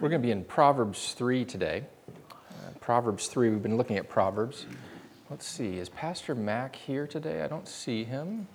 We're 0.00 0.08
going 0.08 0.22
to 0.22 0.26
be 0.26 0.32
in 0.32 0.44
Proverbs 0.44 1.12
3 1.12 1.44
today. 1.44 1.84
Uh, 2.30 2.34
Proverbs 2.80 3.26
3, 3.26 3.50
we've 3.50 3.62
been 3.62 3.76
looking 3.76 3.98
at 3.98 4.08
Proverbs. 4.08 4.64
Let's 5.28 5.46
see, 5.46 5.76
is 5.76 5.90
Pastor 5.90 6.34
Mac 6.34 6.74
here 6.74 7.06
today? 7.06 7.42
I 7.42 7.48
don't 7.48 7.68
see 7.68 8.04
him. 8.04 8.48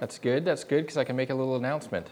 That's 0.00 0.18
good, 0.18 0.44
that's 0.44 0.64
good, 0.64 0.82
because 0.82 0.96
I 0.96 1.04
can 1.04 1.14
make 1.14 1.30
a 1.30 1.34
little 1.34 1.54
announcement. 1.54 2.08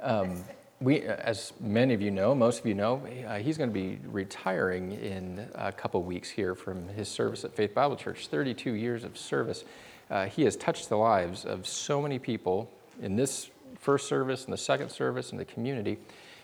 Um, 0.00 0.42
we, 0.80 1.02
as 1.02 1.52
many 1.60 1.94
of 1.94 2.02
you 2.02 2.10
know, 2.10 2.34
most 2.34 2.58
of 2.58 2.66
you 2.66 2.74
know, 2.74 3.06
uh, 3.28 3.38
he's 3.38 3.56
going 3.56 3.70
to 3.70 3.74
be 3.74 4.00
retiring 4.04 4.90
in 4.90 5.46
a 5.54 5.70
couple 5.70 6.02
weeks 6.02 6.28
here 6.28 6.56
from 6.56 6.88
his 6.88 7.08
service 7.08 7.44
at 7.44 7.54
Faith 7.54 7.72
Bible 7.72 7.94
Church. 7.94 8.26
32 8.26 8.72
years 8.72 9.04
of 9.04 9.16
service. 9.16 9.62
Uh, 10.10 10.26
he 10.26 10.42
has 10.42 10.56
touched 10.56 10.88
the 10.88 10.96
lives 10.96 11.44
of 11.44 11.68
so 11.68 12.02
many 12.02 12.18
people 12.18 12.68
in 13.00 13.14
this 13.14 13.48
first 13.78 14.08
service 14.08 14.42
and 14.42 14.52
the 14.52 14.58
second 14.58 14.88
service 14.90 15.30
and 15.30 15.38
the 15.38 15.44
community. 15.44 15.98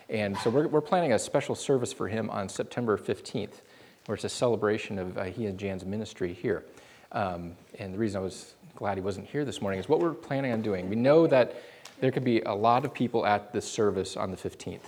And 0.09 0.35
so 0.39 0.49
we're, 0.49 0.67
we're 0.67 0.81
planning 0.81 1.13
a 1.13 1.19
special 1.19 1.53
service 1.53 1.93
for 1.93 2.07
him 2.07 2.29
on 2.31 2.49
September 2.49 2.97
15th, 2.97 3.61
where 4.05 4.15
it's 4.15 4.23
a 4.23 4.29
celebration 4.29 4.97
of 4.97 5.17
uh, 5.17 5.25
he 5.25 5.45
and 5.45 5.59
Jan's 5.59 5.85
ministry 5.85 6.33
here. 6.33 6.65
Um, 7.11 7.55
and 7.77 7.93
the 7.93 7.97
reason 7.99 8.19
I 8.19 8.23
was 8.23 8.55
glad 8.75 8.97
he 8.97 9.01
wasn't 9.01 9.27
here 9.27 9.45
this 9.45 9.61
morning 9.61 9.79
is 9.79 9.87
what 9.87 9.99
we're 9.99 10.13
planning 10.13 10.51
on 10.51 10.61
doing. 10.61 10.89
We 10.89 10.95
know 10.95 11.27
that 11.27 11.61
there 11.99 12.11
could 12.11 12.23
be 12.23 12.41
a 12.41 12.53
lot 12.53 12.85
of 12.85 12.93
people 12.93 13.25
at 13.25 13.53
this 13.53 13.69
service 13.69 14.17
on 14.17 14.31
the 14.31 14.37
15th. 14.37 14.79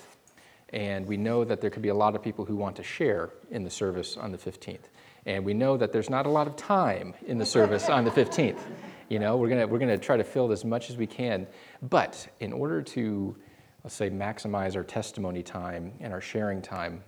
And 0.74 1.06
we 1.06 1.18
know 1.18 1.44
that 1.44 1.62
there 1.62 1.70
could 1.70 1.82
be 1.84 1.90
a 1.90 1.96
lot 1.96 2.16
of 2.16 2.24
people 2.24 2.46
who 2.46 2.56
want 2.56 2.76
to 2.78 2.84
share 2.84 3.30
in 3.52 3.64
the 3.64 3.70
service 3.70 4.18
on 4.18 4.32
the 4.32 4.38
15th. 4.38 4.86
And 5.26 5.46
we 5.46 5.54
know 5.54 5.78
that 5.78 5.92
there's 5.92 6.10
not 6.10 6.26
a 6.26 6.30
lot 6.30 6.48
of 6.48 6.56
time 6.56 7.14
in 7.28 7.38
the 7.38 7.46
service 7.46 7.90
on 7.90 8.06
the 8.06 8.12
15th. 8.12 8.60
You 9.10 9.20
know, 9.20 9.38
we're 9.38 9.50
going 9.50 9.60
to 9.60 9.68
we're 9.68 9.78
gonna 9.78 9.98
try 9.98 10.18
to 10.18 10.24
fill 10.24 10.52
as 10.52 10.64
much 10.64 10.90
as 10.90 10.96
we 10.98 11.06
can. 11.06 11.46
But 11.82 12.28
in 12.40 12.54
order 12.54 12.82
to 12.82 13.36
let's 13.84 13.96
say, 13.96 14.10
maximize 14.10 14.76
our 14.76 14.84
testimony 14.84 15.44
time 15.44 15.94
and 16.00 16.14
our 16.14 16.22
sharing 16.22 16.62
time, 16.62 17.04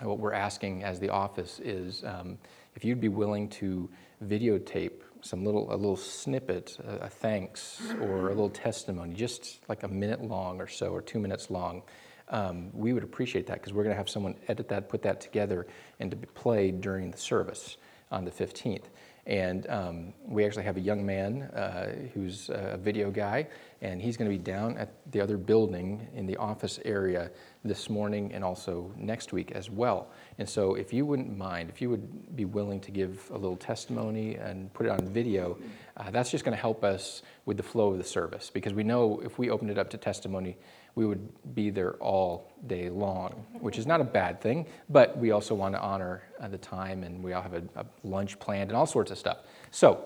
what 0.00 0.18
we're 0.18 0.32
asking 0.32 0.82
as 0.82 0.98
the 0.98 1.10
office 1.10 1.60
is 1.62 2.02
um, 2.04 2.38
if 2.74 2.84
you'd 2.84 3.00
be 3.00 3.08
willing 3.08 3.48
to 3.48 3.88
videotape 4.24 5.02
some 5.22 5.44
little 5.44 5.72
a 5.72 5.76
little 5.76 5.96
snippet, 5.96 6.78
a, 6.86 7.04
a, 7.04 7.08
thanks 7.08 7.82
or 8.00 8.26
a 8.26 8.30
little 8.30 8.48
testimony, 8.48 9.12
just 9.12 9.60
like 9.68 9.82
a 9.82 9.88
minute 9.88 10.22
long 10.22 10.60
or 10.60 10.66
so, 10.66 10.88
or 10.88 11.02
two 11.02 11.18
minutes 11.18 11.50
long. 11.50 11.82
Um, 12.28 12.70
we 12.72 12.92
would 12.92 13.02
appreciate 13.02 13.46
that 13.48 13.54
because 13.54 13.72
we're 13.72 13.82
going 13.82 13.94
to 13.94 13.98
have 13.98 14.08
someone 14.08 14.36
edit 14.48 14.68
that, 14.68 14.88
put 14.88 15.02
that 15.02 15.20
together, 15.20 15.66
and 15.98 16.10
to 16.10 16.16
be 16.16 16.26
played 16.28 16.80
during 16.80 17.10
the 17.10 17.18
service 17.18 17.76
on 18.10 18.24
the 18.24 18.30
15th. 18.30 18.84
And 19.26 19.68
um, 19.68 20.14
we 20.26 20.44
actually 20.44 20.64
have 20.64 20.76
a 20.76 20.80
young 20.80 21.04
man 21.04 21.42
uh, 21.42 21.94
who's 22.14 22.48
a 22.48 22.78
video 22.80 23.10
guy, 23.10 23.46
and 23.82 24.00
he's 24.00 24.16
going 24.16 24.30
to 24.30 24.36
be 24.36 24.42
down 24.42 24.76
at 24.78 24.94
the 25.12 25.20
other 25.20 25.36
building 25.36 26.08
in 26.14 26.26
the 26.26 26.36
office 26.36 26.80
area 26.84 27.30
this 27.64 27.90
morning 27.90 28.32
and 28.32 28.42
also 28.42 28.90
next 28.96 29.32
week 29.32 29.52
as 29.52 29.70
well. 29.70 30.08
And 30.38 30.48
so, 30.48 30.74
if 30.74 30.92
you 30.92 31.04
wouldn't 31.04 31.36
mind, 31.36 31.68
if 31.68 31.82
you 31.82 31.90
would 31.90 32.34
be 32.34 32.46
willing 32.46 32.80
to 32.80 32.90
give 32.90 33.30
a 33.30 33.38
little 33.38 33.56
testimony 33.56 34.36
and 34.36 34.72
put 34.72 34.86
it 34.86 34.88
on 34.90 35.06
video, 35.08 35.58
uh, 35.96 36.10
that's 36.10 36.30
just 36.30 36.44
going 36.44 36.56
to 36.56 36.60
help 36.60 36.82
us 36.82 37.22
with 37.44 37.56
the 37.56 37.62
flow 37.62 37.92
of 37.92 37.98
the 37.98 38.04
service 38.04 38.50
because 38.50 38.72
we 38.72 38.82
know 38.82 39.20
if 39.24 39.38
we 39.38 39.50
open 39.50 39.68
it 39.68 39.78
up 39.78 39.90
to 39.90 39.98
testimony, 39.98 40.56
we 40.94 41.06
would 41.06 41.54
be 41.54 41.70
there 41.70 41.94
all 41.94 42.52
day 42.66 42.90
long, 42.90 43.46
which 43.60 43.78
is 43.78 43.86
not 43.86 44.00
a 44.00 44.04
bad 44.04 44.40
thing, 44.40 44.66
but 44.88 45.16
we 45.16 45.30
also 45.30 45.54
want 45.54 45.74
to 45.74 45.80
honor 45.80 46.22
uh, 46.40 46.48
the 46.48 46.58
time 46.58 47.04
and 47.04 47.22
we 47.22 47.32
all 47.32 47.42
have 47.42 47.54
a, 47.54 47.62
a, 47.76 47.86
lunch 48.02 48.38
planned 48.38 48.70
and 48.70 48.76
all 48.76 48.86
sorts 48.86 49.10
of 49.10 49.18
stuff. 49.18 49.38
So, 49.70 50.04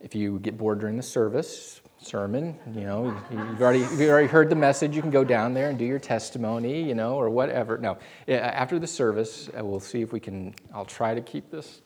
if 0.00 0.14
you 0.14 0.38
get 0.38 0.56
bored 0.56 0.80
during 0.80 0.96
the 0.96 1.02
service, 1.02 1.82
sermon, 2.02 2.58
you 2.74 2.82
know, 2.82 3.14
you've 3.30 3.60
already, 3.60 3.80
you've 3.80 4.00
already 4.08 4.26
heard 4.26 4.48
the 4.48 4.56
message, 4.56 4.96
you 4.96 5.02
can 5.02 5.10
go 5.10 5.24
down 5.24 5.52
there 5.52 5.68
and 5.68 5.78
do 5.78 5.84
your 5.84 5.98
testimony, 5.98 6.82
you 6.82 6.94
know, 6.94 7.16
or 7.16 7.28
whatever. 7.28 7.76
No, 7.76 7.98
after 8.26 8.78
the 8.78 8.86
service, 8.86 9.50
uh, 9.58 9.64
we'll 9.64 9.80
see 9.80 10.00
if 10.00 10.12
we 10.12 10.20
can, 10.20 10.54
I'll 10.72 10.86
try 10.86 11.14
to 11.14 11.20
keep 11.20 11.50
this 11.50 11.82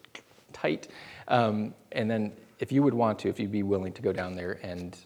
tight. 0.52 0.88
Um, 1.27 1.75
and 1.93 2.09
then 2.09 2.32
if 2.60 2.70
you 2.70 2.82
would 2.82 2.94
want 2.94 3.19
to, 3.20 3.28
if 3.28 3.41
you'd 3.41 3.50
be 3.50 3.64
willing 3.64 3.93
to 3.93 4.03
go 4.03 4.12
down 4.12 4.37
there 4.37 4.60
and 4.62 4.97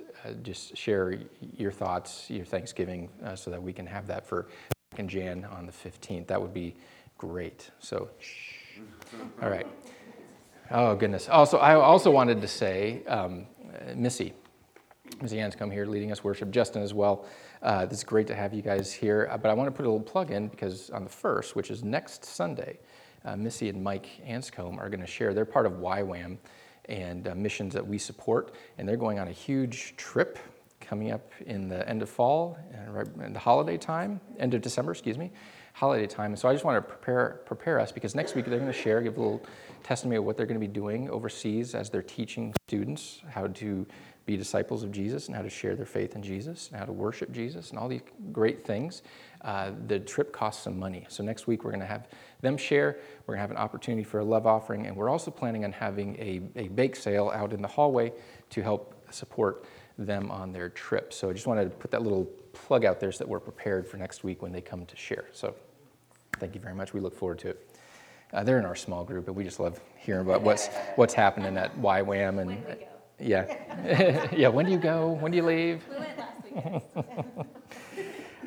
just 0.43 0.77
share 0.77 1.19
your 1.57 1.71
thoughts, 1.73 2.31
your 2.31 2.45
Thanksgiving, 2.45 3.09
uh, 3.25 3.37
so 3.37 3.51
that 3.51 3.63
we 3.63 3.73
can 3.73 3.87
have 3.87 4.07
that 4.07 4.27
for 4.27 4.49
and 4.97 5.09
Jan 5.09 5.45
on 5.45 5.67
the 5.67 5.73
15th. 5.73 6.27
That 6.27 6.41
would 6.41 6.55
be 6.55 6.75
great. 7.17 7.71
So, 7.79 8.09
shh. 8.19 8.79
all 9.43 9.51
right. 9.51 9.67
Oh 10.71 10.95
goodness. 10.95 11.29
Also, 11.29 11.59
I 11.59 11.75
also 11.75 12.11
wanted 12.11 12.41
to 12.41 12.49
say, 12.49 13.03
um, 13.07 13.47
uh, 13.73 13.95
Missy, 13.95 14.35
Missy 15.23 15.37
Anscombe 15.37 15.73
here 15.73 15.87
leading 15.87 16.13
us 16.13 16.23
worship. 16.23 16.51
Justin 16.51 16.83
as 16.83 16.93
well. 16.93 17.25
Uh, 17.63 17.87
is 17.91 18.05
great 18.05 18.27
to 18.29 18.35
have 18.35 18.55
you 18.55 18.63
guys 18.63 18.93
here. 18.93 19.29
Uh, 19.31 19.39
but 19.39 19.51
I 19.51 19.55
want 19.55 19.67
to 19.69 19.73
put 19.73 19.85
a 19.85 19.91
little 19.91 20.05
plug 20.05 20.31
in 20.31 20.49
because 20.49 20.91
on 20.91 21.05
the 21.05 21.11
first, 21.11 21.57
which 21.57 21.71
is 21.71 21.83
next 21.83 22.25
Sunday, 22.25 22.79
uh, 23.25 23.35
Missy 23.35 23.69
and 23.69 23.83
Mike 23.83 24.09
Anscombe 24.27 24.79
are 24.79 24.89
going 24.89 25.01
to 25.01 25.07
share. 25.07 25.35
They're 25.35 25.45
part 25.45 25.67
of 25.67 25.73
YWAM 25.73 26.37
and 26.89 27.29
uh, 27.29 27.35
missions 27.35 27.75
that 27.75 27.87
we 27.87 27.99
support. 27.99 28.55
And 28.79 28.89
they're 28.89 28.97
going 28.97 29.19
on 29.19 29.29
a 29.29 29.33
huge 29.33 29.95
trip 29.97 30.39
coming 30.81 31.11
up 31.11 31.31
in 31.47 31.69
the 31.69 31.87
end 31.89 32.03
of 32.03 32.09
fall, 32.09 32.59
uh, 32.73 32.91
right 32.91 33.07
in 33.25 33.33
the 33.33 33.39
holiday 33.39 33.77
time, 33.77 34.21
end 34.39 34.55
of 34.55 34.63
December, 34.63 34.93
excuse 34.93 35.19
me, 35.19 35.31
holiday 35.75 36.07
time. 36.07 36.33
And 36.33 36.39
so 36.39 36.49
I 36.49 36.53
just 36.53 36.65
want 36.65 36.77
to 36.77 36.83
prepare, 36.83 37.41
prepare 37.45 37.79
us 37.79 37.93
because 37.93 38.15
next 38.15 38.35
week 38.35 38.47
they're 38.47 38.59
going 38.59 38.73
to 38.73 38.79
share, 38.79 39.03
give 39.03 39.17
a 39.17 39.21
little 39.21 39.43
testimony 39.83 40.17
of 40.17 40.25
what 40.25 40.37
they're 40.37 40.47
going 40.47 40.61
to 40.61 40.67
be 40.67 40.73
doing 40.73 41.11
overseas 41.11 41.75
as 41.75 41.91
they're 41.91 42.03
teaching 42.03 42.55
students 42.67 43.21
how 43.29 43.47
to 43.49 43.87
be 44.25 44.37
disciples 44.37 44.83
of 44.83 44.93
Jesus 44.93 45.27
and 45.27 45.37
how 45.37 45.43
to 45.43 45.49
share 45.49 45.75
their 45.75 45.87
faith 45.87 46.15
in 46.15 46.23
Jesus 46.23 46.69
and 46.69 46.79
how 46.79 46.85
to 46.85 46.93
worship 46.93 47.33
Jesus 47.33 47.71
and 47.71 47.79
all 47.79 47.89
these 47.89 48.03
great 48.33 48.65
things. 48.65 49.03
Uh, 49.43 49.71
the 49.87 50.01
trip 50.01 50.33
costs 50.33 50.65
some 50.65 50.79
money. 50.79 51.07
So 51.09 51.23
next 51.23 51.47
week 51.47 51.65
we're 51.65 51.71
going 51.71 51.81
to 51.81 51.87
have 51.87 52.09
them 52.41 52.57
share. 52.57 52.99
We're 53.27 53.35
going 53.35 53.39
to 53.39 53.43
have 53.43 53.51
an 53.51 53.57
opportunity 53.57 54.03
for 54.03 54.21
a 54.21 54.25
love 54.25 54.47
offering, 54.47 54.87
and 54.87 54.97
we're 54.97 55.09
also 55.09 55.31
planning 55.31 55.65
on 55.65 55.73
having 55.73 56.17
a, 56.17 56.43
a 56.57 56.69
bake 56.69 56.97
sale 56.97 57.31
out 57.35 57.53
in 57.53 57.63
the 57.63 57.69
hallway 57.69 58.13
to 58.51 58.63
help 58.63 58.95
support 59.13 59.65
them 59.97 60.31
on 60.31 60.53
their 60.53 60.69
trip. 60.69 61.13
So 61.13 61.31
I 61.31 61.33
just 61.33 61.47
wanted 61.47 61.65
to 61.65 61.71
put 61.71 61.91
that 61.93 62.03
little 62.03 62.25
plug 62.53 62.85
out 62.85 63.01
there 63.01 63.13
so 63.13 63.19
that 63.19 63.29
we're 63.29 63.41
prepared 63.41 63.87
for 63.87 63.97
next 63.97 64.25
week 64.25 64.43
when 64.43 64.53
they 64.53 64.61
come 64.61 64.87
to 64.87 64.97
share. 64.97 65.27
So 65.33 65.55
thank 66.39 66.55
you 66.55 66.61
very 66.61 66.75
much. 66.75 66.93
We 66.93 67.01
look 67.01 67.17
forward 67.17 67.39
to 67.41 67.51
it. 67.51 67.71
Uh, 68.33 68.45
they're 68.45 68.59
in 68.59 68.67
our 68.67 68.77
small 68.77 69.05
group, 69.05 69.27
and 69.27 69.37
we 69.37 69.43
just 69.43 69.59
love 69.59 69.81
hearing 69.97 70.21
about 70.21 70.43
what's 70.43 70.69
what's 70.97 71.15
happening 71.15 71.57
at 71.57 71.75
YWAM 71.81 72.41
and 72.41 72.79
yeah, 73.19 74.29
yeah. 74.37 74.49
When 74.49 74.67
do 74.67 74.73
you 74.73 74.79
go? 74.79 75.13
When 75.21 75.33
do 75.33 75.39
you 75.39 75.45
leave? 75.45 75.83
We 75.89 75.97
went 75.97 76.19
last 76.19 76.97
week. 76.97 77.47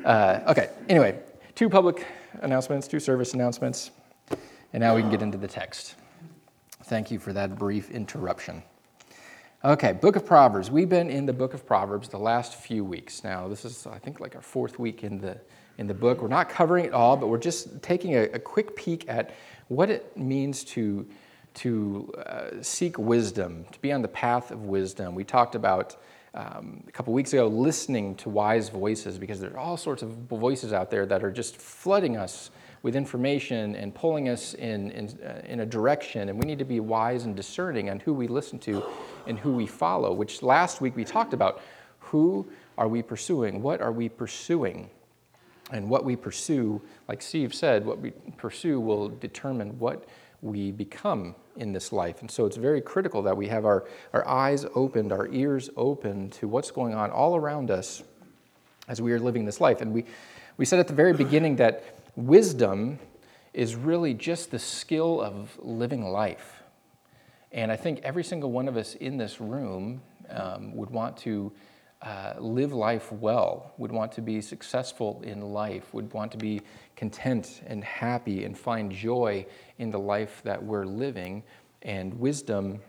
uh, 0.04 0.40
okay. 0.48 0.70
Anyway, 0.88 1.18
two 1.54 1.68
public 1.68 2.06
announcements, 2.40 2.88
two 2.88 3.00
service 3.00 3.34
announcements, 3.34 3.90
and 4.72 4.80
now 4.80 4.94
we 4.94 5.02
can 5.02 5.10
get 5.10 5.22
into 5.22 5.38
the 5.38 5.48
text. 5.48 5.94
Thank 6.84 7.10
you 7.10 7.18
for 7.18 7.32
that 7.32 7.56
brief 7.56 7.90
interruption. 7.90 8.62
Okay, 9.64 9.92
Book 9.92 10.16
of 10.16 10.26
Proverbs. 10.26 10.70
We've 10.70 10.88
been 10.88 11.08
in 11.08 11.24
the 11.24 11.32
Book 11.32 11.54
of 11.54 11.64
Proverbs 11.64 12.08
the 12.08 12.18
last 12.18 12.56
few 12.56 12.84
weeks. 12.84 13.22
Now, 13.22 13.46
this 13.46 13.64
is, 13.64 13.86
I 13.86 13.98
think, 13.98 14.18
like 14.18 14.34
our 14.34 14.42
fourth 14.42 14.78
week 14.78 15.04
in 15.04 15.20
the 15.20 15.40
in 15.78 15.86
the 15.86 15.94
book. 15.94 16.20
We're 16.20 16.28
not 16.28 16.48
covering 16.48 16.84
it 16.84 16.92
all, 16.92 17.16
but 17.16 17.28
we're 17.28 17.38
just 17.38 17.80
taking 17.82 18.14
a, 18.14 18.22
a 18.24 18.38
quick 18.38 18.74
peek 18.76 19.08
at 19.08 19.34
what 19.68 19.88
it 19.88 20.16
means 20.16 20.64
to 20.64 21.06
to 21.54 22.12
uh, 22.26 22.62
seek 22.62 22.98
wisdom, 22.98 23.64
to 23.70 23.78
be 23.80 23.92
on 23.92 24.02
the 24.02 24.08
path 24.08 24.50
of 24.50 24.64
wisdom. 24.64 25.14
We 25.14 25.22
talked 25.22 25.54
about 25.54 25.96
um, 26.34 26.82
a 26.88 26.92
couple 26.92 27.12
weeks 27.12 27.32
ago 27.32 27.46
listening 27.46 28.14
to 28.16 28.30
wise 28.30 28.68
voices 28.68 29.18
because 29.18 29.40
there 29.40 29.52
are 29.52 29.58
all 29.58 29.76
sorts 29.76 30.02
of 30.02 30.10
voices 30.10 30.72
out 30.72 30.90
there 30.90 31.04
that 31.06 31.22
are 31.22 31.30
just 31.30 31.56
flooding 31.56 32.16
us 32.16 32.50
with 32.82 32.96
information 32.96 33.76
and 33.76 33.94
pulling 33.94 34.28
us 34.28 34.54
in, 34.54 34.90
in, 34.90 35.08
uh, 35.24 35.42
in 35.44 35.60
a 35.60 35.66
direction. 35.66 36.28
And 36.28 36.38
we 36.38 36.44
need 36.44 36.58
to 36.58 36.64
be 36.64 36.80
wise 36.80 37.24
and 37.24 37.36
discerning 37.36 37.90
on 37.90 38.00
who 38.00 38.12
we 38.12 38.26
listen 38.26 38.58
to 38.60 38.84
and 39.26 39.38
who 39.38 39.52
we 39.52 39.66
follow, 39.66 40.12
which 40.12 40.42
last 40.42 40.80
week 40.80 40.96
we 40.96 41.04
talked 41.04 41.32
about. 41.32 41.60
Who 42.00 42.46
are 42.76 42.88
we 42.88 43.02
pursuing? 43.02 43.62
What 43.62 43.80
are 43.80 43.92
we 43.92 44.08
pursuing? 44.08 44.90
And 45.70 45.88
what 45.88 46.04
we 46.04 46.16
pursue, 46.16 46.82
like 47.08 47.22
Steve 47.22 47.54
said, 47.54 47.86
what 47.86 47.98
we 48.00 48.10
pursue 48.36 48.80
will 48.80 49.08
determine 49.08 49.78
what 49.78 50.06
we 50.42 50.72
become 50.72 51.34
in 51.56 51.72
this 51.72 51.92
life. 51.92 52.20
And 52.20 52.30
so 52.30 52.46
it's 52.46 52.56
very 52.56 52.80
critical 52.80 53.22
that 53.22 53.36
we 53.36 53.48
have 53.48 53.64
our, 53.64 53.84
our 54.12 54.26
eyes 54.26 54.64
opened, 54.74 55.12
our 55.12 55.28
ears 55.28 55.70
open 55.76 56.30
to 56.30 56.48
what's 56.48 56.70
going 56.70 56.94
on 56.94 57.10
all 57.10 57.36
around 57.36 57.70
us 57.70 58.02
as 58.88 59.00
we 59.00 59.12
are 59.12 59.20
living 59.20 59.44
this 59.44 59.60
life. 59.60 59.80
And 59.80 59.92
we, 59.92 60.04
we 60.56 60.64
said 60.64 60.78
at 60.78 60.88
the 60.88 60.94
very 60.94 61.12
beginning 61.12 61.56
that 61.56 61.84
wisdom 62.16 62.98
is 63.52 63.74
really 63.74 64.14
just 64.14 64.50
the 64.50 64.58
skill 64.58 65.20
of 65.20 65.58
living 65.60 66.04
life. 66.04 66.62
And 67.52 67.70
I 67.70 67.76
think 67.76 68.00
every 68.02 68.24
single 68.24 68.50
one 68.50 68.66
of 68.66 68.76
us 68.76 68.94
in 68.94 69.18
this 69.18 69.40
room 69.40 70.00
um, 70.30 70.74
would 70.74 70.90
want 70.90 71.16
to 71.18 71.52
uh, 72.00 72.34
live 72.38 72.72
life 72.72 73.12
well, 73.12 73.72
would 73.78 73.92
want 73.92 74.10
to 74.12 74.20
be 74.20 74.40
successful 74.40 75.20
in 75.24 75.40
life, 75.40 75.92
would 75.94 76.12
want 76.12 76.32
to 76.32 76.38
be 76.38 76.60
content 76.96 77.62
and 77.66 77.84
happy 77.84 78.44
and 78.44 78.58
find 78.58 78.90
joy 78.90 79.46
in 79.82 79.90
the 79.90 79.98
life 79.98 80.40
that 80.44 80.62
we're 80.62 80.86
living. 80.86 81.42
And 81.82 82.14
wisdom 82.14 82.80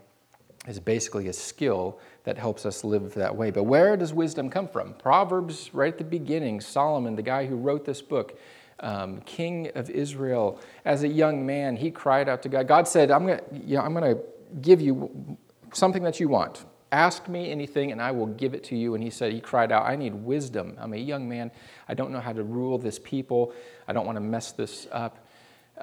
is 0.67 0.79
basically 0.79 1.27
a 1.27 1.33
skill 1.33 1.99
that 2.23 2.37
helps 2.37 2.65
us 2.65 2.83
live 2.83 3.15
that 3.15 3.35
way. 3.35 3.51
But 3.51 3.63
where 3.63 3.97
does 3.97 4.13
wisdom 4.13 4.49
come 4.49 4.67
from? 4.67 4.93
Proverbs, 4.93 5.71
right 5.73 5.91
at 5.91 5.97
the 5.97 6.05
beginning, 6.05 6.61
Solomon, 6.61 7.15
the 7.15 7.21
guy 7.21 7.45
who 7.45 7.55
wrote 7.55 7.83
this 7.83 8.01
book, 8.01 8.39
um, 8.79 9.21
King 9.21 9.71
of 9.75 9.89
Israel. 9.89 10.59
As 10.85 11.03
a 11.03 11.07
young 11.07 11.45
man, 11.45 11.75
he 11.75 11.91
cried 11.91 12.29
out 12.29 12.43
to 12.43 12.49
God. 12.49 12.67
God 12.67 12.87
said, 12.87 13.11
I'm 13.11 13.25
going 13.25 13.41
you 13.65 13.77
know, 13.77 13.99
to 14.01 14.21
give 14.61 14.79
you 14.79 15.37
something 15.73 16.03
that 16.03 16.19
you 16.19 16.29
want. 16.29 16.65
Ask 16.91 17.27
me 17.27 17.49
anything 17.49 17.91
and 17.91 17.99
I 17.99 18.11
will 18.11 18.27
give 18.27 18.53
it 18.53 18.63
to 18.65 18.77
you. 18.77 18.93
And 18.93 19.03
he 19.03 19.09
said, 19.09 19.33
He 19.33 19.41
cried 19.41 19.71
out, 19.71 19.83
I 19.85 19.95
need 19.95 20.13
wisdom. 20.13 20.77
I'm 20.79 20.93
a 20.93 20.97
young 20.97 21.27
man. 21.27 21.49
I 21.87 21.95
don't 21.95 22.11
know 22.11 22.19
how 22.19 22.33
to 22.33 22.43
rule 22.43 22.77
this 22.77 22.99
people. 22.99 23.51
I 23.87 23.93
don't 23.93 24.05
want 24.05 24.17
to 24.17 24.21
mess 24.21 24.51
this 24.51 24.87
up. 24.91 25.22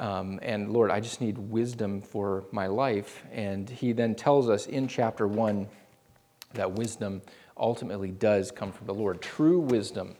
Um, 0.01 0.41
and 0.43 0.73
Lord, 0.73 0.91
I 0.91 0.99
just 0.99 1.21
need 1.21 1.39
wisdom 1.39 2.01
for 2.01 2.45
my 2.51 2.67
life. 2.67 3.23
And 3.31 3.71
he 3.71 3.93
then 3.93 4.17
tells 4.17 4.49
us 4.49 4.67
in 4.67 4.89
chapter 4.89 5.29
1 5.29 5.69
that 6.55 6.73
wisdom 6.73 7.23
ultimately 7.57 8.11
does 8.11 8.51
come 8.51 8.73
from 8.73 8.89
the 8.89 8.95
Lord. 8.95 9.23
True 9.23 9.61
wisdom 9.61 10.17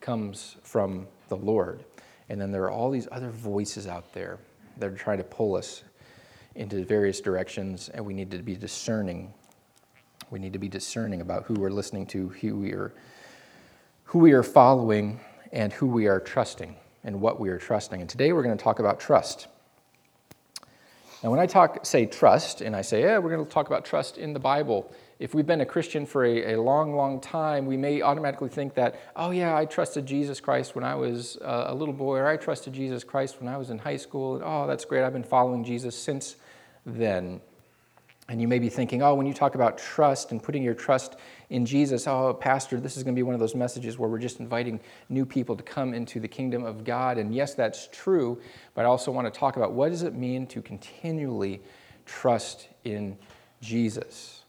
comes 0.00 0.56
from 0.62 1.06
the 1.28 1.36
Lord. 1.36 1.84
And 2.30 2.40
then 2.40 2.50
there 2.50 2.62
are 2.62 2.70
all 2.70 2.90
these 2.90 3.08
other 3.12 3.28
voices 3.28 3.86
out 3.86 4.14
there 4.14 4.38
that 4.78 4.90
are 4.90 4.96
trying 4.96 5.18
to 5.18 5.24
pull 5.24 5.56
us 5.56 5.82
into 6.54 6.84
various 6.84 7.20
directions, 7.20 7.90
and 7.90 8.06
we 8.06 8.14
need 8.14 8.30
to 8.30 8.38
be 8.38 8.54
discerning 8.54 9.34
we 10.30 10.38
need 10.38 10.52
to 10.52 10.58
be 10.58 10.68
discerning 10.68 11.20
about 11.20 11.44
who 11.44 11.54
we're 11.54 11.70
listening 11.70 12.06
to, 12.06 12.28
who 12.28 12.56
we 12.56 12.72
are, 12.72 12.92
who 14.04 14.18
we 14.18 14.32
are 14.32 14.42
following, 14.42 15.20
and 15.52 15.72
who 15.72 15.86
we 15.86 16.08
are 16.08 16.18
trusting, 16.18 16.74
and 17.04 17.20
what 17.20 17.38
we 17.38 17.50
are 17.50 17.58
trusting. 17.58 18.00
And 18.00 18.10
today 18.10 18.32
we're 18.32 18.42
going 18.42 18.56
to 18.56 18.62
talk 18.62 18.78
about 18.78 18.98
trust. 18.98 19.46
Now, 21.22 21.30
when 21.30 21.40
I 21.40 21.46
talk, 21.46 21.86
say 21.86 22.04
trust, 22.04 22.60
and 22.60 22.76
I 22.76 22.82
say, 22.82 23.02
yeah, 23.02 23.18
we're 23.18 23.30
going 23.30 23.44
to 23.44 23.50
talk 23.50 23.66
about 23.66 23.84
trust 23.84 24.18
in 24.18 24.34
the 24.34 24.38
Bible, 24.38 24.92
if 25.18 25.34
we've 25.34 25.46
been 25.46 25.62
a 25.62 25.66
Christian 25.66 26.04
for 26.04 26.24
a, 26.24 26.54
a, 26.54 26.60
long, 26.60 26.94
long 26.94 27.18
time, 27.20 27.64
we 27.64 27.78
may 27.78 28.02
automatically 28.02 28.50
think 28.50 28.74
that, 28.74 29.00
oh, 29.16 29.30
yeah, 29.30 29.56
I 29.56 29.64
trusted 29.64 30.04
Jesus 30.04 30.38
Christ 30.38 30.74
when 30.74 30.84
I 30.84 30.94
was 30.96 31.38
uh, 31.38 31.64
a 31.68 31.74
little 31.74 31.94
boy, 31.94 32.18
or 32.18 32.26
I 32.26 32.36
trusted 32.36 32.74
Jesus 32.74 33.04
Christ 33.04 33.40
when 33.40 33.48
I 33.48 33.56
was 33.56 33.70
in 33.70 33.78
high 33.78 33.96
school. 33.96 34.42
Oh, 34.44 34.66
that's 34.66 34.84
great. 34.84 35.02
I've 35.02 35.12
been 35.12 35.22
following 35.22 35.64
Jesus 35.64 35.96
since 35.96 36.36
then. 36.84 37.40
And 38.28 38.40
you 38.40 38.48
may 38.48 38.58
be 38.58 38.70
thinking, 38.70 39.02
oh, 39.02 39.14
when 39.14 39.26
you 39.26 39.34
talk 39.34 39.54
about 39.54 39.76
trust 39.76 40.32
and 40.32 40.42
putting 40.42 40.62
your 40.62 40.72
trust 40.72 41.16
in 41.50 41.66
Jesus, 41.66 42.06
oh, 42.06 42.32
Pastor, 42.32 42.80
this 42.80 42.96
is 42.96 43.02
going 43.02 43.14
to 43.14 43.18
be 43.18 43.22
one 43.22 43.34
of 43.34 43.40
those 43.40 43.54
messages 43.54 43.98
where 43.98 44.08
we're 44.08 44.18
just 44.18 44.40
inviting 44.40 44.80
new 45.10 45.26
people 45.26 45.54
to 45.56 45.62
come 45.62 45.92
into 45.92 46.20
the 46.20 46.28
kingdom 46.28 46.64
of 46.64 46.84
God. 46.84 47.18
And 47.18 47.34
yes, 47.34 47.54
that's 47.54 47.88
true, 47.92 48.40
but 48.74 48.86
I 48.86 48.88
also 48.88 49.12
want 49.12 49.32
to 49.32 49.38
talk 49.38 49.56
about 49.56 49.72
what 49.72 49.90
does 49.90 50.02
it 50.02 50.14
mean 50.14 50.46
to 50.48 50.62
continually 50.62 51.60
trust 52.06 52.68
in 52.84 53.18
Jesus. 53.60 54.44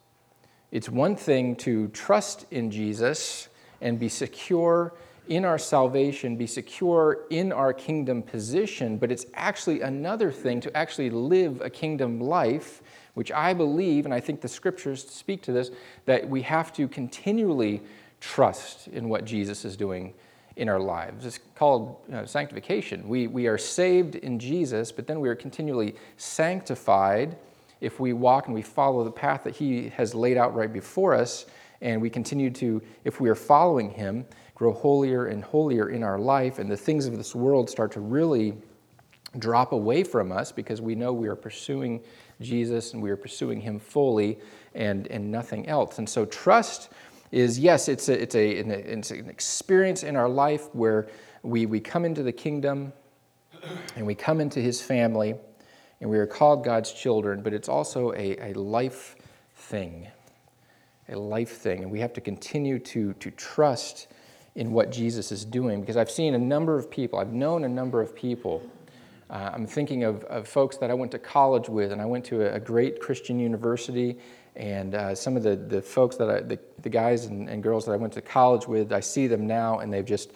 It's 0.71 0.89
one 0.89 1.17
thing 1.17 1.55
to 1.57 1.89
trust 1.89 2.45
in 2.51 2.71
Jesus 2.71 3.49
and 3.81 3.99
be 3.99 4.07
secure 4.07 4.93
in 5.27 5.43
our 5.43 5.57
salvation, 5.57 6.37
be 6.37 6.47
secure 6.47 7.25
in 7.29 7.51
our 7.51 7.73
kingdom 7.73 8.21
position, 8.21 8.97
but 8.97 9.11
it's 9.11 9.25
actually 9.33 9.81
another 9.81 10.31
thing 10.31 10.61
to 10.61 10.77
actually 10.77 11.09
live 11.09 11.61
a 11.61 11.69
kingdom 11.69 12.19
life 12.19 12.81
which 13.15 13.31
I 13.31 13.53
believe, 13.53 14.05
and 14.05 14.13
I 14.13 14.19
think 14.19 14.41
the 14.41 14.47
scriptures 14.47 15.05
speak 15.09 15.41
to 15.43 15.51
this, 15.51 15.71
that 16.05 16.29
we 16.29 16.43
have 16.43 16.71
to 16.73 16.87
continually 16.87 17.81
trust 18.21 18.87
in 18.89 19.09
what 19.09 19.25
Jesus 19.25 19.65
is 19.65 19.75
doing 19.75 20.13
in 20.55 20.69
our 20.69 20.79
lives. 20.79 21.25
It's 21.25 21.39
called 21.55 21.97
you 22.07 22.13
know, 22.13 22.25
sanctification. 22.25 23.07
We, 23.07 23.27
we 23.27 23.47
are 23.47 23.57
saved 23.57 24.15
in 24.15 24.39
Jesus, 24.39 24.91
but 24.91 25.07
then 25.07 25.19
we 25.19 25.29
are 25.29 25.35
continually 25.35 25.95
sanctified 26.17 27.37
if 27.81 27.99
we 27.99 28.13
walk 28.13 28.45
and 28.45 28.55
we 28.55 28.61
follow 28.61 29.03
the 29.03 29.11
path 29.11 29.43
that 29.43 29.55
He 29.55 29.89
has 29.89 30.15
laid 30.15 30.37
out 30.37 30.55
right 30.55 30.71
before 30.71 31.13
us, 31.13 31.45
and 31.81 32.01
we 32.01 32.09
continue 32.09 32.49
to, 32.51 32.81
if 33.03 33.19
we 33.19 33.29
are 33.29 33.35
following 33.35 33.91
Him, 33.91 34.25
grow 34.55 34.73
holier 34.73 35.27
and 35.27 35.43
holier 35.43 35.89
in 35.89 36.03
our 36.03 36.17
life, 36.17 36.59
and 36.59 36.71
the 36.71 36.77
things 36.77 37.05
of 37.05 37.17
this 37.17 37.35
world 37.35 37.69
start 37.69 37.91
to 37.91 37.99
really 37.99 38.53
drop 39.39 39.73
away 39.73 40.03
from 40.03 40.31
us 40.31 40.51
because 40.51 40.81
we 40.81 40.95
know 40.95 41.11
we 41.11 41.27
are 41.27 41.35
pursuing 41.35 42.01
Jesus 42.41 42.93
and 42.93 43.01
we 43.01 43.09
are 43.09 43.17
pursuing 43.17 43.61
Him 43.61 43.79
fully 43.79 44.39
and, 44.73 45.07
and 45.07 45.31
nothing 45.31 45.67
else. 45.67 45.97
And 45.97 46.07
so 46.07 46.25
trust 46.25 46.89
is, 47.31 47.59
yes, 47.59 47.87
it's, 47.87 48.09
a, 48.09 48.21
it's, 48.21 48.35
a, 48.35 48.49
it's 48.49 49.11
an 49.11 49.29
experience 49.29 50.03
in 50.03 50.15
our 50.15 50.29
life 50.29 50.73
where 50.73 51.07
we, 51.43 51.65
we 51.65 51.79
come 51.79 52.05
into 52.05 52.23
the 52.23 52.31
kingdom 52.31 52.93
and 53.95 54.05
we 54.05 54.15
come 54.15 54.41
into 54.41 54.59
His 54.59 54.81
family 54.81 55.35
and 56.01 56.09
we 56.09 56.17
are 56.17 56.27
called 56.27 56.63
God's 56.63 56.91
children, 56.91 57.41
but 57.41 57.53
it's 57.53 57.69
also 57.69 58.11
a, 58.13 58.51
a 58.51 58.53
life 58.53 59.15
thing. 59.55 60.07
A 61.09 61.15
life 61.15 61.57
thing. 61.57 61.83
And 61.83 61.91
we 61.91 61.99
have 61.99 62.13
to 62.13 62.21
continue 62.21 62.79
to, 62.79 63.13
to 63.13 63.31
trust 63.31 64.07
in 64.55 64.71
what 64.71 64.91
Jesus 64.91 65.31
is 65.31 65.45
doing 65.45 65.81
because 65.81 65.97
I've 65.97 66.11
seen 66.11 66.33
a 66.33 66.39
number 66.39 66.77
of 66.77 66.89
people, 66.89 67.19
I've 67.19 67.33
known 67.33 67.63
a 67.63 67.69
number 67.69 68.01
of 68.01 68.15
people 68.15 68.63
uh, 69.29 69.51
I'm 69.53 69.65
thinking 69.65 70.03
of, 70.03 70.23
of, 70.25 70.47
folks 70.47 70.77
that 70.77 70.91
I 70.91 70.93
went 70.93 71.11
to 71.13 71.19
college 71.19 71.67
with, 71.67 71.91
and 71.91 72.01
I 72.01 72.05
went 72.05 72.25
to 72.25 72.43
a, 72.43 72.55
a 72.55 72.59
great 72.59 72.99
Christian 72.99 73.39
university. 73.39 74.19
And 74.55 74.93
uh, 74.93 75.15
some 75.15 75.35
of 75.35 75.43
the, 75.43 75.55
the 75.55 75.81
folks 75.81 76.15
that 76.17 76.29
I, 76.29 76.39
the, 76.41 76.59
the 76.81 76.89
guys 76.89 77.25
and, 77.25 77.49
and 77.49 77.63
girls 77.63 77.85
that 77.85 77.93
I 77.93 77.95
went 77.95 78.13
to 78.13 78.21
college 78.21 78.67
with, 78.67 78.93
I 78.93 78.99
see 78.99 79.27
them 79.27 79.47
now, 79.47 79.79
and 79.79 79.91
they've 79.91 80.05
just 80.05 80.33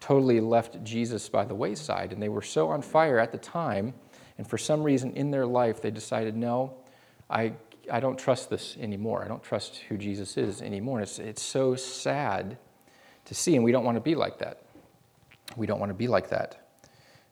totally 0.00 0.40
left 0.40 0.82
Jesus 0.82 1.28
by 1.28 1.44
the 1.44 1.54
wayside. 1.54 2.12
And 2.12 2.20
they 2.20 2.28
were 2.28 2.42
so 2.42 2.70
on 2.70 2.82
fire 2.82 3.18
at 3.18 3.30
the 3.30 3.38
time, 3.38 3.94
and 4.36 4.46
for 4.46 4.58
some 4.58 4.82
reason 4.82 5.12
in 5.12 5.30
their 5.30 5.46
life, 5.46 5.80
they 5.80 5.92
decided, 5.92 6.36
no, 6.36 6.74
I, 7.30 7.52
I 7.90 8.00
don't 8.00 8.18
trust 8.18 8.50
this 8.50 8.76
anymore. 8.80 9.24
I 9.24 9.28
don't 9.28 9.42
trust 9.44 9.76
who 9.88 9.96
Jesus 9.96 10.36
is 10.36 10.60
anymore. 10.60 10.98
And 10.98 11.08
it's, 11.08 11.18
it's 11.20 11.42
so 11.42 11.76
sad 11.76 12.58
to 13.26 13.34
see, 13.34 13.54
and 13.54 13.64
we 13.64 13.70
don't 13.70 13.84
want 13.84 13.96
to 13.96 14.00
be 14.00 14.16
like 14.16 14.38
that. 14.38 14.62
We 15.56 15.66
don't 15.66 15.78
want 15.78 15.90
to 15.90 15.94
be 15.94 16.08
like 16.08 16.30
that. 16.30 16.63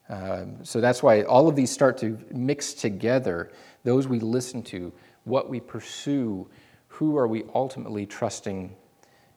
Um, 0.09 0.65
so 0.65 0.81
that's 0.81 1.03
why 1.03 1.23
all 1.23 1.49
of 1.49 1.57
these 1.57 1.71
start 1.71 1.97
to 1.99 2.19
mix 2.31 2.75
together 2.75 3.51
those 3.85 4.07
we 4.07 4.21
listen 4.21 4.63
to, 4.65 4.93
what 5.25 5.49
we 5.49 5.61
pursue, 5.61 6.49
who 6.89 7.17
are 7.17 7.27
we 7.27 7.45
ultimately 7.55 8.07
trusting 8.07 8.77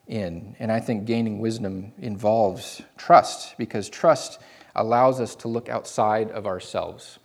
in. 0.06 0.54
And 0.58 0.70
I 0.70 0.80
think 0.80 1.04
gaining 1.04 1.40
wisdom 1.40 1.92
involves 1.98 2.82
trust 2.96 3.56
because 3.58 3.88
trust 3.88 4.40
allows 4.74 5.20
us 5.20 5.34
to 5.36 5.48
look 5.48 5.68
outside 5.68 6.30
of 6.30 6.46
ourselves. 6.46 7.18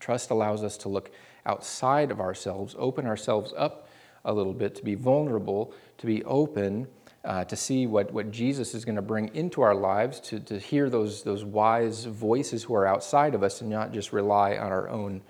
Trust 0.00 0.30
allows 0.30 0.62
us 0.62 0.76
to 0.78 0.88
look 0.88 1.10
outside 1.44 2.10
of 2.10 2.20
ourselves, 2.20 2.74
open 2.78 3.06
ourselves 3.06 3.52
up 3.56 3.88
a 4.24 4.32
little 4.32 4.52
bit, 4.52 4.74
to 4.76 4.84
be 4.84 4.94
vulnerable, 4.94 5.72
to 5.98 6.06
be 6.06 6.22
open, 6.24 6.86
uh, 7.24 7.44
to 7.44 7.56
see 7.56 7.86
what, 7.86 8.12
what 8.12 8.30
Jesus 8.30 8.74
is 8.74 8.84
going 8.84 8.96
to 8.96 9.02
bring 9.02 9.34
into 9.34 9.60
our 9.60 9.74
lives, 9.74 10.20
to, 10.20 10.40
to 10.40 10.58
hear 10.58 10.88
those, 10.88 11.22
those 11.22 11.44
wise 11.44 12.04
voices 12.04 12.62
who 12.62 12.74
are 12.74 12.86
outside 12.86 13.34
of 13.34 13.42
us 13.42 13.60
and 13.60 13.70
not 13.70 13.92
just 13.92 14.12
rely 14.12 14.56
on 14.56 14.70
our 14.72 14.88
own 14.88 15.20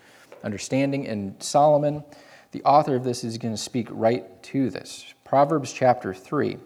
understanding. 0.45 1.09
And 1.09 1.43
Solomon, 1.43 2.05
the 2.53 2.63
author 2.65 2.95
of 2.95 3.05
this, 3.05 3.25
is 3.25 3.39
going 3.39 3.55
to 3.55 3.61
speak 3.61 3.89
right 3.91 4.43
to 4.45 4.71
this. 4.71 5.15
Proverbs 5.25 5.73
chapter 5.73 6.15
3. 6.15 6.59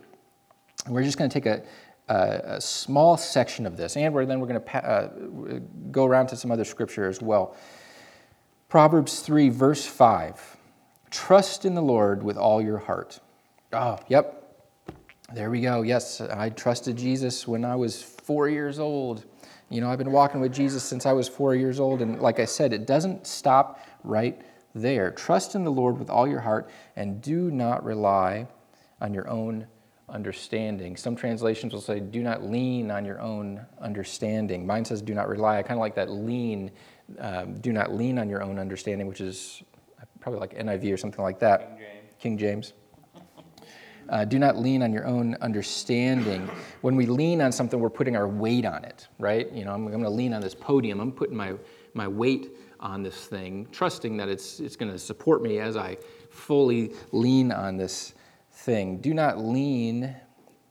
we're 0.88 1.02
just 1.02 1.18
going 1.18 1.30
to 1.30 1.34
take 1.34 1.46
a, 1.46 1.62
a, 2.08 2.56
a, 2.56 2.60
small 2.60 3.16
section 3.16 3.64
of 3.66 3.76
this, 3.76 3.96
and 3.96 4.12
we're, 4.12 4.26
then 4.26 4.40
we're 4.40 4.46
going 4.46 4.60
to 4.60 4.66
pa- 4.66 4.78
uh, 4.78 5.08
go 5.90 6.04
around 6.04 6.26
to 6.28 6.36
some 6.36 6.50
other 6.50 6.64
scripture 6.64 7.08
as 7.08 7.22
well. 7.22 7.56
Proverbs 8.68 9.20
3, 9.20 9.50
verse 9.50 9.86
5. 9.86 10.56
Trust 11.10 11.64
in 11.64 11.74
the 11.74 11.82
Lord 11.82 12.22
with 12.22 12.36
all 12.36 12.62
your 12.62 12.78
heart. 12.78 13.20
Oh, 13.72 13.98
yep, 14.08 14.41
there 15.34 15.50
we 15.50 15.60
go. 15.60 15.82
Yes, 15.82 16.20
I 16.20 16.50
trusted 16.50 16.96
Jesus 16.96 17.46
when 17.48 17.64
I 17.64 17.76
was 17.76 18.02
four 18.02 18.48
years 18.48 18.78
old. 18.78 19.24
You 19.70 19.80
know, 19.80 19.90
I've 19.90 19.98
been 19.98 20.12
walking 20.12 20.40
with 20.40 20.52
Jesus 20.52 20.82
since 20.82 21.06
I 21.06 21.12
was 21.12 21.28
four 21.28 21.54
years 21.54 21.80
old. 21.80 22.02
And 22.02 22.20
like 22.20 22.38
I 22.38 22.44
said, 22.44 22.72
it 22.72 22.86
doesn't 22.86 23.26
stop 23.26 23.80
right 24.04 24.40
there. 24.74 25.10
Trust 25.10 25.54
in 25.54 25.64
the 25.64 25.70
Lord 25.70 25.98
with 25.98 26.10
all 26.10 26.28
your 26.28 26.40
heart 26.40 26.68
and 26.96 27.22
do 27.22 27.50
not 27.50 27.84
rely 27.84 28.46
on 29.00 29.14
your 29.14 29.28
own 29.28 29.66
understanding. 30.08 30.96
Some 30.96 31.16
translations 31.16 31.72
will 31.72 31.80
say, 31.80 32.00
do 32.00 32.22
not 32.22 32.42
lean 32.44 32.90
on 32.90 33.04
your 33.04 33.20
own 33.20 33.64
understanding. 33.80 34.66
Mine 34.66 34.84
says, 34.84 35.00
do 35.00 35.14
not 35.14 35.28
rely. 35.28 35.58
I 35.58 35.62
kind 35.62 35.78
of 35.78 35.80
like 35.80 35.94
that 35.94 36.10
lean, 36.10 36.70
um, 37.18 37.58
do 37.60 37.72
not 37.72 37.94
lean 37.94 38.18
on 38.18 38.28
your 38.28 38.42
own 38.42 38.58
understanding, 38.58 39.06
which 39.06 39.22
is 39.22 39.62
probably 40.20 40.40
like 40.40 40.54
NIV 40.54 40.92
or 40.92 40.96
something 40.98 41.22
like 41.22 41.38
that. 41.40 41.60
King 41.60 41.78
James. 41.78 42.14
King 42.18 42.38
James. 42.38 42.72
Uh, 44.12 44.26
do 44.26 44.38
not 44.38 44.58
lean 44.58 44.82
on 44.82 44.92
your 44.92 45.06
own 45.06 45.34
understanding. 45.40 46.46
When 46.82 46.96
we 46.96 47.06
lean 47.06 47.40
on 47.40 47.50
something, 47.50 47.80
we're 47.80 47.88
putting 47.88 48.14
our 48.14 48.28
weight 48.28 48.66
on 48.66 48.84
it, 48.84 49.08
right? 49.18 49.50
You 49.50 49.64
know, 49.64 49.72
I'm, 49.72 49.86
I'm 49.86 49.92
going 49.92 50.04
to 50.04 50.10
lean 50.10 50.34
on 50.34 50.42
this 50.42 50.54
podium. 50.54 51.00
I'm 51.00 51.12
putting 51.12 51.34
my, 51.34 51.54
my 51.94 52.06
weight 52.06 52.50
on 52.78 53.02
this 53.02 53.24
thing, 53.24 53.66
trusting 53.72 54.18
that 54.18 54.28
it's, 54.28 54.60
it's 54.60 54.76
going 54.76 54.92
to 54.92 54.98
support 54.98 55.42
me 55.42 55.60
as 55.60 55.78
I 55.78 55.96
fully 56.28 56.92
lean 57.10 57.52
on 57.52 57.78
this 57.78 58.12
thing. 58.52 58.98
Do 58.98 59.14
not 59.14 59.38
lean, 59.38 60.14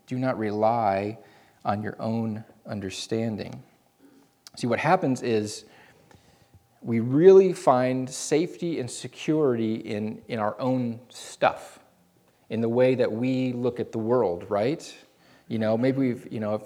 do 0.05 0.19
not 0.19 0.37
rely 0.37 1.17
on 1.65 1.81
your 1.81 1.95
own 1.99 2.43
understanding. 2.67 3.63
See, 4.55 4.67
what 4.67 4.77
happens 4.77 5.23
is 5.23 5.65
we 6.83 6.99
really 6.99 7.53
find 7.53 8.07
safety 8.07 8.79
and 8.79 8.89
security 8.89 9.77
in, 9.77 10.21
in 10.27 10.37
our 10.37 10.59
own 10.61 10.99
stuff 11.09 11.79
in 12.51 12.59
the 12.59 12.69
way 12.69 12.95
that 12.95 13.09
we 13.11 13.53
look 13.53 13.79
at 13.79 13.93
the 13.93 13.97
world, 13.97 14.45
right? 14.49 14.93
You 15.47 15.57
know, 15.57 15.77
maybe 15.77 15.99
we've, 15.99 16.31
you 16.31 16.41
know, 16.41 16.55
if 16.55 16.63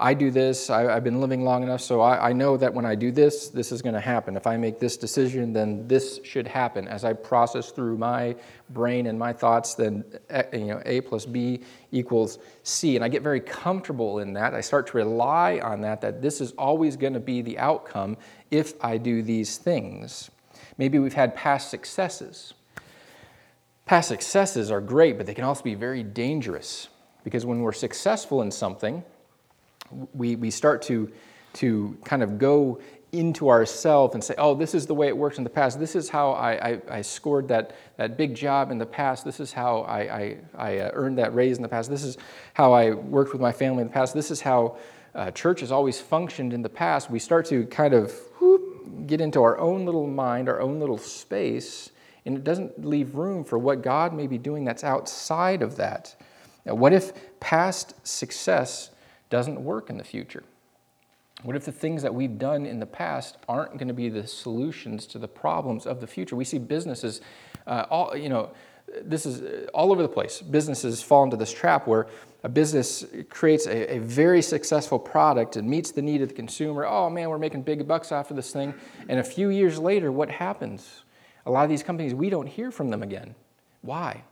I 0.00 0.12
do 0.12 0.32
this, 0.32 0.70
I, 0.70 0.90
have 0.92 1.04
been 1.04 1.20
living 1.20 1.44
long 1.44 1.62
enough, 1.62 1.82
so 1.82 2.00
I, 2.00 2.30
I 2.30 2.32
know 2.32 2.56
that 2.56 2.74
when 2.74 2.84
I 2.84 2.96
do 2.96 3.12
this, 3.12 3.48
this 3.48 3.70
is 3.70 3.80
going 3.80 3.94
to 3.94 4.00
happen. 4.00 4.36
If 4.36 4.48
I 4.48 4.56
make 4.56 4.80
this 4.80 4.96
decision, 4.96 5.52
then 5.52 5.86
this 5.86 6.18
should 6.24 6.48
happen. 6.48 6.88
As 6.88 7.04
I 7.04 7.12
process 7.12 7.70
through 7.70 7.96
my 7.96 8.34
brain 8.70 9.06
and 9.06 9.16
my 9.16 9.32
thoughts, 9.32 9.74
then 9.74 10.04
eh, 10.30 10.42
you 10.52 10.64
know, 10.66 10.82
A 10.84 11.00
plus 11.00 11.26
B 11.26 11.60
equals 11.92 12.38
C. 12.64 12.96
And 12.96 13.04
I 13.04 13.08
get 13.08 13.22
very 13.22 13.40
comfortable 13.40 14.18
in 14.18 14.32
that. 14.32 14.52
I 14.52 14.60
start 14.60 14.88
to 14.88 14.96
rely 14.96 15.60
on 15.62 15.80
that, 15.82 16.00
that 16.00 16.20
this 16.20 16.40
is 16.40 16.50
always 16.52 16.96
going 16.96 17.14
to 17.14 17.20
be 17.20 17.40
the 17.40 17.56
outcome 17.58 18.16
if 18.50 18.74
I 18.82 18.96
do 18.96 19.22
these 19.22 19.58
things. 19.58 20.28
Maybe 20.76 20.98
we've 20.98 21.14
had 21.14 21.36
past 21.36 21.70
successes. 21.70 22.54
Past 23.86 24.08
successes 24.08 24.70
are 24.70 24.80
great, 24.80 25.16
but 25.16 25.26
they 25.26 25.34
can 25.34 25.44
also 25.44 25.62
be 25.62 25.74
very 25.74 26.02
dangerous 26.02 26.88
because 27.24 27.44
when 27.44 27.60
we're 27.60 27.72
successful 27.72 28.42
in 28.42 28.50
something, 28.50 29.02
we, 30.14 30.36
we 30.36 30.50
start 30.50 30.82
to, 30.82 31.10
to 31.54 31.96
kind 32.04 32.22
of 32.22 32.38
go 32.38 32.80
into 33.12 33.48
ourselves 33.48 34.14
and 34.14 34.22
say, 34.22 34.34
oh, 34.38 34.54
this 34.54 34.74
is 34.74 34.86
the 34.86 34.94
way 34.94 35.08
it 35.08 35.16
works 35.16 35.38
in 35.38 35.44
the 35.44 35.50
past. 35.50 35.80
This 35.80 35.96
is 35.96 36.08
how 36.08 36.30
I, 36.32 36.68
I, 36.68 36.80
I 36.90 37.02
scored 37.02 37.48
that, 37.48 37.74
that 37.96 38.16
big 38.16 38.34
job 38.34 38.70
in 38.70 38.78
the 38.78 38.86
past. 38.86 39.24
This 39.24 39.40
is 39.40 39.52
how 39.52 39.80
I, 39.80 39.98
I, 39.98 40.36
I 40.56 40.78
uh, 40.78 40.90
earned 40.92 41.18
that 41.18 41.34
raise 41.34 41.56
in 41.56 41.62
the 41.62 41.68
past. 41.68 41.90
This 41.90 42.04
is 42.04 42.18
how 42.54 42.72
I 42.72 42.92
worked 42.92 43.32
with 43.32 43.40
my 43.40 43.52
family 43.52 43.82
in 43.82 43.88
the 43.88 43.92
past. 43.92 44.14
This 44.14 44.30
is 44.30 44.40
how 44.40 44.76
uh, 45.14 45.30
church 45.32 45.60
has 45.60 45.72
always 45.72 46.00
functioned 46.00 46.52
in 46.52 46.62
the 46.62 46.68
past. 46.68 47.10
We 47.10 47.18
start 47.18 47.46
to 47.46 47.66
kind 47.66 47.94
of 47.94 48.12
whoop, 48.38 49.06
get 49.08 49.20
into 49.20 49.42
our 49.42 49.58
own 49.58 49.84
little 49.84 50.06
mind, 50.06 50.48
our 50.48 50.60
own 50.60 50.78
little 50.78 50.98
space, 50.98 51.90
and 52.26 52.36
it 52.36 52.44
doesn't 52.44 52.84
leave 52.84 53.14
room 53.14 53.44
for 53.44 53.58
what 53.58 53.82
God 53.82 54.12
may 54.12 54.26
be 54.26 54.38
doing 54.38 54.64
that's 54.64 54.84
outside 54.84 55.62
of 55.62 55.76
that. 55.76 56.14
Now, 56.66 56.74
what 56.74 56.92
if 56.92 57.12
past 57.40 57.94
success 58.06 58.90
doesn't 59.30 59.62
work 59.62 59.90
in 59.90 59.96
the 59.96 60.04
future? 60.04 60.42
What 61.42 61.56
if 61.56 61.64
the 61.64 61.72
things 61.72 62.02
that 62.02 62.14
we've 62.14 62.38
done 62.38 62.66
in 62.66 62.80
the 62.80 62.86
past 62.86 63.38
aren't 63.48 63.78
going 63.78 63.88
to 63.88 63.94
be 63.94 64.10
the 64.10 64.26
solutions 64.26 65.06
to 65.06 65.18
the 65.18 65.28
problems 65.28 65.86
of 65.86 66.00
the 66.00 66.06
future? 66.06 66.36
We 66.36 66.44
see 66.44 66.58
businesses, 66.58 67.22
uh, 67.66 67.86
all, 67.88 68.14
you 68.14 68.28
know, 68.28 68.50
this 69.02 69.24
is 69.24 69.40
uh, 69.40 69.70
all 69.72 69.92
over 69.92 70.02
the 70.02 70.08
place. 70.08 70.42
Businesses 70.42 71.00
fall 71.00 71.24
into 71.24 71.36
this 71.36 71.52
trap 71.52 71.86
where 71.86 72.08
a 72.42 72.48
business 72.48 73.04
creates 73.28 73.66
a, 73.66 73.96
a, 73.96 73.98
very 74.00 74.42
successful 74.42 74.98
product 74.98 75.56
and 75.56 75.68
meets 75.68 75.92
the 75.92 76.02
need 76.02 76.22
of 76.22 76.28
the 76.28 76.34
consumer. 76.34 76.86
Oh 76.86 77.08
man, 77.08 77.28
we're 77.28 77.38
making 77.38 77.62
big 77.62 77.86
bucks 77.86 78.12
off 78.12 78.30
of 78.30 78.36
this 78.36 78.50
thing. 78.52 78.74
And 79.08 79.20
a 79.20 79.24
few 79.24 79.50
years 79.50 79.78
later, 79.78 80.10
what 80.10 80.30
happens? 80.30 81.02
A 81.46 81.50
lot 81.50 81.64
of 81.64 81.70
these 81.70 81.82
companies, 81.82 82.14
we 82.14 82.30
don't 82.30 82.46
hear 82.46 82.70
from 82.70 82.90
them 82.90 83.02
again. 83.02 83.34
Why? 83.82 84.24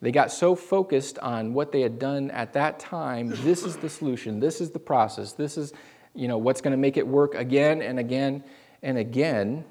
They 0.00 0.10
got 0.10 0.32
so 0.32 0.56
focused 0.56 1.18
on 1.20 1.54
what 1.54 1.70
they 1.70 1.80
had 1.80 1.98
done 1.98 2.30
at 2.32 2.54
that 2.54 2.80
time. 2.80 3.32
This 3.42 3.62
is 3.62 3.76
the 3.76 3.88
solution. 3.88 4.40
This 4.40 4.60
is 4.60 4.70
the 4.70 4.80
process. 4.80 5.32
This 5.32 5.56
is, 5.56 5.72
you 6.14 6.26
know, 6.26 6.38
what's 6.38 6.60
going 6.60 6.72
to 6.72 6.76
make 6.76 6.96
it 6.96 7.06
work 7.06 7.36
again 7.36 7.80
and 7.82 8.00
again 8.00 8.42
and 8.82 8.98
again. 8.98 9.64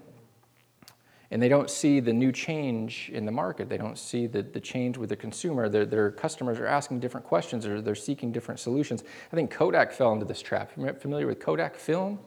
And 1.30 1.41
they 1.41 1.50
don't 1.50 1.70
see 1.70 2.00
the 2.00 2.13
new 2.13 2.32
change 2.32 3.10
in 3.13 3.25
the 3.25 3.32
market. 3.32 3.68
They 3.68 3.77
don't 3.77 3.98
see 3.98 4.25
the, 4.25 4.41
the 4.41 4.60
change 4.60 4.98
with 4.98 5.10
the 5.10 5.18
consumer. 5.18 5.68
Their, 5.68 5.86
their 5.86 6.12
customers 6.12 6.60
are 6.60 6.68
asking 6.68 7.01
different 7.01 7.25
questions 7.25 7.65
or 7.65 7.82
they're 7.82 7.96
seeking 7.96 8.32
different 8.32 8.60
solutions. 8.60 9.03
I 9.32 9.36
think 9.36 9.51
Kodak 9.51 9.91
fell 9.91 10.13
into 10.13 10.25
this 10.25 10.41
trap. 10.41 10.72
Familiar 11.01 11.27
with 11.27 11.39
Kodak 11.41 11.75
film? 11.75 12.20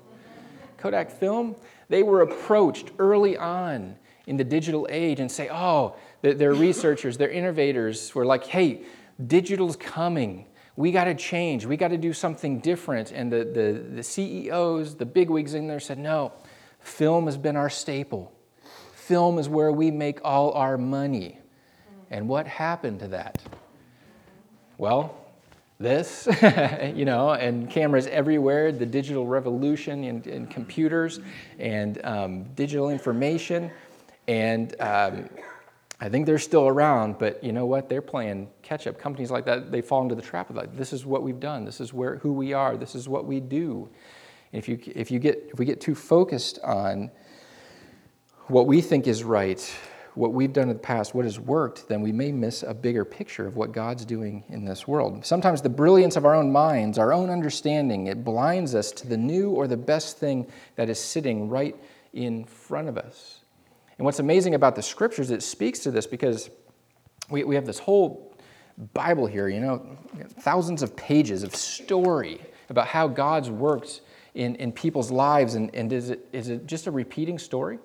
Kodak 0.77 1.11
film, 1.11 1.57
they 1.89 2.03
were 2.03 2.21
approached 2.21 2.91
early 2.99 3.39
on 3.39 3.97
in 4.27 4.37
the 4.37 4.45
digital 4.45 4.87
age 4.91 5.21
and 5.21 5.31
say, 5.31 5.49
oh, 5.51 5.97
they're 6.23 6.55
researchers, 6.55 7.19
they're 7.19 7.31
innovators 7.31 8.15
were 8.15 8.25
like, 8.25 8.45
hey, 8.45 8.83
digital's 9.27 9.77
coming. 9.77 10.47
We 10.77 10.91
got 10.91 11.05
to 11.05 11.15
change. 11.15 11.67
We 11.67 11.77
got 11.77 11.89
to 11.89 11.99
do 11.99 12.13
something 12.13 12.59
different. 12.61 13.13
And 13.13 13.31
the, 13.31 13.45
the, 13.45 13.85
the 13.97 14.03
CEOs, 14.03 14.97
the 14.97 15.07
bigwigs 15.07 15.55
in 15.55 15.69
there 15.69 15.81
said, 15.81 15.99
no, 15.99 16.33
film 16.81 17.27
has 17.27 17.37
been 17.37 17.57
our 17.57 17.71
staple. 17.71 18.33
Film 18.95 19.39
is 19.39 19.49
where 19.49 19.71
we 19.71 19.91
make 19.91 20.21
all 20.25 20.53
our 20.53 20.79
money. 20.79 21.39
And 22.11 22.29
what 22.29 22.47
happened 22.47 23.01
to 23.01 23.09
that? 23.09 23.43
Well, 24.79 25.15
this, 25.79 26.27
you 26.95 27.05
know, 27.05 27.33
and 27.33 27.69
cameras 27.69 28.07
everywhere, 28.07 28.73
the 28.73 28.87
digital 28.87 29.27
revolution 29.27 30.05
and, 30.05 30.27
and 30.27 30.51
computers 30.51 31.21
and 31.59 32.05
um, 32.05 32.45
digital 32.55 32.91
information. 32.91 33.71
And 34.27 34.75
um, 34.81 35.29
I 36.01 36.09
think 36.09 36.27
they're 36.27 36.39
still 36.39 36.67
around, 36.67 37.19
but 37.19 37.43
you 37.43 37.53
know 37.53 37.67
what? 37.67 37.89
They're 37.89 38.03
playing 38.03 38.49
catch 38.63 38.87
up. 38.87 38.99
Companies 38.99 39.31
like 39.31 39.45
that, 39.47 39.71
they 39.71 39.81
fall 39.81 40.03
into 40.03 40.15
the 40.15 40.23
trap 40.23 40.51
of 40.51 40.57
like, 40.57 40.77
this 40.77 40.93
is 40.93 41.07
what 41.07 41.23
we've 41.23 41.41
done. 41.41 41.65
This 41.65 41.81
is 41.81 41.93
where, 41.93 42.17
who 42.17 42.33
we 42.33 42.53
are. 42.53 42.77
This 42.77 42.95
is 42.95 43.09
what 43.09 43.27
we 43.27 43.41
do. 43.41 43.89
And 44.53 44.59
if, 44.59 44.69
you, 44.69 44.79
if, 44.95 45.11
you 45.11 45.19
get, 45.19 45.51
if 45.53 45.59
we 45.59 45.65
get 45.65 45.81
too 45.81 45.95
focused 45.95 46.59
on 46.63 47.11
what 48.47 48.67
we 48.67 48.81
think 48.81 49.07
is 49.07 49.25
right, 49.25 49.61
what 50.15 50.33
we've 50.33 50.53
done 50.53 50.69
in 50.69 50.77
the 50.77 50.83
past, 50.83 51.15
what 51.15 51.25
has 51.25 51.41
worked, 51.41 51.89
then 51.89 52.01
we 52.01 52.13
may 52.13 52.31
miss 52.31 52.63
a 52.63 52.73
bigger 52.73 53.05
picture 53.05 53.47
of 53.47 53.57
what 53.57 53.73
God's 53.73 54.05
doing 54.05 54.45
in 54.49 54.65
this 54.65 54.87
world. 54.87 55.25
Sometimes 55.25 55.61
the 55.61 55.69
brilliance 55.69 56.17
of 56.17 56.25
our 56.25 56.35
own 56.35 56.53
minds, 56.53 56.99
our 56.99 57.13
own 57.13 57.31
understanding, 57.31 58.07
it 58.07 58.25
blinds 58.25 58.75
us 58.75 58.93
to 58.93 59.09
the 59.09 59.17
new 59.17 59.51
or 59.51 59.67
the 59.67 59.77
best 59.77 60.19
thing 60.19 60.47
that 60.77 60.89
is 60.89 61.01
sitting 61.01 61.49
right 61.49 61.77
in 62.13 62.45
front 62.45 62.89
of 62.89 62.97
us. 62.97 63.34
And 63.99 64.05
what's 64.05 64.19
amazing 64.19 64.55
about 64.55 64.75
the 64.75 64.83
scriptures, 64.83 65.31
it 65.31 65.43
speaks 65.43 65.81
to 65.81 65.91
this 65.91 66.07
because 66.07 66.51
we, 67.31 67.45
we 67.45 67.55
have 67.55 67.67
this 67.67 67.79
whole 67.79 68.35
Bible 68.93 69.27
here, 69.27 69.49
you 69.49 69.61
know, 69.61 69.97
thousands 70.41 70.83
of 70.83 70.97
pages 70.97 71.43
of 71.43 71.55
story 71.55 72.41
about 72.71 72.89
how 72.89 73.07
God's 73.07 73.51
worked 73.51 74.01
in, 74.35 74.57
in 74.57 74.73
people's 74.73 75.11
lives. 75.11 75.55
And, 75.55 75.73
and 75.75 75.93
is, 75.93 76.11
it, 76.11 76.27
is 76.33 76.49
it 76.49 76.67
just 76.67 76.87
a 76.87 76.91
repeating 76.91 77.39
story? 77.39 77.79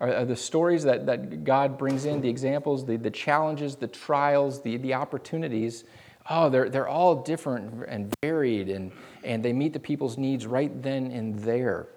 Are, 0.00 0.12
are 0.12 0.24
the 0.24 0.36
stories 0.36 0.82
that, 0.82 1.06
that 1.06 1.44
God 1.44 1.78
brings 1.78 2.06
in, 2.06 2.20
the 2.20 2.28
examples, 2.28 2.84
the, 2.84 2.96
the 2.96 3.10
challenges, 3.10 3.76
the 3.76 3.86
trials, 3.86 4.60
the, 4.62 4.78
the 4.78 4.94
opportunities, 4.94 5.84
oh, 6.28 6.48
they're, 6.48 6.68
they're 6.68 6.88
all 6.88 7.22
different 7.22 7.84
and 7.88 8.12
varied, 8.22 8.68
and, 8.68 8.90
and 9.22 9.44
they 9.44 9.52
meet 9.52 9.72
the 9.72 9.80
people's 9.80 10.18
needs 10.18 10.46
right 10.46 10.82
then 10.82 11.10
and 11.12 11.38
there. 11.38 11.88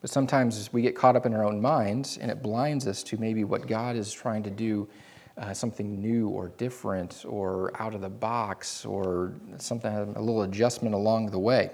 But 0.00 0.10
sometimes 0.10 0.72
we 0.72 0.82
get 0.82 0.94
caught 0.94 1.16
up 1.16 1.26
in 1.26 1.34
our 1.34 1.44
own 1.44 1.60
minds 1.60 2.18
and 2.18 2.30
it 2.30 2.42
blinds 2.42 2.86
us 2.86 3.02
to 3.04 3.16
maybe 3.18 3.44
what 3.44 3.66
God 3.66 3.96
is 3.96 4.12
trying 4.12 4.42
to 4.44 4.50
do 4.50 4.88
uh, 5.36 5.52
something 5.52 6.00
new 6.00 6.28
or 6.28 6.48
different 6.56 7.24
or 7.26 7.70
out 7.80 7.94
of 7.94 8.00
the 8.00 8.08
box 8.08 8.84
or 8.84 9.34
something, 9.58 9.90
a 9.90 10.20
little 10.20 10.42
adjustment 10.42 10.94
along 10.94 11.30
the 11.30 11.38
way. 11.38 11.70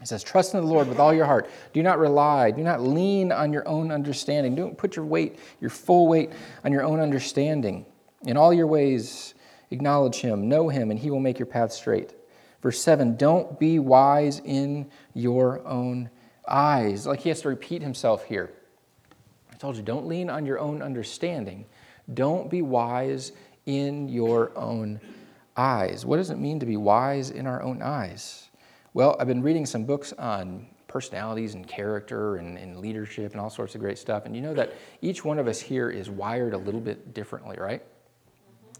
He 0.00 0.06
says, 0.06 0.22
Trust 0.22 0.54
in 0.54 0.60
the 0.60 0.66
Lord 0.66 0.88
with 0.88 1.00
all 1.00 1.12
your 1.12 1.26
heart. 1.26 1.50
Do 1.72 1.82
not 1.82 1.98
rely, 1.98 2.52
do 2.52 2.62
not 2.62 2.80
lean 2.80 3.32
on 3.32 3.52
your 3.52 3.66
own 3.66 3.90
understanding. 3.90 4.54
Don't 4.54 4.78
put 4.78 4.94
your 4.94 5.04
weight, 5.04 5.38
your 5.60 5.70
full 5.70 6.06
weight 6.06 6.30
on 6.64 6.72
your 6.72 6.84
own 6.84 7.00
understanding. 7.00 7.84
In 8.26 8.36
all 8.36 8.52
your 8.52 8.66
ways, 8.66 9.34
acknowledge 9.70 10.16
him, 10.16 10.48
know 10.48 10.68
him, 10.68 10.90
and 10.90 10.98
he 10.98 11.10
will 11.10 11.20
make 11.20 11.38
your 11.38 11.46
path 11.46 11.72
straight. 11.72 12.14
Verse 12.62 12.80
7 12.80 13.16
Don't 13.16 13.58
be 13.58 13.80
wise 13.80 14.40
in 14.44 14.88
your 15.14 15.66
own 15.66 16.10
eyes. 16.48 17.06
Like 17.06 17.20
he 17.20 17.28
has 17.28 17.42
to 17.42 17.48
repeat 17.48 17.82
himself 17.82 18.24
here. 18.24 18.50
I 19.52 19.56
told 19.56 19.76
you, 19.76 19.82
don't 19.82 20.06
lean 20.06 20.30
on 20.30 20.46
your 20.46 20.58
own 20.58 20.82
understanding. 20.82 21.66
Don't 22.14 22.50
be 22.50 22.62
wise 22.62 23.32
in 23.66 24.08
your 24.08 24.56
own 24.56 25.00
eyes. 25.56 26.06
What 26.06 26.16
does 26.16 26.30
it 26.30 26.38
mean 26.38 26.60
to 26.60 26.66
be 26.66 26.76
wise 26.76 27.30
in 27.30 27.46
our 27.46 27.62
own 27.62 27.82
eyes? 27.82 28.48
Well, 28.94 29.16
I've 29.20 29.26
been 29.26 29.42
reading 29.42 29.66
some 29.66 29.84
books 29.84 30.12
on 30.14 30.66
personalities 30.86 31.54
and 31.54 31.66
character 31.66 32.36
and, 32.36 32.56
and, 32.56 32.78
leadership 32.78 33.32
and 33.32 33.40
all 33.40 33.50
sorts 33.50 33.74
of 33.74 33.80
great 33.80 33.98
stuff. 33.98 34.24
And 34.24 34.34
you 34.34 34.40
know 34.40 34.54
that 34.54 34.72
each 35.02 35.24
one 35.24 35.38
of 35.38 35.46
us 35.46 35.60
here 35.60 35.90
is 35.90 36.08
wired 36.08 36.54
a 36.54 36.58
little 36.58 36.80
bit 36.80 37.12
differently, 37.12 37.56
right? 37.60 37.82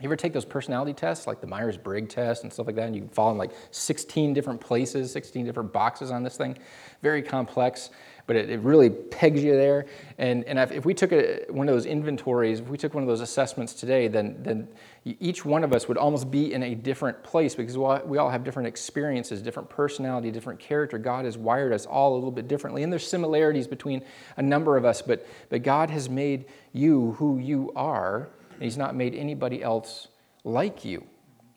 You 0.00 0.07
ever 0.07 0.17
take 0.17 0.33
those 0.33 0.45
personality 0.45 0.93
tests, 0.93 1.26
like 1.26 1.40
the 1.40 1.49
Myers 1.49 1.76
Briggs 1.76 2.14
test 2.14 2.45
and 2.45 2.52
stuff 2.52 2.67
like 2.67 2.76
that, 2.76 2.87
and 2.87 2.95
you 2.95 3.09
fall 3.12 3.33
in 3.33 3.38
like 3.38 3.50
16 3.73 4.33
different 4.33 4.61
places, 4.61 5.11
16 5.11 5.45
different 5.45 5.73
boxes 5.73 6.12
on 6.12 6.23
this 6.23 6.37
thing? 6.37 6.57
Very 7.02 7.21
complex, 7.21 7.90
but 8.28 8.37
it, 8.37 8.49
it 8.49 8.61
really 8.61 8.90
pegs 8.90 9.43
you 9.43 9.55
there. 9.55 9.87
And, 10.19 10.45
and 10.45 10.57
if, 10.71 10.85
we 10.85 10.95
took 10.95 11.11
a, 11.11 11.47
one 11.50 11.69
of 11.69 11.75
those 11.75 11.85
inventories, 11.85 12.61
if 12.61 12.69
we 12.69 12.78
took 12.78 12.95
one 12.95 13.02
of 13.02 13.09
those 13.09 13.23
assessments 13.23 13.75
today, 13.75 14.07
then, 14.07 14.37
then 14.40 14.69
each 15.05 15.45
one 15.45 15.64
of 15.64 15.73
us 15.73 15.88
would 15.88 15.99
almost 15.99 16.31
be 16.31 16.52
in 16.52 16.62
a 16.62 16.76
different 16.76 17.25
place 17.25 17.57
because 17.57 17.76
we 17.76 18.19
all 18.19 18.31
have 18.31 18.45
different 18.45 18.69
experiences, 18.69 19.43
different 19.43 19.69
personality, 19.69 20.31
different 20.31 20.61
character. 20.61 20.97
God 20.99 21.25
has 21.25 21.37
wired 21.37 21.73
us 21.73 21.87
all 21.87 22.14
a 22.14 22.17
little 22.17 22.31
bit 22.31 22.47
differently. 22.47 22.85
And 22.85 22.93
there's 22.93 23.07
similarities 23.07 23.67
between 23.67 24.02
a 24.37 24.43
number 24.43 24.76
of 24.76 24.85
us, 24.85 25.02
but, 25.02 25.26
but 25.49 25.64
God 25.64 25.90
has 25.90 26.09
made 26.09 26.45
you 26.73 27.17
who 27.19 27.38
you 27.38 27.73
are 27.75 28.28
and 28.58 28.64
He's 28.64 28.76
not 28.76 28.96
made 28.96 29.14
anybody 29.14 29.62
else 29.62 30.08
like 30.44 30.84
you. 30.84 31.06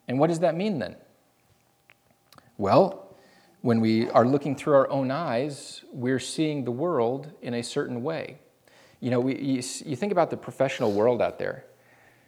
And 0.08 0.20
what 0.20 0.27
does 0.27 0.39
that 0.39 0.55
mean 0.55 0.79
then? 0.79 0.96
Well, 2.58 3.15
when 3.62 3.81
we 3.81 4.10
are 4.10 4.25
looking 4.25 4.55
through 4.55 4.74
our 4.74 4.89
own 4.89 5.10
eyes, 5.10 5.84
we're 5.91 6.20
seeing 6.20 6.63
the 6.63 6.72
world 6.72 7.31
in 7.41 7.55
a 7.55 7.63
certain 7.63 8.03
way. 8.03 8.39
You 9.00 9.10
know, 9.10 9.20
we, 9.20 9.36
you, 9.36 9.63
you 9.86 9.96
think 9.96 10.12
about 10.12 10.29
the 10.29 10.38
professional 10.38 10.91
world 10.91 11.22
out 11.22 11.39
there. 11.39 11.65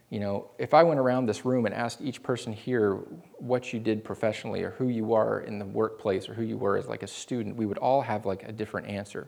You 0.10 0.20
know, 0.20 0.52
if 0.60 0.74
I 0.74 0.84
went 0.84 1.00
around 1.00 1.28
this 1.28 1.44
room 1.44 1.66
and 1.66 1.74
asked 1.74 2.02
each 2.02 2.22
person 2.22 2.54
here 2.54 2.96
what 3.38 3.74
you 3.74 3.80
did 3.80 4.04
professionally 4.04 4.64
or 4.64 4.72
who 4.72 4.88
you 4.88 5.14
are 5.14 5.42
in 5.42 5.58
the 5.60 5.66
workplace 5.66 6.30
or 6.30 6.34
who 6.34 6.44
you 6.44 6.58
were 6.58 6.78
as 6.78 6.88
like 6.88 7.04
a 7.04 7.08
student, 7.08 7.56
we 7.56 7.66
would 7.66 7.80
all 7.80 8.02
have 8.02 8.26
like 8.26 8.44
a 8.44 8.52
different 8.52 8.88
answer. 8.88 9.28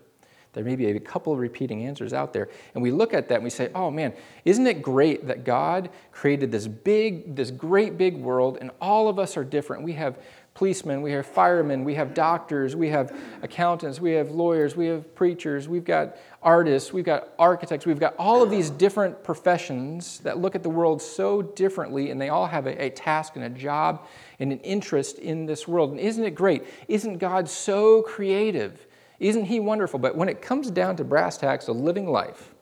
There 0.55 0.63
may 0.63 0.75
be 0.75 0.87
a 0.87 0.99
couple 0.99 1.33
of 1.33 1.39
repeating 1.39 1.85
answers 1.85 2.13
out 2.13 2.33
there. 2.33 2.49
And 2.73 2.81
we 2.81 2.89
look 2.89 3.13
at 3.13 3.27
that 3.27 3.35
and 3.35 3.43
we 3.43 3.49
say, 3.49 3.69
oh 3.75 3.91
man, 3.91 4.13
isn't 4.45 4.65
it 4.65 4.81
great 4.81 5.27
that 5.27 5.43
God 5.43 5.89
created 6.11 6.51
this 6.51 6.67
big, 6.67 7.35
this 7.35 7.51
great 7.51 7.97
big 7.97 8.15
world 8.15 8.57
and 8.59 8.71
all 8.81 9.09
of 9.09 9.19
us 9.19 9.35
are 9.35 9.43
different? 9.43 9.83
We 9.83 9.93
have 9.93 10.17
policemen, 10.55 11.01
we 11.01 11.11
have 11.11 11.25
firemen, 11.25 11.83
we 11.83 11.95
have 11.95 12.13
doctors, 12.13 12.77
we 12.77 12.87
have 12.87 13.13
accountants, 13.41 13.99
we 13.99 14.13
have 14.13 14.31
lawyers, 14.31 14.77
we 14.77 14.85
have 14.85 15.13
preachers, 15.13 15.67
we've 15.67 15.83
got 15.83 16.15
artists, 16.41 16.93
we've 16.93 17.03
got 17.03 17.33
architects, 17.37 17.85
we've 17.85 17.99
got 17.99 18.15
all 18.17 18.41
of 18.41 18.49
these 18.49 18.69
different 18.69 19.21
professions 19.21 20.19
that 20.19 20.37
look 20.37 20.55
at 20.55 20.63
the 20.63 20.69
world 20.69 21.01
so 21.01 21.41
differently, 21.41 22.09
and 22.09 22.21
they 22.21 22.29
all 22.29 22.47
have 22.47 22.67
a, 22.67 22.85
a 22.85 22.89
task 22.91 23.35
and 23.35 23.43
a 23.43 23.49
job 23.49 24.07
and 24.39 24.53
an 24.53 24.59
interest 24.59 25.19
in 25.19 25.45
this 25.45 25.67
world. 25.67 25.91
And 25.91 25.99
isn't 25.99 26.23
it 26.23 26.35
great? 26.35 26.63
Isn't 26.87 27.17
God 27.17 27.49
so 27.49 28.01
creative? 28.03 28.87
Isn't 29.19 29.45
He 29.45 29.59
wonderful? 29.59 29.99
But 29.99 30.15
when 30.15 30.29
it 30.29 30.41
comes 30.41 30.69
down 30.71 30.95
to 30.97 31.03
brass 31.03 31.37
tacks 31.37 31.67
of 31.67 31.77
living 31.77 32.07
life, 32.07 32.53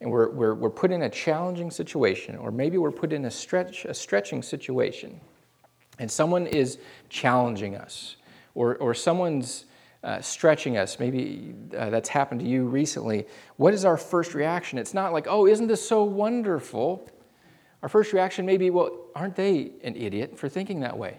and 0.00 0.10
we're, 0.10 0.30
we're, 0.30 0.54
we're 0.54 0.70
put 0.70 0.90
in 0.90 1.02
a 1.02 1.08
challenging 1.08 1.70
situation, 1.70 2.36
or 2.36 2.50
maybe 2.50 2.76
we're 2.76 2.90
put 2.90 3.12
in 3.12 3.24
a, 3.26 3.30
stretch, 3.30 3.84
a 3.84 3.94
stretching 3.94 4.42
situation, 4.42 5.20
and 5.98 6.10
someone 6.10 6.46
is 6.46 6.78
challenging 7.08 7.76
us, 7.76 8.16
or, 8.54 8.76
or 8.76 8.94
someone's 8.94 9.66
uh, 10.02 10.20
stretching 10.20 10.76
us, 10.76 10.98
maybe 10.98 11.54
uh, 11.78 11.88
that's 11.90 12.08
happened 12.08 12.40
to 12.40 12.46
you 12.46 12.64
recently, 12.64 13.24
what 13.56 13.72
is 13.72 13.84
our 13.84 13.96
first 13.96 14.34
reaction? 14.34 14.76
It's 14.76 14.94
not 14.94 15.12
like, 15.12 15.26
oh, 15.28 15.46
isn't 15.46 15.68
this 15.68 15.86
so 15.86 16.02
wonderful? 16.02 17.08
Our 17.82 17.88
first 17.88 18.12
reaction 18.12 18.44
may 18.44 18.56
be, 18.56 18.70
well, 18.70 18.90
aren't 19.14 19.36
they 19.36 19.70
an 19.84 19.94
idiot 19.94 20.36
for 20.36 20.48
thinking 20.48 20.80
that 20.80 20.98
way? 20.98 21.18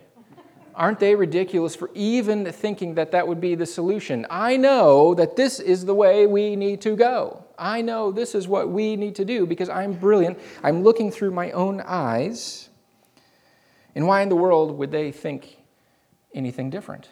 Aren't 0.75 0.99
they 0.99 1.13
ridiculous 1.13 1.75
for 1.75 1.91
even 1.93 2.51
thinking 2.51 2.95
that 2.95 3.11
that 3.11 3.27
would 3.27 3.39
be 3.39 3.53
the 3.55 3.65
solution? 3.65 4.25
I 4.29 4.57
know 4.57 5.13
that 5.13 5.35
this 5.35 5.59
is 5.59 5.85
the 5.85 5.93
way 5.93 6.25
we 6.25 6.55
need 6.55 6.81
to 6.81 6.95
go. 6.95 7.45
I 7.57 7.81
know 7.81 8.11
this 8.11 8.33
is 8.33 8.47
what 8.47 8.69
we 8.69 8.95
need 8.95 9.15
to 9.15 9.25
do 9.25 9.45
because 9.45 9.69
I'm 9.69 9.93
brilliant. 9.93 10.39
I'm 10.63 10.83
looking 10.83 11.11
through 11.11 11.31
my 11.31 11.51
own 11.51 11.81
eyes. 11.81 12.69
And 13.93 14.07
why 14.07 14.21
in 14.21 14.29
the 14.29 14.35
world 14.35 14.77
would 14.79 14.91
they 14.91 15.11
think 15.11 15.57
anything 16.33 16.71
different? 16.71 17.09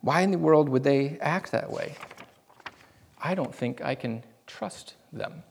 Why 0.00 0.22
in 0.22 0.30
the 0.30 0.38
world 0.38 0.70
would 0.70 0.82
they 0.82 1.18
act 1.20 1.52
that 1.52 1.70
way? 1.70 1.96
I 3.22 3.34
don't 3.34 3.54
think 3.54 3.84
I 3.84 3.94
can 3.94 4.24
trust 4.46 4.94
them. 5.12 5.42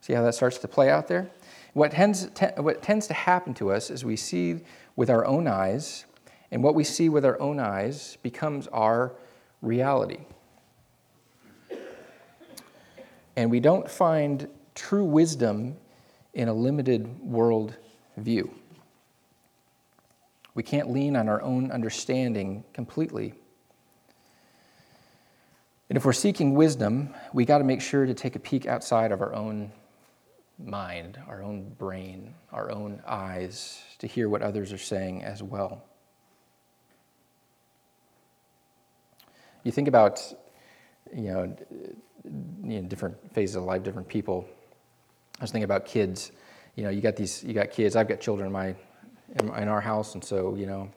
See 0.00 0.14
how 0.14 0.22
that 0.22 0.34
starts 0.34 0.56
to 0.58 0.68
play 0.68 0.88
out 0.88 1.08
there? 1.08 1.30
What 1.72 1.92
tends, 1.92 2.28
what 2.56 2.82
tends 2.82 3.06
to 3.06 3.14
happen 3.14 3.54
to 3.54 3.72
us 3.72 3.90
is 3.90 4.04
we 4.04 4.16
see 4.16 4.60
with 4.94 5.08
our 5.08 5.24
own 5.24 5.46
eyes, 5.46 6.04
and 6.50 6.62
what 6.62 6.74
we 6.74 6.84
see 6.84 7.08
with 7.08 7.24
our 7.24 7.40
own 7.40 7.58
eyes 7.58 8.18
becomes 8.22 8.66
our 8.68 9.14
reality. 9.62 10.20
And 13.36 13.50
we 13.50 13.60
don't 13.60 13.90
find 13.90 14.48
true 14.74 15.04
wisdom 15.04 15.76
in 16.34 16.48
a 16.48 16.52
limited 16.52 17.20
world 17.20 17.76
view. 18.18 18.54
We 20.54 20.62
can't 20.62 20.90
lean 20.90 21.16
on 21.16 21.30
our 21.30 21.40
own 21.40 21.70
understanding 21.70 22.64
completely. 22.74 23.32
And 25.88 25.96
if 25.96 26.04
we're 26.04 26.12
seeking 26.12 26.54
wisdom, 26.54 27.14
we 27.32 27.46
got 27.46 27.58
to 27.58 27.64
make 27.64 27.80
sure 27.80 28.04
to 28.04 28.12
take 28.12 28.36
a 28.36 28.38
peek 28.38 28.66
outside 28.66 29.12
of 29.12 29.22
our 29.22 29.34
own 29.34 29.72
mind, 30.66 31.18
our 31.28 31.42
own 31.42 31.70
brain, 31.78 32.34
our 32.52 32.70
own 32.70 33.00
eyes 33.06 33.82
to 33.98 34.06
hear 34.06 34.28
what 34.28 34.42
others 34.42 34.72
are 34.72 34.78
saying 34.78 35.22
as 35.22 35.42
well. 35.42 35.84
You 39.64 39.72
think 39.72 39.88
about, 39.88 40.20
you 41.14 41.32
know, 41.32 41.56
you 42.64 42.80
know 42.80 42.88
different 42.88 43.16
phases 43.34 43.56
of 43.56 43.64
life, 43.64 43.82
different 43.82 44.08
people. 44.08 44.46
I 45.38 45.44
was 45.44 45.50
thinking 45.50 45.64
about 45.64 45.86
kids. 45.86 46.32
You 46.76 46.84
know, 46.84 46.90
you 46.90 47.00
got 47.00 47.16
these, 47.16 47.42
you 47.44 47.52
got 47.52 47.70
kids. 47.70 47.96
I've 47.96 48.08
got 48.08 48.20
children 48.20 48.46
in 48.46 48.52
my, 48.52 48.74
in, 49.38 49.68
our 49.68 49.80
house, 49.80 50.14
and 50.14 50.24
so 50.24 50.54
you 50.56 50.66
know, 50.66 50.90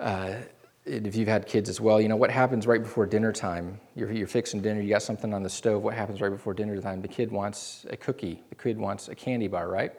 uh, 0.00 0.34
if 0.84 1.14
you've 1.14 1.28
had 1.28 1.46
kids 1.46 1.68
as 1.68 1.80
well, 1.80 2.00
you 2.00 2.08
know 2.08 2.16
what 2.16 2.30
happens 2.30 2.66
right 2.66 2.82
before 2.82 3.06
dinner 3.06 3.32
time. 3.32 3.80
You're, 3.94 4.10
you're 4.10 4.26
fixing 4.26 4.60
dinner. 4.60 4.80
You 4.80 4.88
got 4.88 5.02
something 5.02 5.32
on 5.32 5.42
the 5.42 5.50
stove. 5.50 5.82
What 5.82 5.94
happens 5.94 6.20
right 6.20 6.30
before 6.30 6.54
dinner 6.54 6.80
time? 6.80 7.02
The 7.02 7.08
kid 7.08 7.30
wants 7.30 7.86
a 7.88 7.96
cookie. 7.96 8.42
The 8.48 8.56
kid 8.56 8.78
wants 8.78 9.08
a 9.08 9.14
candy 9.14 9.46
bar, 9.46 9.68
right? 9.68 9.92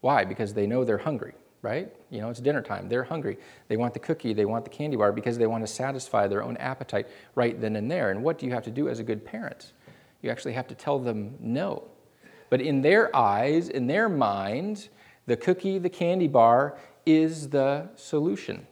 Why? 0.00 0.24
Because 0.24 0.52
they 0.52 0.66
know 0.66 0.84
they're 0.84 0.98
hungry, 0.98 1.32
right? 1.62 1.90
You 2.10 2.20
know, 2.20 2.28
it's 2.28 2.40
dinner 2.40 2.60
time. 2.60 2.88
They're 2.88 3.04
hungry. 3.04 3.38
They 3.68 3.78
want 3.78 3.94
the 3.94 4.00
cookie. 4.00 4.34
They 4.34 4.44
want 4.44 4.64
the 4.64 4.70
candy 4.70 4.96
bar 4.96 5.10
because 5.12 5.38
they 5.38 5.46
want 5.46 5.66
to 5.66 5.72
satisfy 5.72 6.26
their 6.26 6.42
own 6.42 6.56
appetite 6.58 7.08
right 7.34 7.58
then 7.58 7.76
and 7.76 7.90
there. 7.90 8.10
And 8.10 8.22
what 8.22 8.38
do 8.38 8.46
you 8.46 8.52
have 8.52 8.64
to 8.64 8.70
do 8.70 8.88
as 8.88 8.98
a 8.98 9.02
good 9.02 9.24
parent? 9.24 9.72
You 10.20 10.30
actually 10.30 10.52
have 10.52 10.68
to 10.68 10.74
tell 10.74 10.98
them 10.98 11.36
no. 11.40 11.84
But 12.50 12.60
in 12.60 12.82
their 12.82 13.14
eyes, 13.16 13.70
in 13.70 13.86
their 13.86 14.08
mind, 14.08 14.88
the 15.26 15.36
cookie, 15.36 15.78
the 15.78 15.88
candy 15.88 16.28
bar 16.28 16.76
is 17.06 17.48
the 17.48 17.88
solution. 17.96 18.66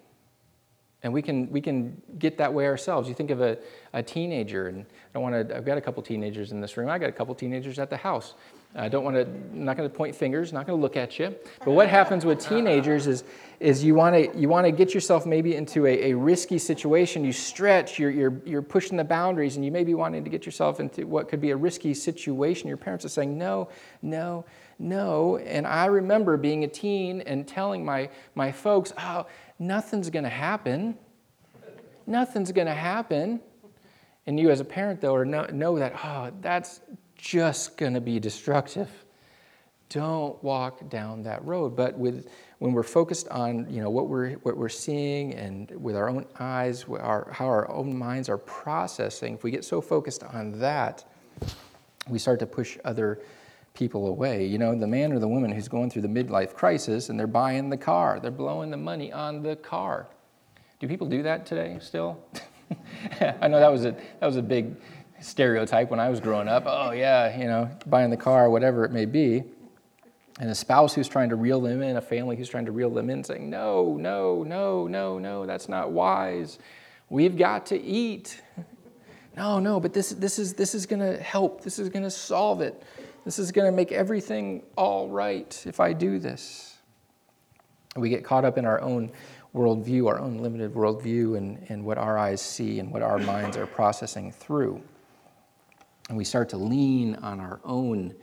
And 1.05 1.13
we 1.13 1.23
can, 1.23 1.49
we 1.53 1.61
can 1.61 2.01
get 2.19 2.37
that 2.39 2.53
way 2.53 2.67
ourselves. 2.67 3.09
You 3.09 3.15
think 3.15 3.31
of 3.31 3.41
a, 3.41 3.57
a 3.93 4.03
teenager, 4.03 4.67
and 4.67 4.85
I 5.15 5.19
want 5.19 5.49
to, 5.49 5.57
I've 5.57 5.65
got 5.65 5.79
a 5.79 5.81
couple 5.81 6.03
teenagers 6.03 6.51
in 6.51 6.61
this 6.61 6.77
room. 6.77 6.89
I 6.89 6.99
got 6.99 7.09
a 7.09 7.13
couple 7.13 7.35
teenagers 7.37 7.79
at 7.79 7.89
the 7.89 7.97
house. 7.97 8.35
I 8.75 8.89
don't 8.89 9.05
want 9.05 9.17
to, 9.17 9.23
I'm 9.23 9.65
not 9.65 9.77
going 9.77 9.89
to 9.89 9.95
point 9.95 10.15
fingers, 10.15 10.53
not 10.53 10.67
going 10.67 10.77
to 10.77 10.83
look 10.83 10.97
at 10.97 11.19
you. 11.19 11.35
But 11.65 11.71
what 11.71 11.89
happens 11.89 12.25
with 12.25 12.41
teenagers 12.41 13.07
is, 13.07 13.25
is 13.61 13.83
you 13.83 13.95
want 13.95 14.15
to, 14.15 14.39
you 14.39 14.49
want 14.49 14.67
to 14.67 14.73
get 14.73 14.93
yourself 14.93 15.25
maybe 15.25 15.55
into 15.55 15.87
a, 15.87 16.11
a 16.11 16.17
risky 16.17 16.59
situation. 16.59 17.25
You 17.25 17.33
stretch, 17.33 17.99
you're, 17.99 18.11
you're, 18.11 18.43
you're 18.45 18.61
pushing 18.61 18.97
the 18.97 19.05
boundaries, 19.05 19.57
and 19.57 19.65
you 19.65 19.71
may 19.71 19.85
be 19.85 19.95
wanting 19.95 20.25
to 20.25 20.31
get 20.31 20.45
yourself 20.45 20.81
into 20.81 21.07
what 21.07 21.29
could 21.29 21.41
be 21.41 21.51
a 21.51 21.57
risky 21.57 21.95
situation. 21.95 22.69
Your 22.69 22.77
parents 22.77 23.05
are 23.05 23.09
saying, 23.09 23.39
no, 23.39 23.69
no, 24.03 24.45
no. 24.79 25.37
And 25.39 25.67
I 25.67 25.87
remember 25.87 26.37
being 26.37 26.65
a 26.65 26.69
teen 26.69 27.21
and 27.23 27.47
telling 27.47 27.85
my, 27.85 28.11
my 28.35 28.53
folks, 28.53 28.93
oh, 28.99 29.27
nothing's 29.59 30.11
going 30.11 30.25
to 30.25 30.31
happen. 30.31 30.97
Nothing's 32.07 32.53
going 32.53 32.69
to 32.69 32.75
happen. 32.75 33.41
And 34.27 34.39
you, 34.39 34.51
as 34.51 34.61
a 34.61 34.65
parent, 34.65 35.01
though, 35.01 35.23
know, 35.25 35.47
know 35.47 35.79
that, 35.79 35.95
oh, 36.05 36.31
that's 36.41 36.81
just 37.17 37.77
going 37.77 37.95
to 37.95 38.01
be 38.01 38.21
destructive. 38.21 38.91
Don't 39.89 40.43
walk 40.45 40.89
down 40.91 41.23
that 41.23 41.45
road. 41.45 41.75
But 41.75 41.99
with, 41.99 42.29
when 42.59 42.73
we're 42.73 42.83
focused 42.83 43.29
on 43.29 43.67
you 43.71 43.81
know, 43.83 43.91
what, 43.91 44.09
we're, 44.09 44.35
what 44.35 44.57
we're 44.57 44.69
seeing 44.69 45.35
and 45.35 45.71
with 45.71 45.97
our 45.97 46.09
own 46.09 46.27
eyes, 46.39 46.85
our, 46.89 47.31
how 47.33 47.47
our 47.47 47.71
own 47.71 47.97
minds 47.97 48.29
are 48.29 48.39
processing, 48.39 49.35
if 49.35 49.43
we 49.43 49.51
get 49.51 49.65
so 49.65 49.81
focused 49.81 50.23
on 50.23 50.59
that, 50.61 51.05
we 52.09 52.19
start 52.19 52.39
to 52.41 52.47
push 52.47 52.79
other 52.85 53.21
people 53.79 54.09
away. 54.09 54.45
You 54.45 54.59
know, 54.59 54.75
the 54.75 54.87
man 54.87 55.13
or 55.13 55.21
the 55.21 55.29
woman 55.29 55.53
who's 55.53 55.69
going 55.69 55.89
through 55.89 56.03
the 56.03 56.09
midlife 56.09 56.53
crisis 56.53 57.09
and 57.09 57.19
they're 57.19 57.29
buying 57.29 57.71
the 57.71 57.77
car, 57.77 58.19
they're 58.21 58.31
blowing 58.31 58.71
the 58.71 58.77
money 58.77 59.13
on 59.13 59.43
the 59.43 59.55
car. 59.57 60.09
Do 60.81 60.89
people 60.89 61.07
do 61.07 61.23
that 61.23 61.47
today 61.47 61.79
still? 61.81 62.21
I 63.41 63.49
know 63.49 63.61
that 63.61 63.71
was 63.71 63.85
a 63.85 63.93
that 63.93 64.27
was 64.27 64.37
a 64.37 64.43
big 64.43 64.77
stereotype 65.21 65.91
when 65.91 66.01
I 66.01 66.09
was 66.09 66.21
growing 66.21 66.49
up. 66.49 66.65
Oh 66.67 66.91
yeah, 66.91 67.39
you 67.39 67.47
know, 67.47 67.71
buying 67.87 68.11
the 68.11 68.17
car, 68.17 68.51
whatever 68.51 68.85
it 68.85 68.93
may 68.93 69.07
be. 69.07 69.45
And 70.41 70.51
a 70.51 70.55
spouse 70.55 70.95
who's 70.95 71.09
trying 71.09 71.31
to 71.31 71.37
reel 71.37 71.61
them 71.61 71.83
in, 71.83 71.97
a 71.97 72.01
family 72.01 72.37
who's 72.37 72.49
trying 72.49 72.67
to 72.67 72.73
reel 72.73 72.91
them 72.91 73.11
in, 73.11 73.25
saying, 73.25 73.49
No, 73.51 73.97
no, 73.97 74.45
no, 74.45 74.87
no, 74.87 75.19
no, 75.19 75.47
that's 75.47 75.69
not 75.69 75.91
wise. 75.91 76.59
We've 77.11 77.37
got 77.37 77.67
to 77.67 77.81
eat. 77.81 78.41
No, 79.37 79.61
no, 79.61 79.79
but 79.79 79.93
this, 79.93 80.11
this 80.11 80.37
is, 80.37 80.55
this 80.55 80.75
is 80.75 80.85
going 80.85 80.99
to 80.99 81.17
help. 81.23 81.63
This 81.63 81.79
is 81.79 81.89
going 81.89 82.03
to 82.03 82.11
solve 82.11 82.61
it. 82.61 82.83
This 83.25 83.39
is 83.39 83.53
going 83.53 83.71
to 83.71 83.77
make 83.77 83.93
everything 83.93 84.63
all 84.77 85.09
right 85.09 85.65
if 85.67 85.81
I 85.81 85.93
do 85.93 86.19
this. 86.19 86.77
We 87.97 88.09
get 88.09 88.25
caught 88.25 88.45
up 88.45 88.59
in 88.59 88.65
our 88.65 88.81
own 88.81 89.11
worldview, 89.55 90.09
our 90.09 90.19
own 90.19 90.39
limited 90.39 90.73
worldview, 90.75 91.37
and, 91.37 91.65
and 91.69 91.85
what 91.85 91.99
our 91.99 92.17
eyes 92.17 92.41
see 92.41 92.79
and 92.81 92.93
what 92.93 93.03
our 93.03 93.19
minds 93.19 93.57
are 93.57 93.67
processing 93.67 94.31
through. 94.31 94.81
And 96.09 96.17
we 96.17 96.25
start 96.25 96.49
to 96.51 96.57
lean 96.57 97.17
on 97.17 97.41
our 97.41 97.61
own 97.65 98.15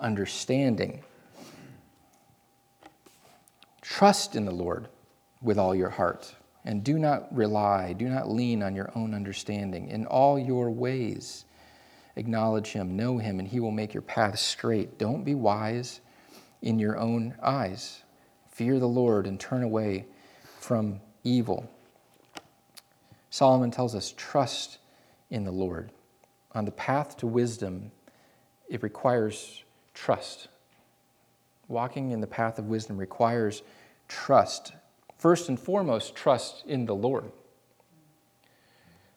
understanding. 0.00 1.02
Trust 3.82 4.34
in 4.34 4.44
the 4.44 4.52
Lord 4.52 4.88
with 5.40 5.58
all 5.58 5.74
your 5.74 5.90
heart, 5.90 6.34
and 6.64 6.82
do 6.82 6.98
not 6.98 7.34
rely, 7.34 7.92
do 7.92 8.08
not 8.08 8.28
lean 8.28 8.62
on 8.62 8.74
your 8.74 8.90
own 8.94 9.14
understanding. 9.14 9.88
In 9.88 10.06
all 10.06 10.38
your 10.38 10.70
ways, 10.70 11.44
acknowledge 12.18 12.72
Him, 12.72 12.96
know 12.96 13.18
Him, 13.18 13.38
and 13.38 13.48
He 13.48 13.60
will 13.60 13.70
make 13.70 13.94
your 13.94 14.02
path 14.02 14.38
straight. 14.38 14.98
Don't 14.98 15.24
be 15.24 15.34
wise 15.34 16.00
in 16.60 16.78
your 16.78 16.98
own 16.98 17.34
eyes. 17.42 18.02
Fear 18.50 18.80
the 18.80 18.88
Lord 18.88 19.26
and 19.26 19.38
turn 19.38 19.62
away 19.62 20.06
from 20.58 21.00
evil. 21.24 21.70
Solomon 23.30 23.70
tells 23.70 23.94
us 23.94 24.12
trust 24.16 24.78
in 25.30 25.44
the 25.44 25.52
Lord 25.52 25.92
on 26.52 26.64
the 26.64 26.72
path 26.72 27.16
to 27.18 27.26
wisdom 27.26 27.92
it 28.68 28.82
requires 28.82 29.64
trust. 29.94 30.48
Walking 31.68 32.10
in 32.10 32.20
the 32.20 32.26
path 32.26 32.58
of 32.58 32.66
wisdom 32.66 32.98
requires 32.98 33.62
trust. 34.08 34.72
First 35.16 35.48
and 35.48 35.58
foremost, 35.58 36.14
trust 36.14 36.64
in 36.66 36.86
the 36.86 36.94
Lord, 36.94 37.30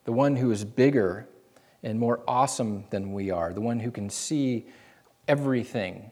the 0.05 0.11
one 0.11 0.35
who 0.35 0.51
is 0.51 0.63
bigger 0.65 1.27
and 1.83 1.99
more 1.99 2.21
awesome 2.27 2.85
than 2.89 3.13
we 3.13 3.31
are, 3.31 3.53
the 3.53 3.61
one 3.61 3.79
who 3.79 3.91
can 3.91 4.09
see 4.09 4.67
everything, 5.27 6.11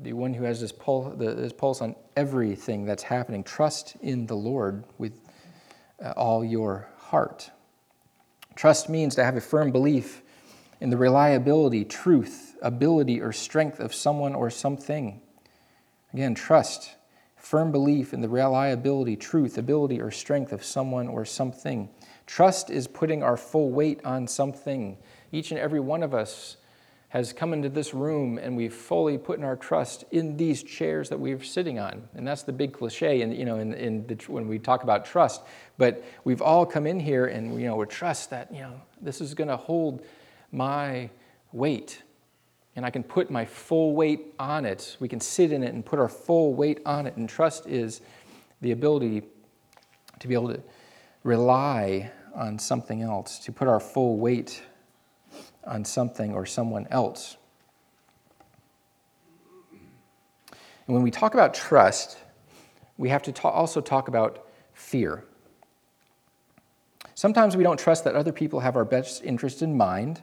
the 0.00 0.12
one 0.12 0.32
who 0.32 0.44
has 0.44 0.60
his 0.60 0.72
pulse, 0.72 1.18
his 1.20 1.52
pulse 1.52 1.82
on 1.82 1.94
everything 2.16 2.84
that's 2.84 3.02
happening. 3.02 3.44
Trust 3.44 3.96
in 4.00 4.26
the 4.26 4.36
Lord 4.36 4.84
with 4.98 5.20
uh, 6.02 6.12
all 6.16 6.44
your 6.44 6.88
heart. 6.98 7.50
Trust 8.54 8.88
means 8.88 9.14
to 9.14 9.24
have 9.24 9.36
a 9.36 9.40
firm 9.40 9.70
belief 9.70 10.22
in 10.80 10.90
the 10.90 10.96
reliability, 10.96 11.84
truth, 11.84 12.56
ability, 12.62 13.20
or 13.20 13.32
strength 13.32 13.80
of 13.80 13.94
someone 13.94 14.34
or 14.34 14.50
something. 14.50 15.20
Again, 16.12 16.34
trust, 16.34 16.92
firm 17.36 17.70
belief 17.70 18.12
in 18.14 18.20
the 18.20 18.28
reliability, 18.28 19.16
truth, 19.16 19.58
ability, 19.58 20.00
or 20.00 20.10
strength 20.10 20.52
of 20.52 20.64
someone 20.64 21.08
or 21.08 21.24
something. 21.24 21.90
Trust 22.30 22.70
is 22.70 22.86
putting 22.86 23.24
our 23.24 23.36
full 23.36 23.70
weight 23.70 24.04
on 24.04 24.28
something. 24.28 24.96
Each 25.32 25.50
and 25.50 25.58
every 25.58 25.80
one 25.80 26.04
of 26.04 26.14
us 26.14 26.58
has 27.08 27.32
come 27.32 27.52
into 27.52 27.68
this 27.68 27.92
room 27.92 28.38
and 28.38 28.56
we've 28.56 28.72
fully 28.72 29.18
put 29.18 29.36
in 29.36 29.44
our 29.44 29.56
trust 29.56 30.04
in 30.12 30.36
these 30.36 30.62
chairs 30.62 31.08
that 31.08 31.18
we're 31.18 31.42
sitting 31.42 31.80
on. 31.80 32.08
And 32.14 32.24
that's 32.24 32.44
the 32.44 32.52
big 32.52 32.72
cliche 32.72 33.22
in, 33.22 33.32
you 33.32 33.44
know, 33.44 33.56
in, 33.58 33.74
in 33.74 34.06
the, 34.06 34.14
when 34.28 34.46
we 34.46 34.60
talk 34.60 34.84
about 34.84 35.04
trust. 35.04 35.42
But 35.76 36.04
we've 36.22 36.40
all 36.40 36.64
come 36.64 36.86
in 36.86 37.00
here 37.00 37.26
and 37.26 37.60
you 37.60 37.66
know, 37.66 37.74
we 37.74 37.86
trust 37.86 38.30
that 38.30 38.54
you 38.54 38.60
know, 38.60 38.80
this 39.02 39.20
is 39.20 39.34
going 39.34 39.48
to 39.48 39.56
hold 39.56 40.06
my 40.52 41.10
weight. 41.50 42.00
And 42.76 42.86
I 42.86 42.90
can 42.90 43.02
put 43.02 43.28
my 43.28 43.44
full 43.44 43.96
weight 43.96 44.34
on 44.38 44.66
it. 44.66 44.96
We 45.00 45.08
can 45.08 45.18
sit 45.18 45.50
in 45.50 45.64
it 45.64 45.74
and 45.74 45.84
put 45.84 45.98
our 45.98 46.08
full 46.08 46.54
weight 46.54 46.78
on 46.86 47.08
it. 47.08 47.16
And 47.16 47.28
trust 47.28 47.66
is 47.66 48.02
the 48.60 48.70
ability 48.70 49.24
to 50.20 50.28
be 50.28 50.34
able 50.34 50.54
to 50.54 50.62
rely 51.24 52.12
on 52.34 52.58
something 52.58 53.02
else, 53.02 53.38
to 53.40 53.52
put 53.52 53.68
our 53.68 53.80
full 53.80 54.18
weight 54.18 54.62
on 55.64 55.84
something 55.84 56.34
or 56.34 56.46
someone 56.46 56.86
else. 56.90 57.36
And 60.86 60.94
when 60.94 61.02
we 61.02 61.10
talk 61.10 61.34
about 61.34 61.54
trust, 61.54 62.18
we 62.98 63.08
have 63.10 63.22
to 63.22 63.32
ta- 63.32 63.50
also 63.50 63.80
talk 63.80 64.08
about 64.08 64.46
fear. 64.72 65.24
Sometimes 67.14 67.56
we 67.56 67.62
don't 67.62 67.78
trust 67.78 68.04
that 68.04 68.14
other 68.14 68.32
people 68.32 68.60
have 68.60 68.76
our 68.76 68.84
best 68.84 69.22
interest 69.22 69.62
in 69.62 69.76
mind, 69.76 70.22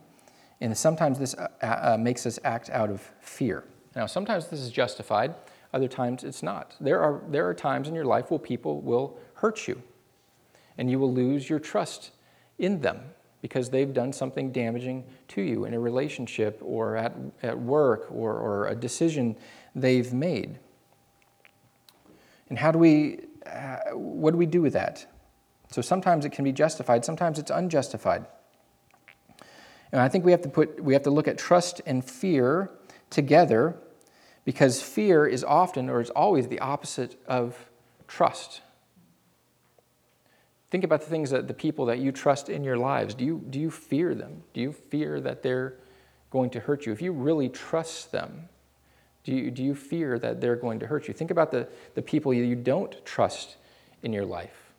and 0.60 0.76
sometimes 0.78 1.20
this 1.20 1.36
uh, 1.36 1.48
uh, 1.62 1.98
makes 2.00 2.26
us 2.26 2.40
act 2.44 2.70
out 2.72 2.90
of 2.90 3.02
fear. 3.20 3.64
Now, 3.96 4.08
sometimes 4.08 4.48
this 4.48 4.60
is 4.60 4.72
justified, 4.72 5.36
other 5.74 5.88
times 5.88 6.24
it's 6.24 6.44
not. 6.44 6.76
There 6.80 7.00
are, 7.00 7.22
there 7.30 7.48
are 7.48 7.54
times 7.54 7.88
in 7.88 7.96
your 7.96 8.06
life 8.06 8.32
where 8.32 8.40
people 8.40 8.82
will 8.82 9.18
hurt 9.36 9.68
you, 9.68 9.82
and 10.78 10.90
you 10.90 11.00
will 11.00 11.14
lose 11.14 11.50
your 11.50 11.60
trust 11.60 12.12
in 12.58 12.82
them 12.82 13.02
because 13.42 13.70
they've 13.70 13.94
done 13.94 14.12
something 14.12 14.52
damaging 14.52 15.04
to 15.28 15.42
you 15.42 15.66
in 15.66 15.74
a 15.74 15.80
relationship 15.80 16.60
or 16.64 16.98
at, 16.98 17.16
at 17.44 17.58
work 17.58 18.08
or, 18.12 18.34
or 18.34 18.68
a 18.68 18.76
decision 18.76 19.36
they've 19.76 20.12
made. 20.12 20.60
And 22.50 22.58
how 22.58 22.72
do 22.72 22.80
we, 22.80 23.20
uh, 23.46 23.78
what 23.94 24.32
do 24.32 24.38
we 24.38 24.46
do 24.46 24.62
with 24.62 24.74
that? 24.74 25.06
So 25.70 25.82
sometimes 25.82 26.26
it 26.26 26.32
can 26.32 26.44
be 26.44 26.52
justified, 26.52 27.06
sometimes 27.06 27.40
it's 27.40 27.52
unjustified. 27.52 28.26
And 29.92 30.02
I 30.02 30.10
think 30.10 30.26
we 30.26 30.32
have 30.32 30.42
to 30.42 30.50
put, 30.50 30.82
we 30.84 30.94
have 30.94 31.04
to 31.04 31.12
look 31.12 31.28
at 31.28 31.38
trust 31.38 31.82
and 31.86 32.04
fear 32.04 32.72
together 33.10 33.78
because 34.46 34.82
fear 34.82 35.26
is 35.28 35.44
often 35.44 35.90
or 35.90 36.02
is 36.02 36.10
always 36.10 36.48
the 36.48 36.60
opposite 36.60 37.22
of 37.28 37.70
trust. 38.08 38.62
Think 40.70 40.84
about 40.84 41.02
the 41.02 41.08
things 41.08 41.30
that 41.30 41.48
the 41.48 41.54
people 41.54 41.86
that 41.86 42.00
you 42.00 42.12
trust 42.12 42.50
in 42.50 42.64
your 42.64 42.78
lives. 42.78 43.14
Do 43.14 43.24
you, 43.24 43.44
do 43.50 43.60
you 43.60 43.72
fear 43.72 44.14
them? 44.14 44.44
Do 44.54 44.62
you 44.62 44.74
fear 44.74 45.22
that 45.22 45.42
they're 45.42 45.76
going 46.30 46.50
to 46.52 46.60
hurt 46.60 46.86
you? 46.86 46.92
If 46.92 47.02
you 47.02 47.14
really 47.14 47.48
trust 47.48 48.12
them, 48.12 48.50
do 49.24 49.34
you, 49.34 49.52
do 49.52 49.64
you 49.64 49.76
fear 49.76 50.20
that 50.20 50.42
they're 50.42 50.56
going 50.56 50.80
to 50.80 50.88
hurt 50.88 51.08
you? 51.08 51.14
Think 51.14 51.32
about 51.32 51.52
the, 51.52 51.68
the 51.96 52.02
people 52.02 52.34
you 52.34 52.56
don't 52.56 53.06
trust 53.06 53.56
in 54.04 54.14
your 54.14 54.26
life. 54.26 54.72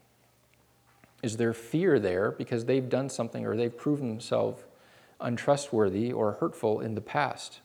Is 1.22 1.36
there 1.36 1.52
fear 1.52 1.98
there 1.98 2.32
because 2.32 2.64
they've 2.64 2.88
done 2.88 3.08
something 3.08 3.44
or 3.44 3.56
they've 3.56 3.76
proven 3.76 4.08
themselves 4.08 4.62
untrustworthy 5.20 6.12
or 6.12 6.32
hurtful 6.32 6.80
in 6.80 6.94
the 6.94 7.00
past? 7.00 7.60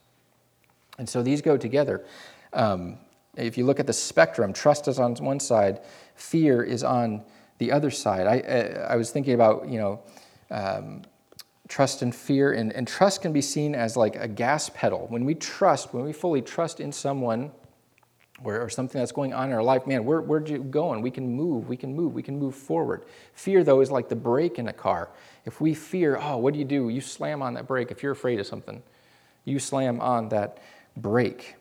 And 0.97 1.07
so 1.07 1.21
these 1.21 1.41
go 1.41 1.57
together. 1.57 2.05
Um, 2.51 2.97
if 3.35 3.57
you 3.57 3.65
look 3.65 3.79
at 3.79 3.87
the 3.87 3.93
spectrum, 3.93 4.53
trust 4.53 4.87
is 4.87 4.99
on 4.99 5.15
one 5.15 5.39
side, 5.39 5.81
fear 6.15 6.63
is 6.63 6.83
on 6.83 7.23
the 7.63 7.71
other 7.71 7.91
side. 7.91 8.27
I, 8.27 8.39
uh, 8.39 8.87
I 8.89 8.95
was 8.97 9.11
thinking 9.11 9.33
about, 9.33 9.69
you 9.69 9.79
know, 9.79 10.01
um, 10.51 11.03
trust 11.69 12.01
and 12.01 12.13
fear, 12.13 12.53
and, 12.53 12.73
and 12.73 12.87
trust 12.87 13.21
can 13.21 13.31
be 13.31 13.41
seen 13.41 13.73
as 13.73 13.95
like 13.95 14.15
a 14.17 14.27
gas 14.27 14.69
pedal. 14.69 15.07
When 15.09 15.23
we 15.23 15.33
trust, 15.35 15.93
when 15.93 16.03
we 16.03 16.13
fully 16.13 16.41
trust 16.41 16.79
in 16.79 16.91
someone 16.91 17.51
or, 18.43 18.59
or 18.59 18.69
something 18.69 18.99
that's 18.99 19.13
going 19.13 19.33
on 19.33 19.47
in 19.47 19.53
our 19.53 19.63
life, 19.63 19.87
man, 19.87 20.03
we're, 20.03 20.21
we're 20.21 20.41
going. 20.41 21.01
We 21.01 21.09
can 21.09 21.27
move, 21.33 21.69
we 21.69 21.77
can 21.77 21.95
move, 21.95 22.13
we 22.13 22.21
can 22.21 22.37
move 22.37 22.53
forward. 22.53 23.05
Fear, 23.33 23.63
though, 23.63 23.79
is 23.79 23.89
like 23.89 24.09
the 24.09 24.15
brake 24.15 24.59
in 24.59 24.67
a 24.67 24.73
car. 24.73 25.09
If 25.45 25.61
we 25.61 25.73
fear, 25.73 26.19
oh, 26.21 26.37
what 26.37 26.53
do 26.53 26.59
you 26.59 26.65
do? 26.65 26.89
You 26.89 26.99
slam 26.99 27.41
on 27.41 27.53
that 27.53 27.65
brake 27.65 27.91
if 27.91 28.03
you're 28.03 28.11
afraid 28.11 28.39
of 28.39 28.45
something. 28.45 28.83
You 29.45 29.59
slam 29.59 30.01
on 30.01 30.29
that 30.29 30.59
brake. 30.97 31.55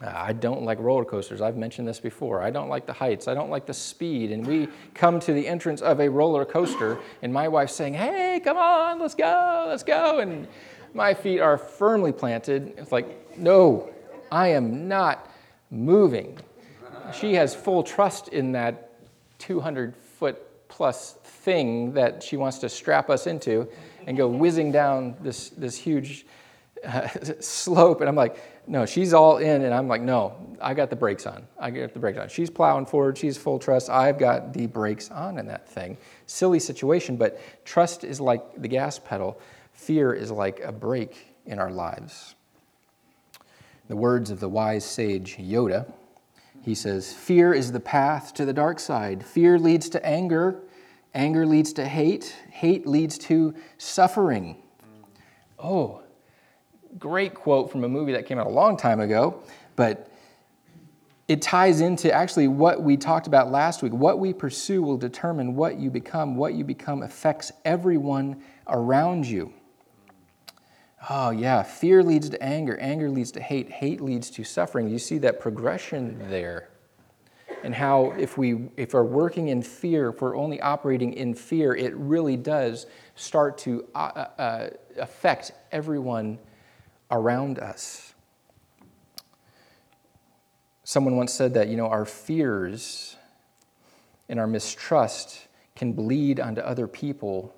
I 0.00 0.32
don't 0.32 0.64
like 0.64 0.80
roller 0.80 1.04
coasters. 1.04 1.40
I've 1.40 1.56
mentioned 1.56 1.86
this 1.86 2.00
before. 2.00 2.42
I 2.42 2.50
don't 2.50 2.68
like 2.68 2.84
the 2.84 2.92
heights. 2.92 3.28
I 3.28 3.34
don't 3.34 3.50
like 3.50 3.64
the 3.64 3.74
speed. 3.74 4.32
And 4.32 4.44
we 4.44 4.68
come 4.92 5.20
to 5.20 5.32
the 5.32 5.46
entrance 5.46 5.80
of 5.82 6.00
a 6.00 6.08
roller 6.10 6.44
coaster, 6.44 6.98
and 7.22 7.32
my 7.32 7.46
wife's 7.46 7.74
saying, 7.74 7.94
Hey, 7.94 8.40
come 8.42 8.56
on, 8.56 8.98
let's 8.98 9.14
go, 9.14 9.66
let's 9.68 9.84
go. 9.84 10.18
And 10.18 10.48
my 10.94 11.14
feet 11.14 11.38
are 11.38 11.56
firmly 11.56 12.10
planted. 12.10 12.74
It's 12.76 12.90
like, 12.90 13.38
No, 13.38 13.88
I 14.32 14.48
am 14.48 14.88
not 14.88 15.30
moving. 15.70 16.38
She 17.12 17.34
has 17.34 17.54
full 17.54 17.84
trust 17.84 18.28
in 18.28 18.52
that 18.52 18.90
200 19.38 19.94
foot 19.94 20.68
plus 20.68 21.18
thing 21.22 21.92
that 21.92 22.20
she 22.20 22.36
wants 22.36 22.58
to 22.58 22.68
strap 22.68 23.10
us 23.10 23.28
into 23.28 23.68
and 24.08 24.16
go 24.16 24.26
whizzing 24.26 24.72
down 24.72 25.14
this, 25.20 25.50
this 25.50 25.76
huge 25.76 26.26
uh, 26.84 27.08
slope. 27.40 28.00
And 28.00 28.08
I'm 28.08 28.16
like, 28.16 28.38
no, 28.66 28.86
she's 28.86 29.12
all 29.12 29.38
in, 29.38 29.62
and 29.62 29.74
I'm 29.74 29.88
like, 29.88 30.00
no, 30.00 30.34
I 30.60 30.74
got 30.74 30.90
the 30.90 30.96
brakes 30.96 31.26
on. 31.26 31.46
I 31.58 31.70
got 31.70 31.92
the 31.92 31.98
brakes 31.98 32.18
on. 32.18 32.28
She's 32.28 32.50
plowing 32.50 32.86
forward, 32.86 33.18
she's 33.18 33.36
full 33.36 33.58
trust. 33.58 33.90
I've 33.90 34.18
got 34.18 34.52
the 34.52 34.66
brakes 34.66 35.10
on 35.10 35.38
in 35.38 35.46
that 35.46 35.68
thing. 35.68 35.98
Silly 36.26 36.58
situation, 36.58 37.16
but 37.16 37.40
trust 37.64 38.04
is 38.04 38.20
like 38.20 38.60
the 38.60 38.68
gas 38.68 38.98
pedal, 38.98 39.40
fear 39.72 40.12
is 40.14 40.30
like 40.30 40.60
a 40.60 40.72
brake 40.72 41.34
in 41.46 41.58
our 41.58 41.70
lives. 41.70 42.34
The 43.88 43.96
words 43.96 44.30
of 44.30 44.40
the 44.40 44.48
wise 44.48 44.84
sage 44.84 45.36
Yoda, 45.36 45.92
he 46.62 46.74
says, 46.74 47.12
Fear 47.12 47.52
is 47.52 47.72
the 47.72 47.80
path 47.80 48.32
to 48.34 48.46
the 48.46 48.54
dark 48.54 48.80
side. 48.80 49.24
Fear 49.24 49.58
leads 49.58 49.90
to 49.90 50.06
anger, 50.06 50.62
anger 51.12 51.44
leads 51.44 51.74
to 51.74 51.84
hate, 51.84 52.34
hate 52.50 52.86
leads 52.86 53.18
to 53.18 53.54
suffering. 53.76 54.62
Oh, 55.58 56.03
great 56.98 57.34
quote 57.34 57.70
from 57.70 57.84
a 57.84 57.88
movie 57.88 58.12
that 58.12 58.26
came 58.26 58.38
out 58.38 58.46
a 58.46 58.50
long 58.50 58.76
time 58.76 59.00
ago, 59.00 59.42
but 59.76 60.10
it 61.26 61.40
ties 61.40 61.80
into 61.80 62.12
actually 62.12 62.48
what 62.48 62.82
we 62.82 62.96
talked 62.96 63.26
about 63.26 63.50
last 63.50 63.82
week. 63.82 63.92
What 63.92 64.18
we 64.18 64.32
pursue 64.32 64.82
will 64.82 64.98
determine 64.98 65.54
what 65.54 65.78
you 65.78 65.90
become. 65.90 66.36
What 66.36 66.54
you 66.54 66.64
become 66.64 67.02
affects 67.02 67.50
everyone 67.64 68.42
around 68.68 69.26
you. 69.26 69.52
Oh, 71.08 71.30
yeah, 71.30 71.62
fear 71.62 72.02
leads 72.02 72.30
to 72.30 72.42
anger, 72.42 72.78
anger 72.78 73.10
leads 73.10 73.30
to 73.32 73.40
hate, 73.40 73.70
hate 73.70 74.00
leads 74.00 74.30
to 74.30 74.44
suffering. 74.44 74.88
You 74.88 74.98
see 74.98 75.18
that 75.18 75.40
progression 75.40 76.18
there. 76.30 76.70
And 77.62 77.74
how, 77.74 78.12
if, 78.18 78.36
we, 78.36 78.68
if 78.76 78.92
we're 78.92 79.04
working 79.04 79.48
in 79.48 79.62
fear, 79.62 80.10
if 80.10 80.20
we're 80.20 80.36
only 80.36 80.60
operating 80.60 81.14
in 81.14 81.34
fear, 81.34 81.74
it 81.74 81.94
really 81.96 82.36
does 82.36 82.86
start 83.14 83.56
to 83.58 83.86
uh, 83.94 84.26
uh, 84.38 84.70
affect 84.98 85.52
everyone 85.72 86.38
around 87.10 87.58
us. 87.58 88.14
Someone 90.84 91.16
once 91.16 91.32
said 91.32 91.54
that, 91.54 91.68
you 91.68 91.76
know, 91.76 91.88
our 91.88 92.04
fears 92.04 93.16
and 94.28 94.38
our 94.38 94.46
mistrust 94.46 95.48
can 95.74 95.92
bleed 95.92 96.38
onto 96.40 96.60
other 96.60 96.86
people 96.86 97.54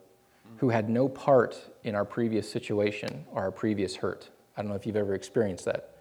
who 0.59 0.71
had 0.71 0.89
no 0.89 1.09
part 1.09 1.61
in 1.85 1.95
our 1.95 2.05
previous 2.05 2.51
situation 2.51 3.25
or 3.31 3.43
our 3.43 3.51
previous 3.51 3.97
hurt. 3.97 4.31
I 4.57 4.63
don't 4.63 4.71
know 4.71 4.77
if 4.77 4.87
you've 4.87 4.97
ever 4.97 5.15
experienced 5.15 5.65
that. 5.67 5.96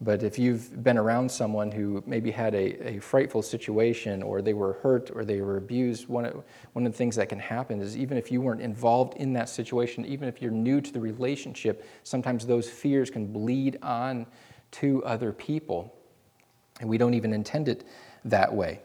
But 0.00 0.22
if 0.22 0.38
you've 0.38 0.82
been 0.82 0.98
around 0.98 1.30
someone 1.30 1.72
who 1.72 2.02
maybe 2.06 2.30
had 2.30 2.54
a, 2.54 2.96
a 2.96 2.98
frightful 3.00 3.40
situation 3.40 4.22
or 4.22 4.42
they 4.42 4.52
were 4.52 4.74
hurt 4.74 5.10
or 5.14 5.24
they 5.24 5.40
were 5.40 5.56
abused, 5.56 6.06
one 6.06 6.26
of, 6.26 6.44
one 6.74 6.84
of 6.84 6.92
the 6.92 6.98
things 6.98 7.16
that 7.16 7.30
can 7.30 7.38
happen 7.38 7.80
is 7.80 7.96
even 7.96 8.18
if 8.18 8.30
you 8.30 8.42
weren't 8.42 8.60
involved 8.60 9.14
in 9.14 9.32
that 9.32 9.48
situation, 9.48 10.04
even 10.04 10.28
if 10.28 10.42
you're 10.42 10.50
new 10.50 10.82
to 10.82 10.92
the 10.92 11.00
relationship, 11.00 11.88
sometimes 12.02 12.44
those 12.44 12.68
fears 12.68 13.08
can 13.08 13.26
bleed 13.26 13.78
on 13.80 14.26
to 14.72 15.02
other 15.04 15.32
people. 15.32 15.94
And 16.80 16.90
we 16.90 16.98
don't 16.98 17.14
even 17.14 17.32
intend 17.32 17.68
it 17.68 17.84
that 18.26 18.54
way. 18.54 18.82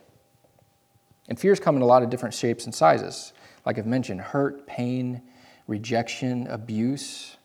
And 1.27 1.37
fears 1.37 1.59
come 1.59 1.75
in 1.75 1.81
a 1.81 1.85
lot 1.85 2.03
of 2.03 2.09
different 2.09 2.33
shapes 2.33 2.63
and 2.63 2.73
sizes. 2.73 3.33
Like 3.65 3.77
I've 3.77 3.85
mentioned, 3.85 4.21
hurt, 4.21 4.65
pain, 4.65 5.21
rejection, 5.67 6.47
abuse. 6.47 7.35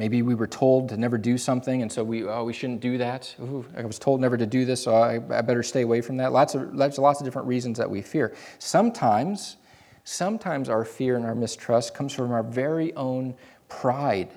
Maybe 0.00 0.22
we 0.22 0.34
were 0.34 0.46
told 0.46 0.88
to 0.88 0.96
never 0.96 1.18
do 1.18 1.36
something, 1.36 1.82
and 1.82 1.92
so 1.92 2.02
we, 2.02 2.24
oh, 2.24 2.42
we 2.44 2.54
shouldn't 2.54 2.80
do 2.80 2.96
that. 2.96 3.36
Ooh, 3.38 3.66
I 3.76 3.84
was 3.84 3.98
told 3.98 4.18
never 4.18 4.38
to 4.38 4.46
do 4.46 4.64
this, 4.64 4.82
so 4.82 4.94
I, 4.94 5.16
I 5.16 5.42
better 5.42 5.62
stay 5.62 5.82
away 5.82 6.00
from 6.00 6.16
that. 6.16 6.32
Lots 6.32 6.54
of, 6.54 6.74
lots, 6.74 6.96
lots 6.96 7.20
of 7.20 7.26
different 7.26 7.46
reasons 7.46 7.76
that 7.76 7.90
we 7.90 8.00
fear. 8.00 8.34
Sometimes, 8.58 9.58
sometimes 10.04 10.70
our 10.70 10.86
fear 10.86 11.16
and 11.16 11.26
our 11.26 11.34
mistrust 11.34 11.92
comes 11.92 12.14
from 12.14 12.32
our 12.32 12.42
very 12.42 12.94
own 12.94 13.34
pride. 13.68 14.30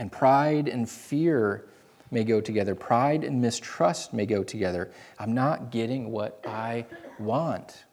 And 0.00 0.10
pride 0.10 0.66
and 0.66 0.90
fear 0.90 1.66
may 2.10 2.24
go 2.24 2.40
together. 2.40 2.74
Pride 2.74 3.22
and 3.22 3.40
mistrust 3.40 4.12
may 4.12 4.26
go 4.26 4.42
together. 4.42 4.90
I'm 5.16 5.32
not 5.32 5.70
getting 5.70 6.10
what 6.10 6.40
I 6.44 6.86
want. 7.20 7.84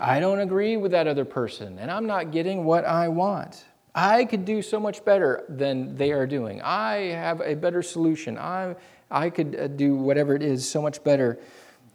I 0.00 0.20
don't 0.20 0.38
agree 0.38 0.76
with 0.76 0.92
that 0.92 1.08
other 1.08 1.24
person, 1.24 1.80
and 1.80 1.90
I'm 1.90 2.06
not 2.06 2.30
getting 2.30 2.64
what 2.64 2.84
I 2.84 3.08
want. 3.08 3.64
I 3.94 4.24
could 4.24 4.44
do 4.44 4.62
so 4.62 4.78
much 4.78 5.04
better 5.04 5.44
than 5.48 5.96
they 5.96 6.12
are 6.12 6.26
doing. 6.26 6.62
I 6.62 6.96
have 7.12 7.40
a 7.40 7.54
better 7.54 7.82
solution. 7.82 8.38
I, 8.38 8.76
I 9.10 9.30
could 9.30 9.56
uh, 9.56 9.68
do 9.68 9.96
whatever 9.96 10.34
it 10.34 10.42
is 10.42 10.68
so 10.68 10.80
much 10.80 11.02
better 11.02 11.38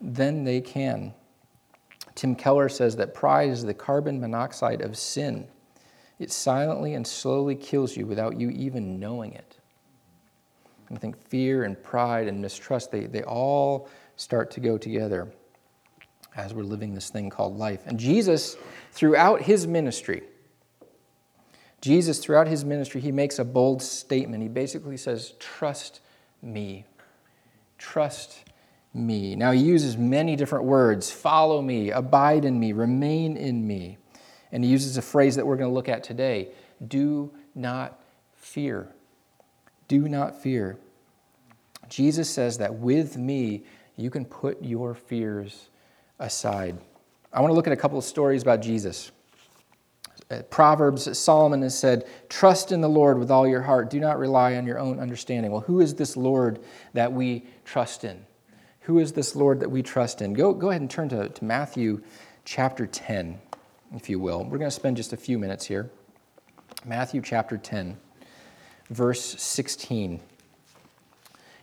than 0.01 0.43
they 0.43 0.61
can. 0.61 1.13
Tim 2.15 2.35
Keller 2.35 2.69
says 2.69 2.95
that 2.97 3.13
pride 3.13 3.49
is 3.49 3.63
the 3.63 3.73
carbon 3.73 4.19
monoxide 4.19 4.81
of 4.81 4.97
sin. 4.97 5.47
It 6.19 6.31
silently 6.31 6.93
and 6.93 7.05
slowly 7.05 7.55
kills 7.55 7.95
you 7.95 8.05
without 8.05 8.39
you 8.39 8.49
even 8.49 8.99
knowing 8.99 9.33
it. 9.33 9.57
And 10.87 10.97
I 10.97 11.01
think 11.01 11.17
fear 11.29 11.63
and 11.63 11.81
pride 11.81 12.27
and 12.27 12.41
mistrust, 12.41 12.91
they, 12.91 13.05
they 13.05 13.23
all 13.23 13.89
start 14.15 14.51
to 14.51 14.59
go 14.59 14.77
together 14.77 15.29
as 16.35 16.53
we're 16.53 16.63
living 16.63 16.93
this 16.93 17.09
thing 17.09 17.29
called 17.29 17.57
life. 17.57 17.81
And 17.85 17.99
Jesus, 17.99 18.57
throughout 18.91 19.41
his 19.41 19.67
ministry, 19.67 20.23
Jesus, 21.85 22.17
throughout 22.17 22.47
his 22.47 22.65
ministry, 22.65 22.99
he 22.99 23.11
makes 23.11 23.37
a 23.37 23.45
bold 23.45 23.79
statement. 23.79 24.41
He 24.41 24.49
basically 24.49 24.97
says, 24.97 25.35
Trust 25.37 26.01
me. 26.41 26.83
Trust 27.77 28.43
me. 28.91 29.35
Now, 29.35 29.51
he 29.51 29.61
uses 29.61 29.95
many 29.95 30.35
different 30.35 30.65
words 30.65 31.11
follow 31.11 31.61
me, 31.61 31.91
abide 31.91 32.43
in 32.43 32.59
me, 32.59 32.71
remain 32.71 33.37
in 33.37 33.67
me. 33.67 33.99
And 34.51 34.63
he 34.63 34.71
uses 34.71 34.97
a 34.97 35.01
phrase 35.03 35.35
that 35.35 35.45
we're 35.45 35.57
going 35.57 35.69
to 35.69 35.75
look 35.75 35.87
at 35.87 36.03
today 36.03 36.47
do 36.87 37.31
not 37.53 38.03
fear. 38.35 38.89
Do 39.87 40.09
not 40.09 40.41
fear. 40.41 40.79
Jesus 41.87 42.27
says 42.27 42.57
that 42.57 42.73
with 42.73 43.15
me, 43.15 43.61
you 43.95 44.09
can 44.09 44.25
put 44.25 44.59
your 44.59 44.95
fears 44.95 45.69
aside. 46.17 46.79
I 47.31 47.41
want 47.41 47.51
to 47.51 47.55
look 47.55 47.67
at 47.67 47.73
a 47.73 47.77
couple 47.77 47.99
of 47.99 48.03
stories 48.03 48.41
about 48.41 48.63
Jesus. 48.63 49.11
Uh, 50.29 50.41
Proverbs, 50.43 51.17
Solomon 51.17 51.61
has 51.61 51.77
said, 51.77 52.07
Trust 52.29 52.71
in 52.71 52.81
the 52.81 52.89
Lord 52.89 53.19
with 53.19 53.29
all 53.29 53.47
your 53.47 53.61
heart. 53.61 53.89
Do 53.89 53.99
not 53.99 54.17
rely 54.17 54.55
on 54.55 54.65
your 54.65 54.79
own 54.79 54.99
understanding. 54.99 55.51
Well, 55.51 55.61
who 55.61 55.81
is 55.81 55.95
this 55.95 56.17
Lord 56.17 56.59
that 56.93 57.13
we 57.13 57.45
trust 57.63 58.03
in? 58.03 58.25
Who 58.81 58.99
is 58.99 59.13
this 59.13 59.35
Lord 59.35 59.59
that 59.59 59.69
we 59.69 59.83
trust 59.83 60.21
in? 60.21 60.33
Go, 60.33 60.53
go 60.53 60.69
ahead 60.69 60.81
and 60.81 60.89
turn 60.89 61.09
to, 61.09 61.29
to 61.29 61.45
Matthew 61.45 62.01
chapter 62.43 62.87
10, 62.87 63.39
if 63.95 64.09
you 64.09 64.19
will. 64.19 64.43
We're 64.43 64.57
going 64.57 64.69
to 64.69 64.71
spend 64.71 64.97
just 64.97 65.13
a 65.13 65.17
few 65.17 65.37
minutes 65.37 65.65
here. 65.65 65.91
Matthew 66.85 67.21
chapter 67.21 67.57
10, 67.57 67.97
verse 68.89 69.21
16. 69.41 70.21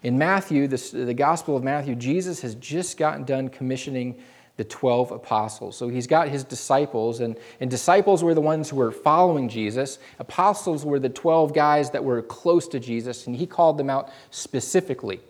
In 0.02 0.18
Matthew, 0.18 0.66
this, 0.66 0.90
the 0.90 1.14
Gospel 1.14 1.56
of 1.56 1.62
Matthew, 1.62 1.94
Jesus 1.94 2.40
has 2.42 2.56
just 2.56 2.96
gotten 2.96 3.24
done 3.24 3.48
commissioning 3.48 4.20
the 4.56 4.64
12 4.64 5.12
apostles. 5.12 5.76
So 5.76 5.88
he's 5.88 6.06
got 6.06 6.28
his 6.28 6.44
disciples, 6.44 7.20
and, 7.20 7.36
and 7.60 7.70
disciples 7.70 8.22
were 8.22 8.34
the 8.34 8.40
ones 8.40 8.70
who 8.70 8.76
were 8.76 8.92
following 8.92 9.48
Jesus. 9.48 9.98
Apostles 10.18 10.84
were 10.84 10.98
the 10.98 11.08
12 11.08 11.54
guys 11.54 11.90
that 11.90 12.04
were 12.04 12.22
close 12.22 12.68
to 12.68 12.78
Jesus, 12.78 13.26
and 13.26 13.34
he 13.34 13.46
called 13.46 13.78
them 13.78 13.88
out 13.88 14.10
specifically. 14.30 15.20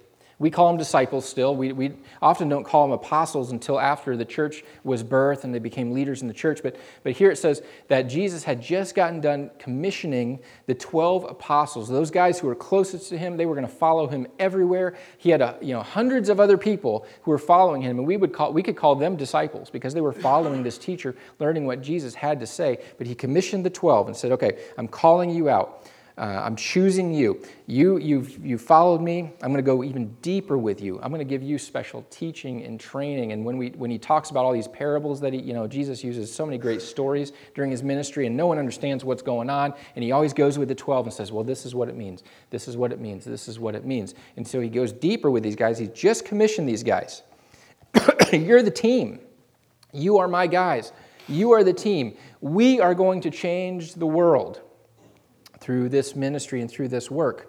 We 0.42 0.50
call 0.50 0.66
them 0.66 0.76
disciples 0.76 1.24
still. 1.24 1.54
We, 1.54 1.70
we 1.70 1.92
often 2.20 2.48
don't 2.48 2.64
call 2.64 2.88
them 2.88 2.90
apostles 2.90 3.52
until 3.52 3.78
after 3.78 4.16
the 4.16 4.24
church 4.24 4.64
was 4.82 5.04
birthed 5.04 5.44
and 5.44 5.54
they 5.54 5.60
became 5.60 5.92
leaders 5.92 6.20
in 6.20 6.26
the 6.26 6.34
church. 6.34 6.64
But, 6.64 6.74
but 7.04 7.12
here 7.12 7.30
it 7.30 7.36
says 7.36 7.62
that 7.86 8.08
Jesus 8.08 8.42
had 8.42 8.60
just 8.60 8.96
gotten 8.96 9.20
done 9.20 9.52
commissioning 9.60 10.40
the 10.66 10.74
12 10.74 11.30
apostles. 11.30 11.88
Those 11.88 12.10
guys 12.10 12.40
who 12.40 12.48
were 12.48 12.56
closest 12.56 13.08
to 13.10 13.18
him, 13.18 13.36
they 13.36 13.46
were 13.46 13.54
going 13.54 13.68
to 13.68 13.72
follow 13.72 14.08
him 14.08 14.26
everywhere. 14.40 14.96
He 15.16 15.30
had 15.30 15.42
a, 15.42 15.56
you 15.62 15.74
know, 15.74 15.82
hundreds 15.82 16.28
of 16.28 16.40
other 16.40 16.58
people 16.58 17.06
who 17.22 17.30
were 17.30 17.38
following 17.38 17.80
him, 17.80 17.98
and 17.98 18.06
we, 18.08 18.16
would 18.16 18.32
call, 18.32 18.52
we 18.52 18.64
could 18.64 18.76
call 18.76 18.96
them 18.96 19.14
disciples 19.14 19.70
because 19.70 19.94
they 19.94 20.00
were 20.00 20.12
following 20.12 20.64
this 20.64 20.76
teacher, 20.76 21.14
learning 21.38 21.66
what 21.66 21.82
Jesus 21.82 22.16
had 22.16 22.40
to 22.40 22.48
say. 22.48 22.78
But 22.98 23.06
he 23.06 23.14
commissioned 23.14 23.64
the 23.64 23.70
12 23.70 24.08
and 24.08 24.16
said, 24.16 24.32
Okay, 24.32 24.58
I'm 24.76 24.88
calling 24.88 25.30
you 25.30 25.48
out. 25.48 25.88
Uh, 26.18 26.42
I'm 26.44 26.56
choosing 26.56 27.14
you. 27.14 27.42
You, 27.66 27.96
you've, 27.96 28.44
you 28.44 28.58
followed 28.58 29.00
me. 29.00 29.32
I'm 29.40 29.50
going 29.50 29.56
to 29.56 29.62
go 29.62 29.82
even 29.82 30.14
deeper 30.20 30.58
with 30.58 30.82
you. 30.82 31.00
I'm 31.00 31.10
going 31.10 31.20
to 31.20 31.24
give 31.24 31.42
you 31.42 31.58
special 31.58 32.04
teaching 32.10 32.64
and 32.64 32.78
training. 32.78 33.32
And 33.32 33.44
when, 33.44 33.56
we, 33.56 33.70
when 33.70 33.90
he 33.90 33.98
talks 33.98 34.28
about 34.28 34.44
all 34.44 34.52
these 34.52 34.68
parables 34.68 35.20
that 35.22 35.32
he, 35.32 35.40
you 35.40 35.54
know, 35.54 35.66
Jesus 35.66 36.04
uses 36.04 36.32
so 36.32 36.44
many 36.44 36.58
great 36.58 36.82
stories 36.82 37.32
during 37.54 37.70
his 37.70 37.82
ministry, 37.82 38.26
and 38.26 38.36
no 38.36 38.46
one 38.46 38.58
understands 38.58 39.04
what's 39.04 39.22
going 39.22 39.48
on. 39.48 39.72
And 39.96 40.04
he 40.04 40.12
always 40.12 40.34
goes 40.34 40.58
with 40.58 40.68
the 40.68 40.74
12 40.74 41.06
and 41.06 41.14
says, 41.14 41.32
Well, 41.32 41.44
this 41.44 41.64
is 41.64 41.74
what 41.74 41.88
it 41.88 41.96
means. 41.96 42.22
This 42.50 42.68
is 42.68 42.76
what 42.76 42.92
it 42.92 43.00
means. 43.00 43.24
This 43.24 43.48
is 43.48 43.58
what 43.58 43.74
it 43.74 43.86
means. 43.86 44.14
And 44.36 44.46
so 44.46 44.60
he 44.60 44.68
goes 44.68 44.92
deeper 44.92 45.30
with 45.30 45.42
these 45.42 45.56
guys. 45.56 45.78
He's 45.78 45.88
just 45.90 46.26
commissioned 46.26 46.68
these 46.68 46.82
guys. 46.82 47.22
You're 48.32 48.62
the 48.62 48.70
team. 48.70 49.20
You 49.92 50.18
are 50.18 50.28
my 50.28 50.46
guys. 50.46 50.92
You 51.26 51.52
are 51.52 51.64
the 51.64 51.72
team. 51.72 52.16
We 52.40 52.80
are 52.80 52.94
going 52.94 53.22
to 53.22 53.30
change 53.30 53.94
the 53.94 54.06
world 54.06 54.60
through 55.62 55.88
this 55.88 56.16
ministry 56.16 56.60
and 56.60 56.70
through 56.70 56.88
this 56.88 57.10
work. 57.10 57.48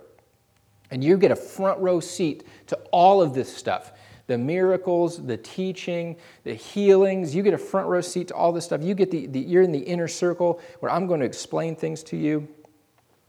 And 0.92 1.04
you 1.04 1.18
get 1.18 1.32
a 1.32 1.36
front 1.36 1.80
row 1.80 2.00
seat 2.00 2.44
to 2.68 2.76
all 2.92 3.22
of 3.22 3.34
this 3.34 3.54
stuff 3.54 3.92
the 4.28 4.38
miracles, 4.38 5.26
the 5.26 5.36
teaching, 5.36 6.16
the 6.46 6.54
healings. 6.54 7.36
You 7.36 7.44
get 7.44 7.54
a 7.54 7.58
front 7.58 7.88
row 7.88 8.00
seat 8.00 8.30
to 8.30 8.34
all 8.34 8.54
this 8.54 8.64
stuff. 8.64 8.82
You 8.82 8.96
get 8.96 9.12
the, 9.12 9.28
the, 9.28 9.40
you're 9.40 9.64
in 9.64 9.74
the 9.74 9.80
inner 9.80 10.08
circle 10.08 10.62
where 10.80 10.90
I'm 10.90 11.08
going 11.08 11.20
to 11.20 11.26
explain 11.26 11.76
things 11.76 12.04
to 12.04 12.16
you. 12.16 12.48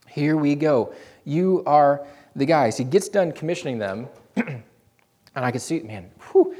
Here 0.07 0.37
we 0.37 0.55
go. 0.55 0.95
You 1.25 1.65
are 1.67 2.07
the 2.37 2.47
guys. 2.47 2.77
He 2.77 2.85
gets 2.85 3.09
done 3.09 3.33
commissioning 3.33 3.79
them, 3.79 4.07
and 4.37 4.63
I 5.35 5.51
can 5.51 5.61
see, 5.61 5.81
man, 5.81 6.13
whew, 6.31 6.55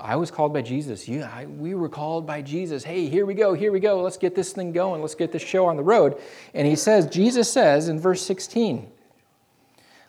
I 0.00 0.16
was 0.16 0.30
called 0.30 0.52
by 0.52 0.62
Jesus. 0.62 1.08
You, 1.08 1.22
I, 1.22 1.46
we 1.46 1.74
were 1.74 1.88
called 1.88 2.26
by 2.26 2.42
Jesus. 2.42 2.84
Hey, 2.84 3.08
here 3.08 3.26
we 3.26 3.34
go, 3.34 3.54
here 3.54 3.72
we 3.72 3.80
go. 3.80 4.00
Let's 4.02 4.16
get 4.16 4.34
this 4.34 4.52
thing 4.52 4.72
going. 4.72 5.00
Let's 5.00 5.14
get 5.14 5.32
this 5.32 5.42
show 5.42 5.66
on 5.66 5.76
the 5.76 5.82
road. 5.82 6.20
And 6.54 6.66
he 6.66 6.76
says, 6.76 7.06
Jesus 7.06 7.52
says 7.52 7.88
in 7.88 8.00
verse 8.00 8.22
16, 8.22 8.90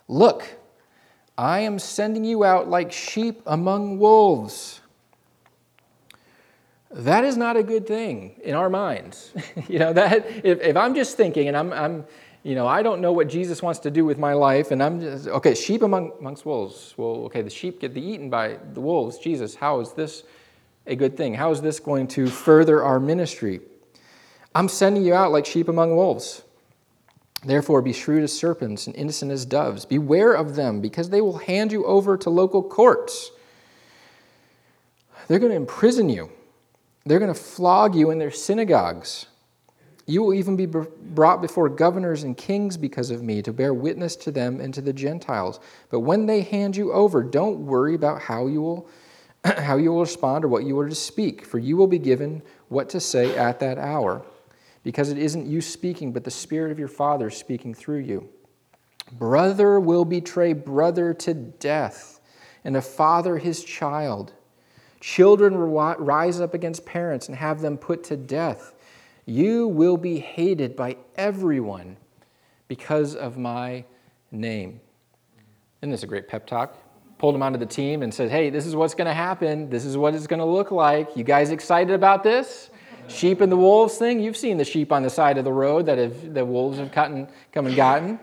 Look, 0.08 0.46
I 1.38 1.60
am 1.62 1.80
sending 1.80 2.24
you 2.24 2.44
out 2.44 2.70
like 2.70 2.92
sheep 2.92 3.42
among 3.46 4.00
wolves. 4.00 4.82
That 6.92 7.26
is 7.26 7.36
not 7.36 7.58
a 7.58 7.64
good 7.64 7.86
thing 7.86 8.40
in 8.44 8.56
our 8.56 8.70
minds. 8.70 9.34
you 9.68 9.80
know, 9.80 9.92
that 9.94 10.26
if, 10.46 10.62
if 10.62 10.78
I'm 10.78 10.96
just 10.96 11.18
thinking 11.18 11.50
and 11.50 11.58
I'm, 11.58 11.74
I'm 11.74 12.06
you 12.46 12.54
know, 12.54 12.68
I 12.68 12.84
don't 12.84 13.02
know 13.02 13.12
what 13.12 13.28
Jesus 13.28 13.64
wants 13.64 13.80
to 13.80 13.90
do 13.90 14.06
with 14.06 14.20
my 14.20 14.34
life, 14.34 14.70
and 14.70 14.84
I'm 14.84 15.02
just, 15.02 15.28
okay, 15.28 15.56
sheep 15.56 15.82
among, 15.82 16.12
amongst 16.20 16.46
wolves. 16.46 16.94
Well, 16.96 17.26
okay, 17.26 17.42
the 17.42 17.50
sheep 17.50 17.80
get 17.80 17.98
eaten 17.98 18.30
by 18.30 18.60
the 18.74 18.82
wolves. 18.82 19.18
Jesus, 19.18 19.56
how 19.56 19.80
is 19.80 19.94
this 19.94 20.22
a 20.86 20.96
good 20.96 21.18
thing? 21.18 21.34
How 21.34 21.50
is 21.50 21.60
this 21.60 21.80
going 21.80 22.08
to 22.10 22.28
further 22.28 22.84
our 22.84 23.00
ministry? 23.00 23.62
I'm 24.54 24.70
sending 24.70 25.04
you 25.04 25.16
out 25.16 25.32
like 25.32 25.48
sheep 25.48 25.68
among 25.68 25.96
wolves. 25.96 26.44
Therefore, 27.44 27.82
be 27.82 27.94
shrewd 27.94 28.22
as 28.22 28.32
serpents 28.32 28.86
and 28.86 28.96
innocent 28.96 29.32
as 29.32 29.44
doves. 29.44 29.84
Beware 29.84 30.34
of 30.34 30.56
them, 30.56 30.82
because 30.82 31.10
they 31.10 31.22
will 31.22 31.40
hand 31.40 31.72
you 31.72 31.84
over 31.86 32.16
to 32.16 32.30
local 32.30 32.62
courts. 32.62 33.32
They're 35.28 35.40
going 35.40 35.52
to 35.52 35.58
imprison 35.58 36.10
you, 36.10 36.30
they're 37.08 37.18
going 37.18 37.34
to 37.34 37.40
flog 37.40 37.96
you 37.96 38.12
in 38.12 38.20
their 38.20 38.30
synagogues. 38.30 39.26
You 40.08 40.22
will 40.22 40.34
even 40.36 40.56
be 40.56 40.68
brought 40.68 41.42
before 41.42 41.68
governors 41.68 42.24
and 42.24 42.38
kings 42.38 42.78
because 42.78 43.10
of 43.10 43.24
me 43.24 43.42
to 43.42 43.52
bear 43.52 43.74
witness 43.74 44.16
to 44.18 44.32
them 44.32 44.62
and 44.62 44.74
to 44.74 44.82
the 44.82 44.94
Gentiles. 44.94 45.60
But 45.90 46.02
when 46.02 46.28
they 46.28 46.42
hand 46.42 46.76
you 46.76 46.94
over, 46.94 47.24
don't 47.24 47.66
worry 47.66 47.96
about 47.96 48.22
how 48.22 48.48
you 48.48 48.62
will 48.62 48.90
how 49.58 49.78
you 49.78 49.92
will 49.92 50.02
respond 50.02 50.44
or 50.44 50.48
what 50.48 50.64
you 50.64 50.78
are 50.80 50.90
to 50.90 50.96
speak, 50.96 51.46
for 51.46 51.60
you 51.60 51.78
will 51.78 51.88
be 51.88 52.00
given 52.00 52.42
what 52.70 52.90
to 52.90 53.00
say 53.00 53.36
at 53.38 53.60
that 53.60 53.78
hour, 53.78 54.26
because 54.84 55.10
it 55.10 55.18
isn't 55.18 55.46
you 55.46 55.62
speaking, 55.62 56.12
but 56.12 56.24
the 56.24 56.32
Spirit 56.32 56.72
of 56.72 56.80
your 56.80 56.88
Father 56.88 57.30
speaking 57.30 57.74
through 57.74 58.00
you. 58.00 58.28
Brother 59.12 59.80
will 59.80 60.06
betray 60.06 60.54
brother 60.54 61.14
to 61.14 61.34
death, 61.34 62.20
and 62.64 62.76
a 62.76 62.82
father 62.82 63.38
his 63.38 63.64
child. 63.64 64.34
Children 65.00 65.60
will 65.60 65.96
rise 66.00 66.42
up 66.42 66.56
against 66.56 66.86
parents 66.86 67.28
and 67.28 67.38
have 67.38 67.62
them 67.62 67.78
put 67.78 68.04
to 68.06 68.18
death. 68.18 68.74
You 69.26 69.68
will 69.68 69.98
be 69.98 70.20
hated 70.20 70.76
by 70.76 70.98
everyone 71.16 71.98
because 72.68 73.16
of 73.16 73.38
my 73.38 73.86
name. 74.32 74.80
Isn't 75.82 75.92
this 75.92 76.04
a 76.04 76.08
great 76.08 76.28
pep 76.28 76.46
talk? 76.46 76.78
Pulled 77.18 77.36
him 77.36 77.42
onto 77.42 77.58
the 77.58 77.66
team 77.66 78.04
and 78.04 78.14
said, 78.14 78.30
Hey, 78.30 78.50
this 78.50 78.66
is 78.66 78.76
what's 78.76 78.94
going 78.94 79.08
to 79.08 79.14
happen. 79.14 79.70
This 79.70 79.86
is 79.86 79.98
what 79.98 80.14
it's 80.14 80.28
going 80.28 80.40
to 80.40 80.46
look 80.46 80.72
like. 80.72 81.16
You 81.16 81.24
guys 81.24 81.50
excited 81.50 81.94
about 81.94 82.24
this? 82.24 82.70
Sheep 83.08 83.42
and 83.42 83.52
the 83.52 83.58
wolves 83.58 83.98
thing? 83.98 84.20
You've 84.20 84.38
seen 84.38 84.58
the 84.58 84.66
sheep 84.66 84.92
on 84.92 85.04
the 85.04 85.10
side 85.10 85.38
of 85.38 85.46
the 85.46 85.54
road 85.54 85.86
that 85.86 85.98
have, 85.98 86.34
the 86.34 86.44
wolves 86.44 86.78
have 86.80 86.92
come 86.92 87.28
and 87.54 87.76
gotten. 87.76 88.20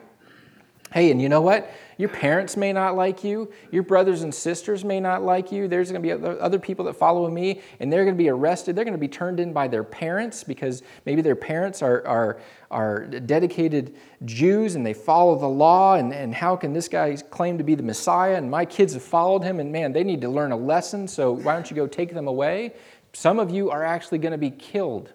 Hey, 0.92 1.10
and 1.10 1.22
you 1.22 1.28
know 1.28 1.40
what? 1.40 1.70
Your 1.98 2.08
parents 2.08 2.56
may 2.56 2.72
not 2.72 2.96
like 2.96 3.22
you. 3.22 3.50
Your 3.70 3.82
brothers 3.82 4.22
and 4.22 4.34
sisters 4.34 4.84
may 4.84 5.00
not 5.00 5.22
like 5.22 5.52
you. 5.52 5.68
There's 5.68 5.90
going 5.90 6.02
to 6.02 6.18
be 6.18 6.26
other 6.40 6.58
people 6.58 6.84
that 6.86 6.94
follow 6.94 7.28
me, 7.28 7.60
and 7.80 7.92
they're 7.92 8.04
going 8.04 8.16
to 8.16 8.22
be 8.22 8.28
arrested. 8.28 8.74
They're 8.74 8.84
going 8.84 8.92
to 8.92 8.98
be 8.98 9.08
turned 9.08 9.40
in 9.40 9.52
by 9.52 9.68
their 9.68 9.84
parents 9.84 10.44
because 10.44 10.82
maybe 11.06 11.22
their 11.22 11.36
parents 11.36 11.82
are, 11.82 12.06
are, 12.06 12.40
are 12.70 13.06
dedicated 13.06 13.96
Jews 14.24 14.74
and 14.74 14.84
they 14.84 14.94
follow 14.94 15.38
the 15.38 15.48
law. 15.48 15.94
And, 15.94 16.12
and 16.12 16.34
how 16.34 16.56
can 16.56 16.72
this 16.72 16.88
guy 16.88 17.16
claim 17.30 17.58
to 17.58 17.64
be 17.64 17.74
the 17.74 17.82
Messiah? 17.82 18.36
And 18.36 18.50
my 18.50 18.64
kids 18.64 18.94
have 18.94 19.02
followed 19.02 19.42
him, 19.42 19.60
and 19.60 19.70
man, 19.70 19.92
they 19.92 20.04
need 20.04 20.20
to 20.22 20.28
learn 20.28 20.52
a 20.52 20.56
lesson. 20.56 21.06
So 21.06 21.32
why 21.32 21.54
don't 21.54 21.70
you 21.70 21.76
go 21.76 21.86
take 21.86 22.14
them 22.14 22.28
away? 22.28 22.74
Some 23.12 23.38
of 23.38 23.50
you 23.50 23.70
are 23.70 23.84
actually 23.84 24.18
going 24.18 24.32
to 24.32 24.38
be 24.38 24.50
killed. 24.50 25.12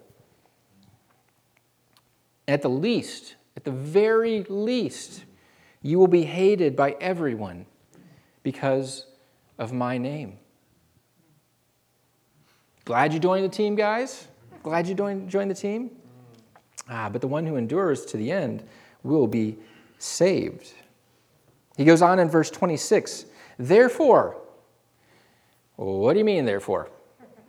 At 2.47 2.61
the 2.61 2.69
least, 2.69 3.35
at 3.57 3.65
the 3.65 3.71
very 3.71 4.43
least, 4.43 5.25
you 5.81 5.99
will 5.99 6.07
be 6.07 6.23
hated 6.23 6.75
by 6.75 6.95
everyone 6.99 7.65
because 8.43 9.05
of 9.57 9.73
my 9.73 9.97
name. 9.97 10.37
Glad 12.85 13.13
you 13.13 13.19
joined 13.19 13.43
the 13.43 13.49
team, 13.49 13.75
guys? 13.75 14.27
Glad 14.63 14.87
you 14.87 14.95
joined, 14.95 15.51
the 15.51 15.55
team? 15.55 15.91
Ah, 16.89 17.09
but 17.09 17.21
the 17.21 17.27
one 17.27 17.45
who 17.45 17.55
endures 17.55 18.05
to 18.05 18.17
the 18.17 18.31
end 18.31 18.63
will 19.03 19.27
be 19.27 19.57
saved. 19.97 20.73
He 21.75 21.85
goes 21.85 22.01
on 22.01 22.19
in 22.19 22.29
verse 22.29 22.49
26 22.49 23.25
Therefore, 23.59 24.37
what 25.75 26.13
do 26.13 26.19
you 26.19 26.25
mean, 26.25 26.45
therefore? 26.45 26.89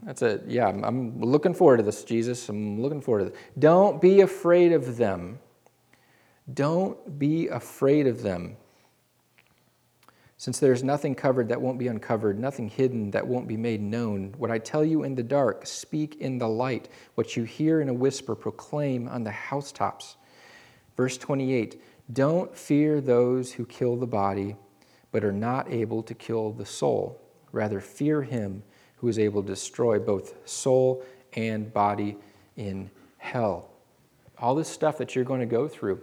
That's 0.02 0.22
it. 0.22 0.44
Yeah, 0.46 0.68
I'm, 0.68 0.84
I'm 0.84 1.20
looking 1.20 1.54
forward 1.54 1.78
to 1.78 1.82
this, 1.82 2.04
Jesus. 2.04 2.48
I'm 2.48 2.80
looking 2.80 3.00
forward 3.00 3.24
to 3.24 3.30
this. 3.30 3.38
Don't 3.58 4.00
be 4.00 4.20
afraid 4.20 4.72
of 4.72 4.96
them. 4.96 5.38
Don't 6.52 7.18
be 7.18 7.48
afraid 7.48 8.06
of 8.06 8.22
them. 8.22 8.56
Since 10.38 10.60
there's 10.60 10.84
nothing 10.84 11.16
covered 11.16 11.48
that 11.48 11.60
won't 11.60 11.80
be 11.80 11.88
uncovered, 11.88 12.38
nothing 12.38 12.68
hidden 12.68 13.10
that 13.10 13.26
won't 13.26 13.48
be 13.48 13.56
made 13.56 13.82
known, 13.82 14.34
what 14.38 14.52
I 14.52 14.58
tell 14.58 14.84
you 14.84 15.02
in 15.02 15.16
the 15.16 15.22
dark, 15.22 15.66
speak 15.66 16.16
in 16.20 16.38
the 16.38 16.48
light. 16.48 16.88
What 17.16 17.36
you 17.36 17.42
hear 17.42 17.80
in 17.80 17.88
a 17.88 17.94
whisper, 17.94 18.36
proclaim 18.36 19.08
on 19.08 19.24
the 19.24 19.32
housetops. 19.32 20.16
Verse 20.96 21.18
28 21.18 21.82
Don't 22.12 22.56
fear 22.56 23.00
those 23.00 23.52
who 23.52 23.66
kill 23.66 23.96
the 23.96 24.06
body, 24.06 24.54
but 25.10 25.24
are 25.24 25.32
not 25.32 25.70
able 25.72 26.04
to 26.04 26.14
kill 26.14 26.52
the 26.52 26.66
soul. 26.66 27.20
Rather, 27.50 27.80
fear 27.80 28.22
him 28.22 28.62
who 28.98 29.08
is 29.08 29.18
able 29.18 29.42
to 29.42 29.48
destroy 29.48 29.98
both 29.98 30.34
soul 30.48 31.04
and 31.32 31.72
body 31.72 32.16
in 32.56 32.90
hell. 33.16 33.70
All 34.38 34.54
this 34.54 34.68
stuff 34.68 34.98
that 34.98 35.16
you're 35.16 35.24
going 35.24 35.40
to 35.40 35.46
go 35.46 35.66
through 35.66 36.00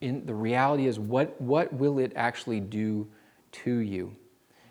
in, 0.00 0.24
the 0.26 0.34
reality 0.34 0.86
is 0.86 0.98
what, 0.98 1.40
what 1.40 1.72
will 1.72 1.98
it 1.98 2.12
actually 2.16 2.60
do 2.60 3.06
to 3.52 3.78
you? 3.78 4.14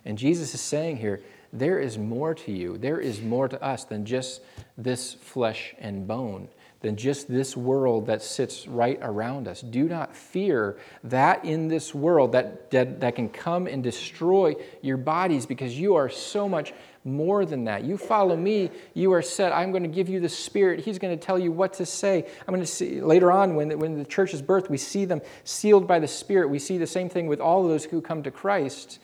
And 0.05 0.17
Jesus 0.17 0.53
is 0.53 0.61
saying 0.61 0.97
here, 0.97 1.21
there 1.51 1.79
is 1.79 1.97
more 1.97 2.33
to 2.35 2.51
you. 2.51 2.77
There 2.77 2.99
is 2.99 3.21
more 3.21 3.47
to 3.47 3.61
us 3.61 3.83
than 3.83 4.05
just 4.05 4.41
this 4.77 5.13
flesh 5.13 5.73
and 5.79 6.07
bone, 6.07 6.47
than 6.81 6.95
just 6.95 7.27
this 7.27 7.57
world 7.57 8.05
that 8.05 8.21
sits 8.21 8.67
right 8.67 8.99
around 9.01 9.47
us. 9.47 9.61
Do 9.61 9.85
not 9.85 10.15
fear 10.15 10.77
that 11.03 11.43
in 11.43 11.67
this 11.67 11.93
world 11.93 12.31
that, 12.33 12.69
that, 12.71 12.99
that 13.01 13.15
can 13.15 13.29
come 13.29 13.67
and 13.67 13.83
destroy 13.83 14.55
your 14.81 14.97
bodies 14.97 15.45
because 15.45 15.77
you 15.77 15.95
are 15.95 16.09
so 16.09 16.47
much 16.47 16.73
more 17.13 17.45
than 17.45 17.65
that. 17.65 17.83
You 17.83 17.97
follow 17.97 18.35
me, 18.35 18.71
you 18.93 19.11
are 19.13 19.21
set. 19.21 19.51
I'm 19.51 19.71
going 19.71 19.83
to 19.83 19.89
give 19.89 20.09
you 20.09 20.19
the 20.19 20.29
Spirit. 20.29 20.81
He's 20.81 20.99
going 20.99 21.17
to 21.17 21.25
tell 21.25 21.39
you 21.39 21.51
what 21.51 21.73
to 21.73 21.85
say. 21.85 22.25
I'm 22.47 22.53
going 22.53 22.61
to 22.61 22.67
see 22.67 23.01
later 23.01 23.31
on 23.31 23.55
when 23.55 23.69
the, 23.69 23.77
when 23.77 23.97
the 23.97 24.05
church 24.05 24.33
is 24.33 24.41
birthed, 24.41 24.69
we 24.69 24.77
see 24.77 25.05
them 25.05 25.21
sealed 25.43 25.87
by 25.87 25.99
the 25.99 26.07
Spirit. 26.07 26.49
We 26.49 26.59
see 26.59 26.77
the 26.77 26.87
same 26.87 27.09
thing 27.09 27.27
with 27.27 27.39
all 27.39 27.63
of 27.63 27.69
those 27.69 27.85
who 27.85 28.01
come 28.01 28.23
to 28.23 28.31
Christ. 28.31 28.99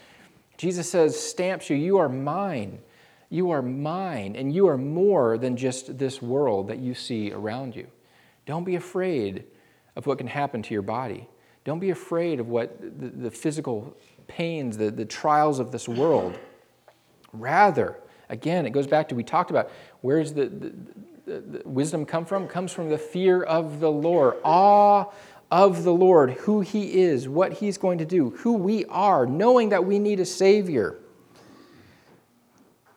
Jesus 0.58 0.90
says, 0.90 1.20
stamps 1.20 1.70
you, 1.70 1.76
you 1.76 1.98
are 1.98 2.10
mine. 2.10 2.80
You 3.30 3.52
are 3.52 3.62
mine, 3.62 4.36
and 4.36 4.54
you 4.54 4.68
are 4.68 4.78
more 4.78 5.38
than 5.38 5.58
just 5.58 5.98
this 5.98 6.22
world 6.22 6.68
that 6.68 6.78
you 6.78 6.94
see 6.94 7.32
around 7.32 7.76
you. 7.76 7.88
Don't 8.46 8.64
be 8.64 8.76
afraid 8.76 9.46
of 9.96 10.06
what 10.06 10.20
can 10.20 10.28
happen 10.28 10.62
to 10.62 10.74
your 10.74 10.84
body. 10.84 11.28
Don't 11.64 11.80
be 11.80 11.90
afraid 11.90 12.40
of 12.40 12.48
what 12.48 12.80
the, 12.80 13.08
the 13.08 13.32
physical 13.32 13.98
pains, 14.28 14.78
the, 14.78 14.92
the 14.92 15.06
trials 15.06 15.60
of 15.60 15.72
this 15.72 15.88
world. 15.88 16.38
Rather, 17.40 17.98
again, 18.30 18.66
it 18.66 18.72
goes 18.72 18.88
back 18.88 19.10
to 19.10 19.16
we 19.16 19.24
talked 19.24 19.52
about 19.52 19.72
where's 20.02 20.34
the, 20.34 20.46
the, 20.46 20.74
the, 21.26 21.40
the 21.42 21.70
wisdom 21.70 22.06
come 22.06 22.26
from? 22.26 22.44
It 22.44 22.50
comes 22.50 22.72
from 22.72 22.90
the 22.90 22.98
fear 22.98 23.44
of 23.44 23.80
the 23.80 23.92
Lord, 23.92 24.36
awe 24.44 25.06
of 25.52 25.84
the 25.84 25.94
Lord, 25.94 26.32
who 26.32 26.62
He 26.62 27.02
is, 27.02 27.30
what 27.30 27.54
He's 27.54 27.78
going 27.78 28.00
to 28.00 28.06
do, 28.06 28.32
who 28.32 28.54
we 28.54 28.86
are, 28.86 29.26
knowing 29.26 29.70
that 29.70 29.86
we 29.86 30.00
need 30.00 30.20
a 30.20 30.26
Savior. 30.26 30.98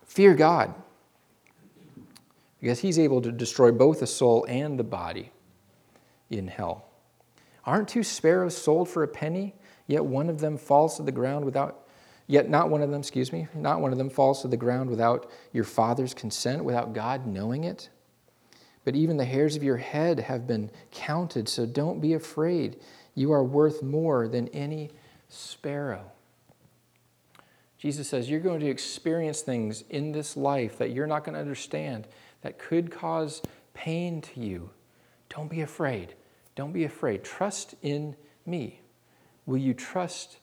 Fear 0.07 0.35
God, 0.35 0.75
because 2.61 2.81
He's 2.81 2.99
able 2.99 3.21
to 3.23 3.31
destroy 3.31 3.71
both 3.71 4.01
the 4.01 4.07
soul 4.07 4.45
and 4.49 4.79
the 4.79 4.85
body 4.85 5.31
in 6.31 6.49
hell. 6.49 6.87
Aren't 7.65 7.89
two 7.89 8.03
sparrows 8.03 8.57
sold 8.57 8.89
for 8.89 9.03
a 9.03 9.09
penny? 9.09 9.55
Yet 9.87 10.05
one 10.05 10.29
of 10.29 10.41
them 10.41 10.57
falls 10.57 10.97
to 10.97 11.03
the 11.03 11.13
ground 11.13 11.45
without 11.45 11.88
Yet 12.29 12.51
not 12.51 12.69
one 12.69 12.83
of 12.83 12.91
them, 12.91 13.01
excuse 13.01 13.33
me, 13.33 13.49
not 13.55 13.81
one 13.81 13.91
of 13.91 13.99
them 13.99 14.11
falls 14.11 14.43
to 14.43 14.49
the 14.49 14.57
ground 14.57 14.91
without 14.91 15.31
your 15.53 15.65
Father's 15.65 16.13
consent, 16.13 16.63
without 16.63 16.93
God 16.93 17.27
knowing 17.27 17.65
it. 17.65 17.89
But 18.85 18.95
even 18.95 19.17
the 19.17 19.25
hairs 19.25 19.57
of 19.57 19.63
your 19.63 19.79
head 19.79 20.21
have 20.21 20.47
been 20.47 20.71
counted, 20.93 21.49
so 21.49 21.65
don't 21.65 22.01
be 22.01 22.13
afraid. 22.13 22.77
You 23.15 23.33
are 23.33 23.43
worth 23.43 23.83
more 23.83 24.29
than 24.29 24.49
any 24.49 24.91
sparrow. 25.29 26.13
Jesus 27.79 28.09
says 28.09 28.29
you're 28.29 28.41
going 28.41 28.61
to 28.61 28.69
experience 28.69 29.41
things 29.41 29.85
in 29.89 30.13
this 30.13 30.37
life 30.37 30.77
that 30.79 30.91
you're 30.91 31.07
not 31.07 31.25
going 31.25 31.35
to 31.35 31.41
understand 31.41 32.09
that 32.43 32.59
could 32.59 32.91
cause 32.91 33.41
pain 33.73 34.21
to 34.21 34.41
you. 34.41 34.71
Don't 35.31 35.49
be 35.49 35.63
afraid. 35.63 36.15
Don't 36.57 36.73
be 36.73 36.85
afraid. 36.85 37.25
Trust 37.25 37.75
in 37.81 38.17
me. 38.45 38.81
Will 39.47 39.59
you 39.59 39.73
trust 39.73 40.39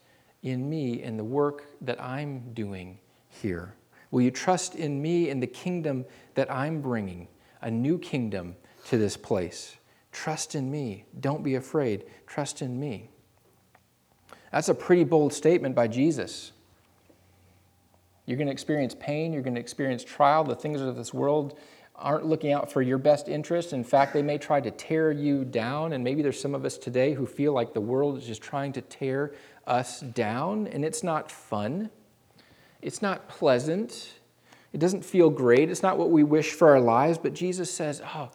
in 0.52 0.70
me 0.70 1.02
and 1.02 1.18
the 1.18 1.24
work 1.24 1.66
that 1.82 2.02
I'm 2.02 2.54
doing 2.54 3.00
here? 3.30 3.76
Will 4.12 4.22
you 4.22 4.32
trust 4.32 4.76
in 4.76 5.02
me 5.02 5.30
and 5.30 5.42
the 5.42 5.48
kingdom 5.48 6.06
that 6.36 6.52
I'm 6.52 6.82
bringing, 6.82 7.28
a 7.62 7.72
new 7.72 7.98
kingdom 7.98 8.56
to 8.86 8.98
this 8.98 9.18
place? 9.18 9.76
Trust 10.12 10.56
in 10.56 10.72
me. 10.72 11.06
Don't 11.20 11.44
be 11.44 11.56
afraid. 11.56 12.06
Trust 12.28 12.62
in 12.62 12.80
me. 12.80 13.10
That's 14.52 14.70
a 14.70 14.76
pretty 14.76 15.04
bold 15.04 15.34
statement 15.34 15.76
by 15.76 15.88
Jesus. 15.88 16.54
You're 18.26 18.38
going 18.38 18.48
to 18.48 18.54
experience 18.54 18.96
pain, 18.98 19.34
you're 19.34 19.42
going 19.42 19.56
to 19.56 19.62
experience 19.62 20.04
trial. 20.04 20.44
The 20.44 20.56
things 20.56 20.82
of 20.82 20.96
this 20.96 21.14
world 21.14 21.60
aren't 21.96 22.26
looking 22.26 22.52
out 22.52 22.72
for 22.72 22.82
your 22.82 22.98
best 22.98 23.28
interest. 23.28 23.74
In 23.74 23.84
fact, 23.84 24.14
they 24.14 24.22
may 24.22 24.38
try 24.38 24.60
to 24.60 24.72
tear 24.72 25.12
you 25.12 25.46
down. 25.46 25.94
And 25.94 26.04
maybe 26.04 26.22
there's 26.22 26.40
some 26.40 26.56
of 26.56 26.66
us 26.66 26.78
today 26.78 27.14
who 27.14 27.26
feel 27.26 27.54
like 27.54 27.74
the 27.74 27.82
world 27.82 28.18
is 28.18 28.26
just 28.26 28.42
trying 28.42 28.74
to 28.74 28.82
tear 28.82 29.34
us 29.68 30.00
down, 30.02 30.68
and 30.68 30.86
it's 30.86 31.04
not 31.04 31.32
fun. 31.32 31.90
It's 32.82 33.02
not 33.02 33.28
pleasant. 33.28 34.14
It 34.74 34.80
doesn't 34.80 35.06
feel 35.06 35.30
great. 35.30 35.70
It's 35.70 35.82
not 35.82 35.98
what 35.98 36.12
we 36.12 36.24
wish 36.24 36.52
for 36.52 36.70
our 36.70 36.82
lives. 36.82 37.18
But 37.18 37.34
Jesus 37.34 37.74
says, 37.74 38.02
oh, 38.14 38.30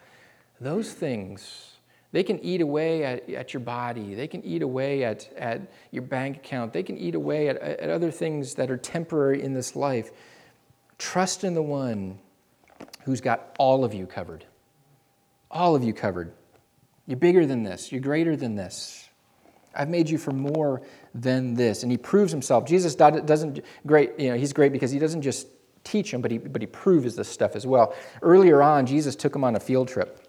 those 0.60 0.92
things, 0.92 1.72
they 2.12 2.22
can 2.22 2.40
eat 2.40 2.60
away 2.60 3.04
at, 3.04 3.28
at 3.30 3.52
your 3.52 3.60
body. 3.60 4.14
They 4.14 4.26
can 4.26 4.42
eat 4.44 4.62
away 4.62 5.04
at, 5.04 5.30
at 5.36 5.60
your 5.90 6.02
bank 6.02 6.38
account. 6.38 6.72
They 6.72 6.82
can 6.82 6.96
eat 6.96 7.14
away 7.14 7.48
at, 7.48 7.58
at 7.58 7.90
other 7.90 8.10
things 8.10 8.54
that 8.54 8.70
are 8.70 8.76
temporary 8.76 9.42
in 9.42 9.52
this 9.52 9.76
life. 9.76 10.10
Trust 10.98 11.44
in 11.44 11.54
the 11.54 11.62
one 11.62 12.18
who's 13.04 13.20
got 13.20 13.54
all 13.58 13.84
of 13.84 13.94
you 13.94 14.06
covered. 14.06 14.44
All 15.50 15.74
of 15.74 15.84
you 15.84 15.92
covered. 15.92 16.32
You're 17.06 17.18
bigger 17.18 17.44
than 17.46 17.62
this. 17.62 17.92
You're 17.92 18.00
greater 18.00 18.36
than 18.36 18.54
this. 18.54 19.08
I've 19.74 19.88
made 19.88 20.08
you 20.08 20.18
for 20.18 20.32
more 20.32 20.82
than 21.14 21.54
this. 21.54 21.82
And 21.82 21.92
he 21.92 21.98
proves 21.98 22.32
himself. 22.32 22.66
Jesus 22.66 22.94
doesn't 22.94 23.64
great, 23.86 24.18
you 24.18 24.30
know, 24.30 24.36
he's 24.36 24.52
great 24.52 24.72
because 24.72 24.90
he 24.90 24.98
doesn't 24.98 25.22
just 25.22 25.46
teach 25.84 26.10
them, 26.10 26.20
but 26.20 26.30
he, 26.30 26.38
but 26.38 26.60
he 26.60 26.66
proves 26.66 27.16
this 27.16 27.28
stuff 27.28 27.56
as 27.56 27.66
well. 27.66 27.94
Earlier 28.22 28.62
on, 28.62 28.86
Jesus 28.86 29.16
took 29.16 29.34
him 29.34 29.44
on 29.44 29.56
a 29.56 29.60
field 29.60 29.88
trip. 29.88 30.26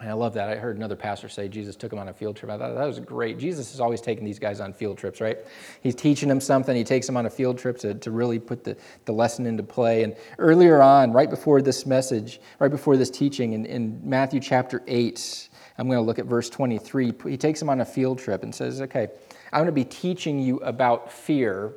And 0.00 0.08
I 0.08 0.14
love 0.14 0.32
that. 0.32 0.48
I 0.48 0.56
heard 0.56 0.78
another 0.78 0.96
pastor 0.96 1.28
say 1.28 1.46
Jesus 1.46 1.76
took 1.76 1.92
him 1.92 1.98
on 1.98 2.08
a 2.08 2.14
field 2.14 2.34
trip. 2.34 2.50
I 2.50 2.56
thought 2.56 2.74
that 2.74 2.86
was 2.86 3.00
great. 3.00 3.38
Jesus 3.38 3.74
is 3.74 3.80
always 3.80 4.00
taking 4.00 4.24
these 4.24 4.38
guys 4.38 4.58
on 4.58 4.72
field 4.72 4.96
trips, 4.96 5.20
right? 5.20 5.36
He's 5.82 5.94
teaching 5.94 6.26
them 6.26 6.40
something. 6.40 6.74
He 6.74 6.84
takes 6.84 7.06
them 7.06 7.18
on 7.18 7.26
a 7.26 7.30
field 7.30 7.58
trip 7.58 7.76
to, 7.80 7.92
to 7.92 8.10
really 8.10 8.38
put 8.38 8.64
the, 8.64 8.78
the 9.04 9.12
lesson 9.12 9.44
into 9.44 9.62
play. 9.62 10.02
And 10.02 10.16
earlier 10.38 10.80
on, 10.80 11.12
right 11.12 11.28
before 11.28 11.60
this 11.60 11.84
message, 11.84 12.40
right 12.60 12.70
before 12.70 12.96
this 12.96 13.10
teaching, 13.10 13.52
in, 13.52 13.66
in 13.66 14.00
Matthew 14.02 14.40
chapter 14.40 14.82
8, 14.86 15.50
I'm 15.78 15.86
going 15.86 15.98
to 15.98 16.02
look 16.02 16.18
at 16.18 16.26
verse 16.26 16.50
23. 16.50 17.12
He 17.28 17.36
takes 17.36 17.58
them 17.58 17.70
on 17.70 17.80
a 17.80 17.84
field 17.84 18.18
trip 18.18 18.42
and 18.42 18.54
says, 18.54 18.80
Okay, 18.82 19.08
I'm 19.52 19.60
going 19.60 19.66
to 19.66 19.72
be 19.72 19.84
teaching 19.84 20.40
you 20.40 20.58
about 20.58 21.12
fear. 21.12 21.72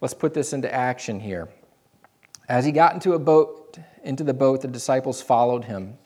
Let's 0.00 0.14
put 0.14 0.34
this 0.34 0.52
into 0.52 0.72
action 0.72 1.20
here. 1.20 1.48
As 2.48 2.64
he 2.64 2.72
got 2.72 2.94
into 2.94 3.12
a 3.12 3.18
boat, 3.18 3.78
into 4.02 4.24
the 4.24 4.34
boat, 4.34 4.62
the 4.62 4.68
disciples 4.68 5.22
followed 5.22 5.64
him. 5.64 5.96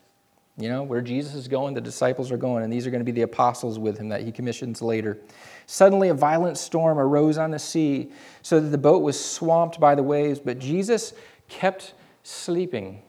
You 0.59 0.71
know, 0.71 0.83
where 0.83 1.03
Jesus 1.03 1.35
is 1.35 1.49
going, 1.49 1.75
the 1.75 1.83
disciples 1.83 2.33
are 2.33 2.39
going, 2.39 2.65
and 2.65 2.73
these 2.73 2.87
are 2.87 2.91
going 2.91 3.01
to 3.01 3.05
be 3.05 3.13
the 3.13 3.23
apostles 3.23 3.79
with 3.79 3.99
him 3.99 4.09
that 4.09 4.23
he 4.23 4.33
commissions 4.33 4.81
later. 4.81 5.19
Suddenly, 5.67 6.09
a 6.09 6.15
violent 6.15 6.57
storm 6.57 6.99
arose 6.99 7.37
on 7.37 7.51
the 7.51 7.59
sea, 7.59 8.11
so 8.41 8.59
that 8.59 8.69
the 8.69 8.79
boat 8.79 9.03
was 9.03 9.23
swamped 9.23 9.79
by 9.79 9.95
the 9.95 10.03
waves, 10.03 10.41
but 10.41 10.59
Jesus 10.59 11.13
kept 11.49 11.93
sleeping. 12.23 13.03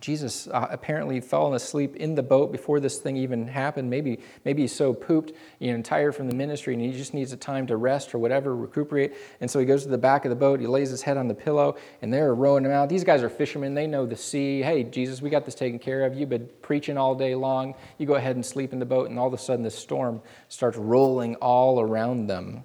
Jesus 0.00 0.46
uh, 0.48 0.68
apparently 0.70 1.20
fell 1.20 1.54
asleep 1.54 1.96
in 1.96 2.14
the 2.14 2.22
boat 2.22 2.52
before 2.52 2.80
this 2.80 2.98
thing 2.98 3.16
even 3.16 3.48
happened. 3.48 3.88
Maybe, 3.88 4.20
maybe 4.44 4.62
he's 4.62 4.74
so 4.74 4.92
pooped, 4.92 5.32
you 5.58 5.74
know, 5.74 5.82
tired 5.82 6.14
from 6.14 6.28
the 6.28 6.36
ministry, 6.36 6.74
and 6.74 6.82
he 6.82 6.92
just 6.92 7.14
needs 7.14 7.32
a 7.32 7.36
time 7.36 7.66
to 7.68 7.76
rest 7.76 8.14
or 8.14 8.18
whatever, 8.18 8.54
recuperate. 8.54 9.14
And 9.40 9.50
so 9.50 9.58
he 9.58 9.64
goes 9.64 9.84
to 9.84 9.88
the 9.88 9.98
back 9.98 10.24
of 10.24 10.28
the 10.28 10.36
boat. 10.36 10.60
He 10.60 10.66
lays 10.66 10.90
his 10.90 11.02
head 11.02 11.16
on 11.16 11.28
the 11.28 11.34
pillow, 11.34 11.76
and 12.02 12.12
they're 12.12 12.34
rowing 12.34 12.64
him 12.64 12.72
out. 12.72 12.88
These 12.88 13.04
guys 13.04 13.22
are 13.22 13.30
fishermen. 13.30 13.74
They 13.74 13.86
know 13.86 14.04
the 14.04 14.16
sea. 14.16 14.60
Hey, 14.60 14.84
Jesus, 14.84 15.22
we 15.22 15.30
got 15.30 15.44
this 15.46 15.54
taken 15.54 15.78
care 15.78 16.04
of. 16.04 16.14
You've 16.14 16.28
been 16.28 16.48
preaching 16.60 16.98
all 16.98 17.14
day 17.14 17.34
long. 17.34 17.74
You 17.96 18.06
go 18.06 18.16
ahead 18.16 18.36
and 18.36 18.44
sleep 18.44 18.72
in 18.72 18.78
the 18.78 18.86
boat, 18.86 19.08
and 19.08 19.18
all 19.18 19.26
of 19.28 19.32
a 19.32 19.38
sudden, 19.38 19.64
this 19.64 19.78
storm 19.78 20.20
starts 20.48 20.76
rolling 20.76 21.36
all 21.36 21.80
around 21.80 22.26
them. 22.26 22.64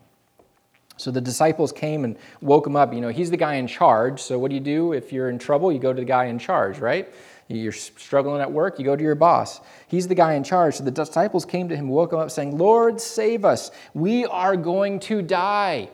So 1.02 1.12
the 1.12 1.22
disciples 1.22 1.72
came 1.72 2.04
and 2.04 2.16
woke 2.42 2.68
him 2.68 2.76
up. 2.76 2.94
You 2.94 3.02
know, 3.02 3.10
he's 3.10 3.32
the 3.32 3.38
guy 3.38 3.56
in 3.56 3.68
charge. 3.68 4.22
So 4.22 4.38
what 4.38 4.50
do 4.50 4.56
you 4.56 4.62
do 4.62 4.94
if 4.94 5.12
you're 5.12 5.30
in 5.30 5.40
trouble? 5.40 5.72
You 5.72 5.80
go 5.80 5.94
to 5.94 6.00
the 6.00 6.06
guy 6.06 6.26
in 6.26 6.40
charge, 6.40 6.80
right? 6.80 7.12
You're 7.48 7.72
struggling 7.74 8.42
at 8.42 8.52
work, 8.52 8.80
you 8.80 8.86
go 8.86 8.96
to 8.96 9.04
your 9.04 9.16
boss. 9.16 9.60
He's 9.88 10.08
the 10.08 10.16
guy 10.16 10.34
in 10.34 10.44
charge. 10.44 10.76
So 10.76 10.84
the 10.84 10.92
disciples 10.92 11.44
came 11.44 11.68
to 11.70 11.76
him, 11.76 11.90
woke 11.90 12.14
him 12.14 12.20
up, 12.20 12.32
saying, 12.32 12.58
Lord, 12.58 13.02
save 13.02 13.44
us. 13.44 13.72
We 13.94 14.26
are 14.26 14.56
going 14.56 15.00
to 15.02 15.22
die. 15.22 15.90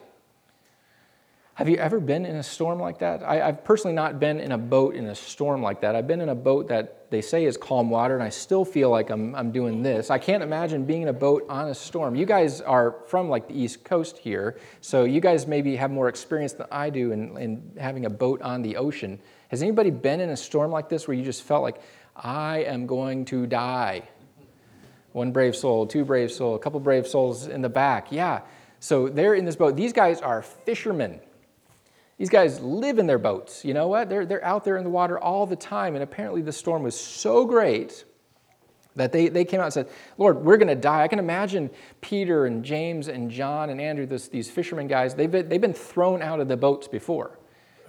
Have 1.56 1.68
you 1.68 1.78
ever 1.78 2.00
been 2.00 2.26
in 2.26 2.36
a 2.36 2.44
storm 2.44 2.80
like 2.80 3.00
that? 3.00 3.24
I, 3.24 3.38
have 3.38 3.64
personally 3.64 3.96
not 3.96 4.20
been 4.20 4.40
in 4.40 4.52
a 4.52 4.58
boat 4.60 4.94
in 4.94 5.08
a 5.08 5.16
storm 5.16 5.64
like 5.64 5.82
that. 5.82 5.96
I've 5.96 6.06
been 6.06 6.22
in 6.22 6.30
a 6.30 6.36
boat 6.36 6.68
that 6.68 6.97
they 7.10 7.22
say 7.22 7.46
is 7.46 7.58
calm 7.58 7.90
water, 7.90 8.14
and 8.14 8.24
I 8.24 8.30
still 8.30 8.66
feel 8.66 8.90
like 8.90 9.10
I'm, 9.10 9.34
I'm 9.36 9.52
doing 9.52 9.82
this. 9.82 10.12
I 10.12 10.18
can't 10.18 10.44
imagine 10.44 10.86
being 10.86 11.04
in 11.04 11.08
a 11.08 11.14
boat 11.14 11.46
on 11.48 11.70
a 11.70 11.76
storm. 11.76 12.16
You 12.16 12.26
guys 12.26 12.60
are 12.62 12.98
from 13.08 13.30
like 13.30 13.48
the 13.48 13.60
East 13.60 13.84
Coast 13.84 14.18
here, 14.18 14.60
so 14.82 15.06
you 15.06 15.22
guys 15.22 15.48
maybe 15.48 15.76
have 15.76 15.92
more 15.92 16.10
experience 16.10 16.54
than 16.54 16.68
I 16.72 16.90
do 16.90 17.12
in, 17.12 17.38
in 17.38 17.72
having 17.80 18.06
a 18.06 18.10
boat 18.10 18.42
on 18.42 18.62
the 18.62 18.76
ocean. 18.78 19.20
Has 19.50 19.62
anybody 19.62 19.90
been 19.90 20.20
in 20.20 20.30
a 20.32 20.38
storm 20.38 20.72
like 20.72 20.90
this 20.90 21.08
where 21.08 21.16
you 21.16 21.24
just 21.24 21.44
felt 21.44 21.64
like, 21.64 21.82
I 22.16 22.60
am 22.64 22.88
going 22.88 23.26
to 23.26 23.46
die? 23.46 24.04
One 25.14 25.32
brave 25.32 25.56
soul, 25.56 25.88
two 25.88 26.04
brave 26.04 26.32
soul, 26.32 26.56
a 26.56 26.60
couple 26.60 26.80
brave 26.80 27.08
souls 27.08 27.48
in 27.48 27.62
the 27.62 27.70
back. 27.70 28.12
Yeah. 28.12 28.42
So 28.80 29.08
they're 29.08 29.34
in 29.34 29.46
this 29.46 29.56
boat. 29.56 29.76
These 29.76 29.94
guys 29.94 30.22
are 30.22 30.42
fishermen. 30.42 31.20
These 32.18 32.30
guys 32.30 32.60
live 32.60 32.98
in 32.98 33.06
their 33.06 33.20
boats. 33.20 33.64
You 33.64 33.74
know 33.74 33.88
what? 33.88 34.10
They're, 34.10 34.26
they're 34.26 34.44
out 34.44 34.64
there 34.64 34.78
in 34.78 34.84
the 34.84 34.90
water 34.90 35.20
all 35.20 35.46
the 35.46 35.56
time. 35.56 35.94
And 35.94 36.04
apparently 36.04 36.42
the 36.42 36.52
storm 36.52 36.84
was 36.84 37.00
so 37.00 37.46
great 37.46 38.06
that 38.96 39.12
they, 39.12 39.30
they 39.30 39.46
came 39.46 39.60
out 39.60 39.66
and 39.66 39.74
said, 39.74 39.90
Lord, 40.18 40.38
we're 40.38 40.58
going 40.58 40.68
to 40.70 40.76
die. 40.76 41.04
I 41.04 41.08
can 41.08 41.20
imagine 41.20 41.70
Peter 42.02 42.48
and 42.48 42.66
James 42.66 43.08
and 43.08 43.30
John 43.30 43.70
and 43.70 43.80
Andrew, 43.80 44.08
this, 44.08 44.28
these 44.28 44.50
fishermen 44.50 44.88
guys, 44.88 45.14
they've 45.14 45.30
been, 45.30 45.48
they've 45.48 45.62
been 45.62 45.74
thrown 45.74 46.24
out 46.24 46.40
of 46.40 46.48
the 46.48 46.58
boats 46.58 46.88
before. 46.88 47.38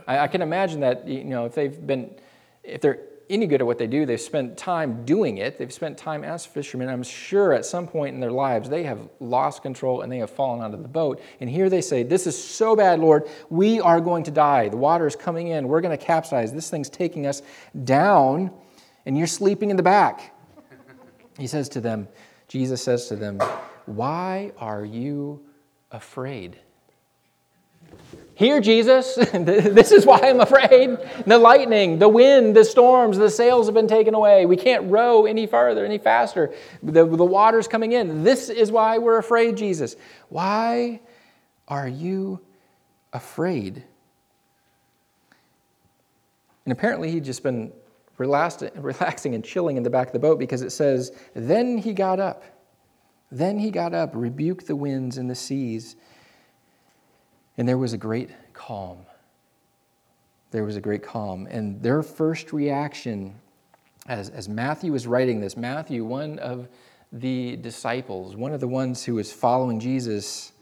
I, 0.06 0.18
I 0.18 0.28
can 0.28 0.42
imagine 0.42 0.80
that, 0.80 1.08
you 1.08 1.24
know, 1.24 1.46
if 1.46 1.54
they've 1.54 1.86
been, 1.86 2.14
if 2.62 2.82
they're 2.82 3.00
any 3.30 3.46
good 3.46 3.60
at 3.60 3.66
what 3.66 3.78
they 3.78 3.86
do, 3.86 4.06
they've 4.06 4.20
spent 4.20 4.56
time 4.56 5.04
doing 5.04 5.38
it, 5.38 5.58
they've 5.58 5.72
spent 5.72 5.98
time 5.98 6.24
as 6.24 6.46
fishermen. 6.46 6.88
I'm 6.88 7.02
sure 7.02 7.52
at 7.52 7.64
some 7.66 7.86
point 7.86 8.14
in 8.14 8.20
their 8.20 8.32
lives 8.32 8.68
they 8.68 8.84
have 8.84 9.08
lost 9.20 9.62
control 9.62 10.02
and 10.02 10.10
they 10.10 10.18
have 10.18 10.30
fallen 10.30 10.62
out 10.62 10.74
of 10.74 10.82
the 10.82 10.88
boat. 10.88 11.20
And 11.40 11.48
here 11.48 11.68
they 11.68 11.80
say, 11.80 12.02
This 12.02 12.26
is 12.26 12.42
so 12.42 12.74
bad, 12.74 13.00
Lord, 13.00 13.28
we 13.50 13.80
are 13.80 14.00
going 14.00 14.24
to 14.24 14.30
die. 14.30 14.68
The 14.68 14.76
water 14.76 15.06
is 15.06 15.16
coming 15.16 15.48
in, 15.48 15.68
we're 15.68 15.80
going 15.80 15.96
to 15.96 16.04
capsize. 16.04 16.52
This 16.52 16.70
thing's 16.70 16.90
taking 16.90 17.26
us 17.26 17.42
down, 17.84 18.50
and 19.06 19.16
you're 19.16 19.26
sleeping 19.26 19.70
in 19.70 19.76
the 19.76 19.82
back. 19.82 20.34
He 21.38 21.46
says 21.46 21.68
to 21.70 21.80
them, 21.80 22.08
Jesus 22.48 22.82
says 22.82 23.08
to 23.08 23.16
them, 23.16 23.40
Why 23.86 24.52
are 24.58 24.84
you 24.84 25.44
afraid? 25.90 26.58
Here, 28.38 28.60
Jesus, 28.60 29.16
this 29.32 29.90
is 29.90 30.06
why 30.06 30.20
I'm 30.22 30.38
afraid. 30.38 30.96
The 31.26 31.38
lightning, 31.38 31.98
the 31.98 32.08
wind, 32.08 32.54
the 32.54 32.64
storms, 32.64 33.18
the 33.18 33.30
sails 33.30 33.66
have 33.66 33.74
been 33.74 33.88
taken 33.88 34.14
away. 34.14 34.46
We 34.46 34.56
can't 34.56 34.88
row 34.88 35.26
any 35.26 35.48
farther, 35.48 35.84
any 35.84 35.98
faster. 35.98 36.54
The, 36.80 37.04
the 37.04 37.24
water's 37.24 37.66
coming 37.66 37.90
in. 37.90 38.22
This 38.22 38.48
is 38.48 38.70
why 38.70 38.98
we're 38.98 39.18
afraid, 39.18 39.56
Jesus. 39.56 39.96
Why 40.28 41.00
are 41.66 41.88
you 41.88 42.38
afraid? 43.12 43.82
And 46.64 46.70
apparently, 46.70 47.10
he'd 47.10 47.24
just 47.24 47.42
been 47.42 47.72
relaxing 48.18 49.34
and 49.34 49.44
chilling 49.44 49.76
in 49.76 49.82
the 49.82 49.90
back 49.90 50.06
of 50.06 50.12
the 50.12 50.20
boat 50.20 50.38
because 50.38 50.62
it 50.62 50.70
says, 50.70 51.10
Then 51.34 51.76
he 51.76 51.92
got 51.92 52.20
up. 52.20 52.44
Then 53.32 53.58
he 53.58 53.72
got 53.72 53.94
up, 53.94 54.12
rebuked 54.14 54.68
the 54.68 54.76
winds 54.76 55.18
and 55.18 55.28
the 55.28 55.34
seas 55.34 55.96
and 57.58 57.68
there 57.68 57.76
was 57.76 57.92
a 57.92 57.98
great 57.98 58.30
calm. 58.54 58.98
There 60.52 60.64
was 60.64 60.76
a 60.76 60.80
great 60.80 61.02
calm. 61.02 61.46
And 61.50 61.82
their 61.82 62.02
first 62.02 62.52
reaction, 62.52 63.34
as, 64.06 64.30
as 64.30 64.48
Matthew 64.48 64.92
was 64.92 65.06
writing 65.06 65.40
this, 65.40 65.56
Matthew, 65.56 66.04
one 66.04 66.38
of 66.38 66.68
the 67.12 67.56
disciples, 67.56 68.36
one 68.36 68.52
of 68.54 68.60
the 68.60 68.68
ones 68.68 69.04
who 69.04 69.16
was 69.16 69.32
following 69.32 69.80
Jesus, 69.80 70.52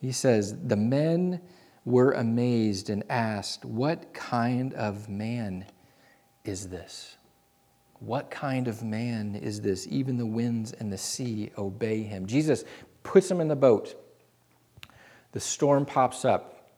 he 0.00 0.12
says, 0.12 0.56
The 0.66 0.76
men 0.76 1.40
were 1.84 2.12
amazed 2.12 2.90
and 2.90 3.04
asked, 3.08 3.64
What 3.64 4.12
kind 4.12 4.74
of 4.74 5.08
man 5.08 5.64
is 6.44 6.68
this? 6.68 7.16
What 8.00 8.30
kind 8.30 8.66
of 8.66 8.82
man 8.82 9.36
is 9.36 9.60
this? 9.60 9.86
Even 9.88 10.18
the 10.18 10.26
winds 10.26 10.72
and 10.72 10.92
the 10.92 10.98
sea 10.98 11.50
obey 11.56 12.02
him. 12.02 12.26
Jesus 12.26 12.64
puts 13.04 13.30
him 13.30 13.40
in 13.40 13.48
the 13.48 13.56
boat 13.56 14.03
the 15.34 15.40
storm 15.40 15.84
pops 15.84 16.24
up. 16.24 16.70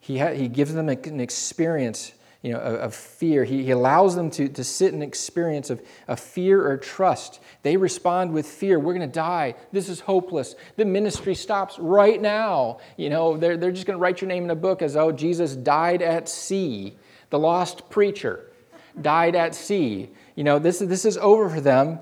He, 0.00 0.18
ha- 0.18 0.32
he 0.32 0.48
gives 0.48 0.72
them 0.72 0.88
an 0.88 1.20
experience 1.20 2.12
you 2.40 2.52
know, 2.52 2.58
of, 2.58 2.74
of 2.76 2.94
fear. 2.94 3.44
He, 3.44 3.64
he 3.64 3.70
allows 3.70 4.16
them 4.16 4.30
to, 4.30 4.48
to 4.48 4.64
sit 4.64 4.94
in 4.94 5.02
an 5.02 5.08
experience 5.08 5.68
of, 5.68 5.82
of 6.08 6.18
fear 6.18 6.66
or 6.66 6.78
trust. 6.78 7.40
They 7.62 7.76
respond 7.76 8.32
with 8.32 8.46
fear. 8.46 8.78
We're 8.78 8.94
going 8.94 9.08
to 9.08 9.14
die. 9.14 9.56
This 9.72 9.90
is 9.90 10.00
hopeless. 10.00 10.54
The 10.76 10.86
ministry 10.86 11.34
stops 11.34 11.78
right 11.78 12.20
now. 12.20 12.78
You 12.96 13.10
know, 13.10 13.36
they're, 13.36 13.58
they're 13.58 13.72
just 13.72 13.86
going 13.86 13.98
to 13.98 14.02
write 14.02 14.22
your 14.22 14.28
name 14.28 14.44
in 14.44 14.50
a 14.50 14.56
book 14.56 14.80
as, 14.80 14.96
oh, 14.96 15.12
Jesus 15.12 15.54
died 15.54 16.00
at 16.00 16.30
sea. 16.30 16.96
The 17.28 17.38
lost 17.38 17.90
preacher 17.90 18.50
died 18.98 19.34
at 19.36 19.54
sea. 19.54 20.08
You 20.34 20.44
know, 20.44 20.58
this, 20.58 20.78
this 20.78 21.04
is 21.04 21.18
over 21.18 21.50
for 21.50 21.60
them. 21.60 21.98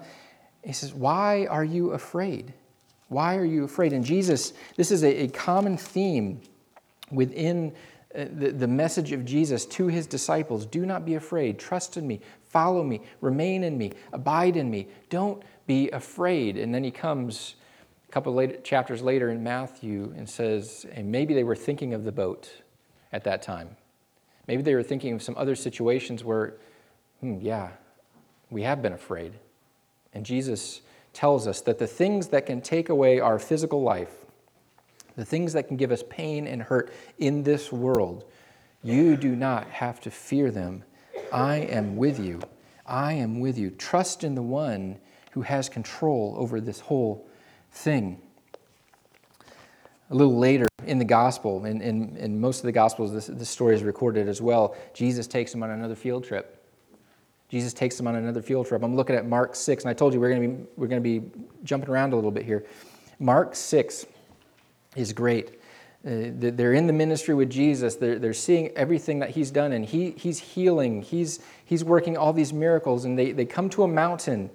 He 0.63 0.73
says, 0.73 0.95
Why 0.95 1.47
are 1.47 1.65
you 1.65 1.91
afraid? 1.91 2.53
Why 3.15 3.37
are 3.37 3.45
you 3.45 3.63
afraid? 3.63 3.93
And 3.93 4.05
Jesus, 4.05 4.55
this 4.75 4.91
is 4.91 5.05
a, 5.05 5.23
a 5.23 5.29
common 5.29 5.77
theme 5.77 6.41
within 7.13 7.73
uh, 8.13 8.25
the, 8.29 8.51
the 8.51 8.67
message 8.67 9.13
of 9.13 9.25
Jesus 9.25 9.65
to 9.67 9.87
his 9.87 10.09
disciples 10.09 10.67
do 10.67 10.85
not 10.85 11.07
be 11.07 11.15
afraid. 11.15 11.61
Trust 11.61 11.97
in 11.97 12.09
me. 12.09 12.21
Follow 12.49 12.83
me. 12.83 13.03
Remain 13.21 13.63
in 13.63 13.79
me. 13.79 13.93
Abide 14.13 14.57
in 14.57 14.69
me. 14.69 14.89
Don't 15.11 15.41
be 15.69 15.89
afraid. 15.91 16.57
And 16.57 16.75
then 16.75 16.83
he 16.83 16.91
comes 16.91 17.55
a 18.09 18.11
couple 18.11 18.33
of 18.33 18.37
later, 18.37 18.57
chapters 18.63 19.01
later 19.01 19.31
in 19.31 19.45
Matthew 19.45 20.13
and 20.17 20.29
says, 20.29 20.85
and 20.93 21.13
maybe 21.13 21.35
they 21.35 21.45
were 21.45 21.55
thinking 21.55 21.95
of 21.95 22.03
the 22.03 22.11
boat 22.11 22.51
at 23.13 23.23
that 23.23 23.43
time. 23.43 23.77
Maybe 24.49 24.65
they 24.65 24.75
were 24.75 24.83
thinking 24.83 25.15
of 25.15 25.23
some 25.23 25.37
other 25.39 25.55
situations 25.55 26.25
where, 26.25 26.55
hmm, 27.21 27.39
yeah, 27.41 27.69
we 28.51 28.63
have 28.63 28.83
been 28.83 28.93
afraid. 28.93 29.35
And 30.13 30.27
Jesus 30.27 30.81
tells 31.15 31.47
us 31.47 31.61
that 31.63 31.79
the 31.79 31.87
things 31.87 32.29
that 32.29 32.47
can 32.47 32.61
take 32.61 32.89
away 32.89 33.21
our 33.21 33.39
physical 33.39 33.83
life, 33.83 34.13
the 35.17 35.25
things 35.25 35.53
that 35.53 35.69
can 35.69 35.77
give 35.77 35.93
us 35.93 36.03
pain 36.09 36.47
and 36.47 36.63
hurt 36.63 36.93
in 37.19 37.43
this 37.45 37.73
world, 37.73 38.25
you 38.83 39.17
do 39.17 39.35
not 39.35 39.69
have 39.71 40.01
to 40.01 40.11
fear 40.11 40.51
them. 40.51 40.85
I 41.33 41.57
am 41.57 41.97
with 41.97 42.19
you. 42.19 42.41
I 42.87 43.15
am 43.15 43.41
with 43.41 43.57
you. 43.57 43.71
Trust 43.71 44.25
in 44.25 44.35
the 44.35 44.43
one 44.43 44.99
who 45.31 45.43
has 45.43 45.69
control 45.69 46.35
over 46.37 46.61
this 46.61 46.81
whole 46.81 47.27
thing. 47.71 48.21
A 50.11 50.15
little 50.15 50.39
later 50.39 50.69
in 50.87 50.99
the 50.99 51.05
gospel, 51.05 51.65
in, 51.65 51.81
in, 51.81 52.17
in 52.17 52.41
most 52.41 52.59
of 52.59 52.67
the 52.67 52.73
gospels, 52.73 53.13
this, 53.13 53.27
this 53.27 53.49
story 53.49 53.75
is 53.75 53.83
recorded 53.83 54.29
as 54.29 54.43
well. 54.43 54.77
Jesus 54.93 55.27
takes 55.27 55.55
him 55.55 55.63
on 55.63 55.71
another 55.71 55.95
field 55.95 56.25
trip. 56.25 56.64
Jesus 57.55 57.73
takes 57.73 57.97
them 57.97 58.09
on 58.09 58.17
another 58.17 58.43
field 58.43 58.67
trip. 58.67 58.83
I'm 58.83 58.97
looking 58.97 59.15
at 59.15 59.27
Mark 59.27 59.55
6, 59.55 59.85
and 59.85 59.89
I 59.89 59.95
told 59.95 60.13
you 60.13 60.19
we're 60.19 60.31
going 60.31 60.43
to 60.43 60.49
be, 60.49 60.65
we're 60.75 60.89
going 60.89 61.01
to 61.01 61.21
be 61.21 61.31
jumping 61.63 61.89
around 61.89 62.13
a 62.13 62.17
little 62.17 62.33
bit 62.33 62.45
here. 62.45 62.67
Mark 63.21 63.55
6 63.55 64.07
is 64.97 65.13
great. 65.13 65.51
Uh, 66.05 66.35
they're 66.35 66.73
in 66.73 66.89
the 66.89 66.93
ministry 66.93 67.33
with 67.33 67.49
Jesus. 67.49 67.95
They're, 67.95 68.19
they're 68.19 68.35
seeing 68.35 68.71
everything 68.71 69.21
that 69.21 69.31
he's 69.31 69.53
done, 69.53 69.71
and 69.71 69.85
he, 69.85 70.11
he's 70.17 70.41
healing. 70.41 71.03
He's, 71.03 71.39
he's 71.65 71.85
working 71.85 72.17
all 72.17 72.33
these 72.33 72.53
miracles, 72.53 73.05
and 73.05 73.17
they, 73.17 73.31
they 73.31 73.45
come 73.45 73.71
to 73.71 73.85
a 73.85 73.89
mountain. 73.89 74.51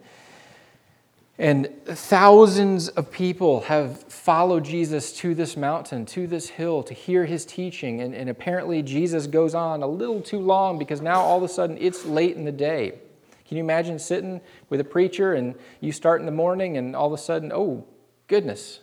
And 1.39 1.69
thousands 1.85 2.89
of 2.89 3.09
people 3.09 3.61
have 3.61 4.03
followed 4.03 4.65
Jesus 4.65 5.13
to 5.19 5.33
this 5.33 5.55
mountain, 5.55 6.05
to 6.07 6.27
this 6.27 6.49
hill, 6.49 6.83
to 6.83 6.93
hear 6.93 7.25
his 7.25 7.45
teaching. 7.45 8.01
And, 8.01 8.13
and 8.13 8.29
apparently, 8.29 8.83
Jesus 8.83 9.25
goes 9.25 9.55
on 9.55 9.81
a 9.81 9.87
little 9.87 10.21
too 10.21 10.39
long 10.39 10.77
because 10.77 10.99
now 10.99 11.21
all 11.21 11.37
of 11.37 11.43
a 11.43 11.47
sudden 11.47 11.77
it's 11.79 12.05
late 12.05 12.35
in 12.35 12.43
the 12.43 12.51
day. 12.51 12.99
Can 13.47 13.55
you 13.55 13.63
imagine 13.63 13.97
sitting 13.97 14.41
with 14.69 14.81
a 14.81 14.83
preacher 14.83 15.33
and 15.33 15.55
you 15.79 15.93
start 15.93 16.19
in 16.19 16.25
the 16.25 16.31
morning, 16.31 16.75
and 16.75 16.93
all 16.93 17.07
of 17.07 17.13
a 17.13 17.17
sudden, 17.17 17.53
oh, 17.53 17.85
goodness, 18.27 18.81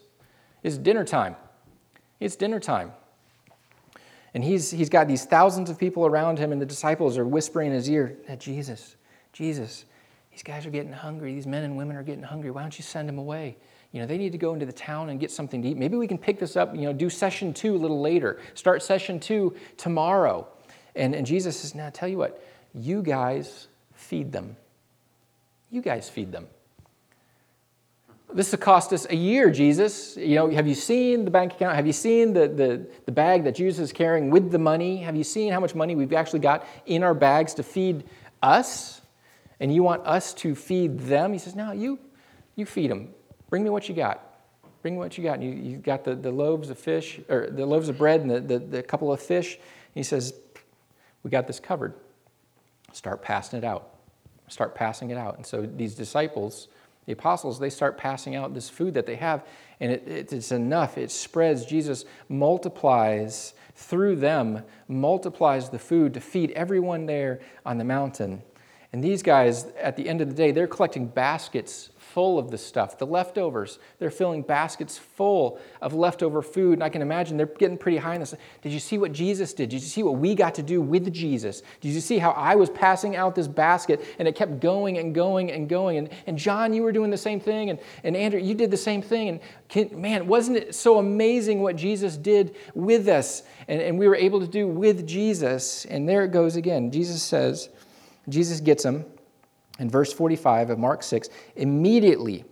it's 0.62 0.78
dinner 0.78 1.04
time. 1.04 1.36
It's 2.20 2.36
dinner 2.36 2.59
time. 2.59 2.92
And 4.32 4.42
he's, 4.42 4.70
he's 4.70 4.88
got 4.88 5.09
these 5.09 5.26
thousands 5.26 5.68
of 5.68 5.78
people 5.78 6.07
around 6.07 6.38
him, 6.38 6.52
and 6.52 6.61
the 6.61 6.66
disciples 6.66 7.18
are 7.18 7.26
whispering 7.26 7.68
in 7.68 7.74
his 7.74 7.88
ear, 7.90 8.16
Jesus, 8.38 8.96
Jesus, 9.32 9.84
these 10.37 10.43
guys 10.43 10.66
are 10.66 10.70
getting 10.70 10.93
hungry. 10.93 11.34
These 11.34 11.47
men 11.47 11.64
and 11.64 11.78
women 11.78 11.97
are 11.97 12.03
getting 12.03 12.22
hungry. 12.22 12.51
Why 12.51 12.61
don't 12.61 12.78
you 12.78 12.82
send 12.82 13.09
them 13.09 13.16
away? 13.16 13.57
You 13.93 14.03
know, 14.03 14.07
they 14.07 14.18
need 14.18 14.32
to 14.32 14.39
go 14.39 14.53
into 14.53 14.66
the 14.66 14.72
town 14.72 15.09
and 15.09 15.18
get 15.18 15.30
something 15.30 15.62
to 15.62 15.68
eat. 15.68 15.78
Maybe 15.78 15.97
we 15.97 16.07
can 16.07 16.18
pick 16.18 16.39
this 16.39 16.57
up, 16.57 16.74
you 16.74 16.82
know, 16.82 16.93
do 16.93 17.09
session 17.09 17.55
two 17.55 17.74
a 17.74 17.78
little 17.78 18.03
later. 18.03 18.39
Start 18.53 18.82
session 18.82 19.18
two 19.18 19.57
tomorrow. 19.78 20.47
And, 20.95 21.14
and 21.14 21.26
Jesus 21.26 21.61
says, 21.61 21.74
now 21.74 21.89
tell 21.89 22.07
you 22.07 22.18
what, 22.18 22.45
you 22.74 23.01
guys 23.01 23.68
feed 23.95 24.30
them. 24.30 24.57
You 25.70 25.80
guys 25.80 26.11
feed 26.11 26.32
them. 26.32 26.49
This 28.34 28.53
will 28.53 28.59
cost 28.59 28.93
us 28.93 29.07
a 29.09 29.16
year, 29.16 29.51
Jesus. 29.51 30.18
You 30.18 30.34
know, 30.34 30.51
have 30.51 30.66
you 30.66 30.74
seen 30.74 31.24
the 31.24 31.30
bank 31.30 31.55
account? 31.55 31.76
Have 31.76 31.87
you 31.87 31.95
seen 31.95 32.34
the, 32.34 32.47
the, 32.47 32.87
the 33.07 33.12
bag 33.12 33.45
that 33.45 33.55
Jesus 33.55 33.84
is 33.84 33.93
carrying 33.93 34.28
with 34.28 34.51
the 34.51 34.59
money? 34.59 34.99
Have 34.99 35.16
you 35.16 35.24
seen 35.24 35.51
how 35.51 35.61
much 35.61 35.74
money 35.74 35.95
we've 35.95 36.12
actually 36.12 36.41
got 36.41 36.66
in 36.84 37.03
our 37.03 37.14
bags 37.14 37.55
to 37.55 37.62
feed 37.62 38.05
us? 38.43 39.01
And 39.61 39.74
you 39.74 39.82
want 39.82 40.07
us 40.07 40.34
to 40.34 40.54
feed 40.54 40.98
them? 41.00 41.32
He 41.32 41.38
says, 41.38 41.54
No, 41.54 41.72
you, 41.72 41.98
you 42.54 42.66
feed 42.66 42.90
them. 42.90 43.11
Bring 43.48 43.64
me 43.64 43.70
what 43.70 43.88
you 43.88 43.94
got. 43.94 44.22
Bring 44.82 44.94
me 44.94 44.98
what 44.98 45.16
you 45.16 45.24
got. 45.24 45.38
And 45.38 45.44
you, 45.44 45.70
you 45.70 45.76
got 45.78 46.04
the, 46.04 46.14
the 46.14 46.30
loaves 46.30 46.70
of 46.70 46.78
fish, 46.78 47.20
or 47.28 47.48
the 47.50 47.64
loaves 47.64 47.88
of 47.88 47.98
bread 47.98 48.20
and 48.20 48.30
the, 48.30 48.40
the, 48.40 48.59
the 48.59 48.82
couple 48.82 49.12
of 49.12 49.20
fish. 49.20 49.54
And 49.54 49.94
he 49.94 50.02
says, 50.02 50.34
We 51.22 51.30
got 51.30 51.46
this 51.46 51.61
covered. 51.61 51.94
Start 52.92 53.22
passing 53.22 53.59
it 53.59 53.64
out. 53.64 53.94
Start 54.48 54.74
passing 54.74 55.11
it 55.11 55.18
out. 55.18 55.36
And 55.36 55.46
so 55.46 55.62
these 55.62 55.94
disciples, 55.94 56.68
the 57.07 57.12
apostles, 57.12 57.59
they 57.59 57.70
start 57.70 57.98
passing 57.98 58.34
out 58.36 58.54
this 58.54 58.68
food 58.68 58.94
that 58.94 59.07
they 59.07 59.16
have, 59.16 59.44
and 59.80 59.92
it, 59.92 60.07
it, 60.07 60.32
it's 60.32 60.52
enough. 60.52 60.98
It 60.98 61.11
spreads. 61.11 61.64
Jesus 61.64 62.04
multiplies 62.28 63.54
through 63.74 64.16
them, 64.16 64.62
multiplies 64.88 65.68
the 65.68 65.78
food 65.78 66.14
to 66.14 66.20
feed 66.20 66.50
everyone 66.52 67.07
there 67.07 67.40
on 67.64 67.78
the 67.78 67.84
mountain. 67.84 68.42
And 68.97 69.05
these 69.05 69.22
guys, 69.22 69.66
at 69.78 69.94
the 69.94 70.09
end 70.09 70.22
of 70.22 70.28
the 70.30 70.34
day, 70.34 70.53
they're 70.53 70.66
collecting 70.66 71.07
baskets 71.07 71.90
full 71.99 72.38
of 72.38 72.51
the 72.51 72.57
stuff, 72.57 72.97
the 72.97 73.07
leftovers. 73.07 73.78
They're 73.99 74.11
filling 74.11 74.40
baskets 74.40 74.97
full 74.97 75.61
of 75.82 75.92
leftover 75.92 76.40
food. 76.40 76.72
And 76.72 76.82
I 76.82 76.88
can 76.88 77.03
imagine 77.03 77.36
they're 77.36 77.44
getting 77.44 77.76
pretty 77.76 77.99
high 77.99 78.14
in 78.14 78.20
this. 78.20 78.34
Did 78.62 78.72
you 78.72 78.80
see 78.80 78.97
what 78.97 79.12
Jesus 79.12 79.53
did? 79.53 79.68
Did 79.68 79.82
you 79.82 79.86
see 79.86 80.03
what 80.03 80.16
we 80.16 80.34
got 80.34 80.55
to 80.55 80.62
do 80.62 80.80
with 80.80 81.12
Jesus? 81.12 81.62
Did 81.82 81.92
you 81.92 82.01
see 82.01 82.16
how 82.16 82.30
I 82.30 82.55
was 82.55 82.70
passing 82.70 83.16
out 83.16 83.34
this 83.34 83.49
basket 83.49 84.03
and 84.18 84.26
it 84.26 84.34
kept 84.34 84.61
going 84.61 84.97
and 84.97 85.14
going 85.14 85.53
and 85.53 85.68
going? 85.68 85.99
And, 85.99 86.09
and 86.26 86.38
John, 86.38 86.72
you 86.72 86.82
were 86.82 86.92
doing 86.92 87.11
the 87.11 87.18
same 87.18 87.38
thing. 87.38 87.68
And, 87.68 87.78
and 88.03 88.16
Andrew, 88.16 88.40
you 88.40 88.55
did 88.55 88.70
the 88.70 88.78
same 88.78 89.03
thing. 89.03 89.28
And 89.28 89.40
can, 89.68 90.01
man, 90.01 90.26
wasn't 90.26 90.57
it 90.57 90.74
so 90.74 90.97
amazing 90.97 91.61
what 91.61 91.76
Jesus 91.76 92.16
did 92.16 92.57
with 92.74 93.09
us 93.09 93.42
and, 93.68 93.82
and 93.82 93.99
we 93.99 94.09
were 94.09 94.16
able 94.16 94.40
to 94.40 94.49
do 94.49 94.66
with 94.66 95.07
Jesus? 95.07 95.84
And 95.84 96.09
there 96.09 96.24
it 96.24 96.32
goes 96.32 96.57
again. 96.57 96.90
Jesus 96.90 97.22
says, 97.22 97.68
Jesus 98.28 98.60
gets 98.60 98.82
them 98.82 99.04
in 99.78 99.90
verse 99.90 100.12
45 100.12 100.70
of 100.70 100.78
Mark 100.78 101.02
6. 101.02 101.28
Immediately, 101.56 102.44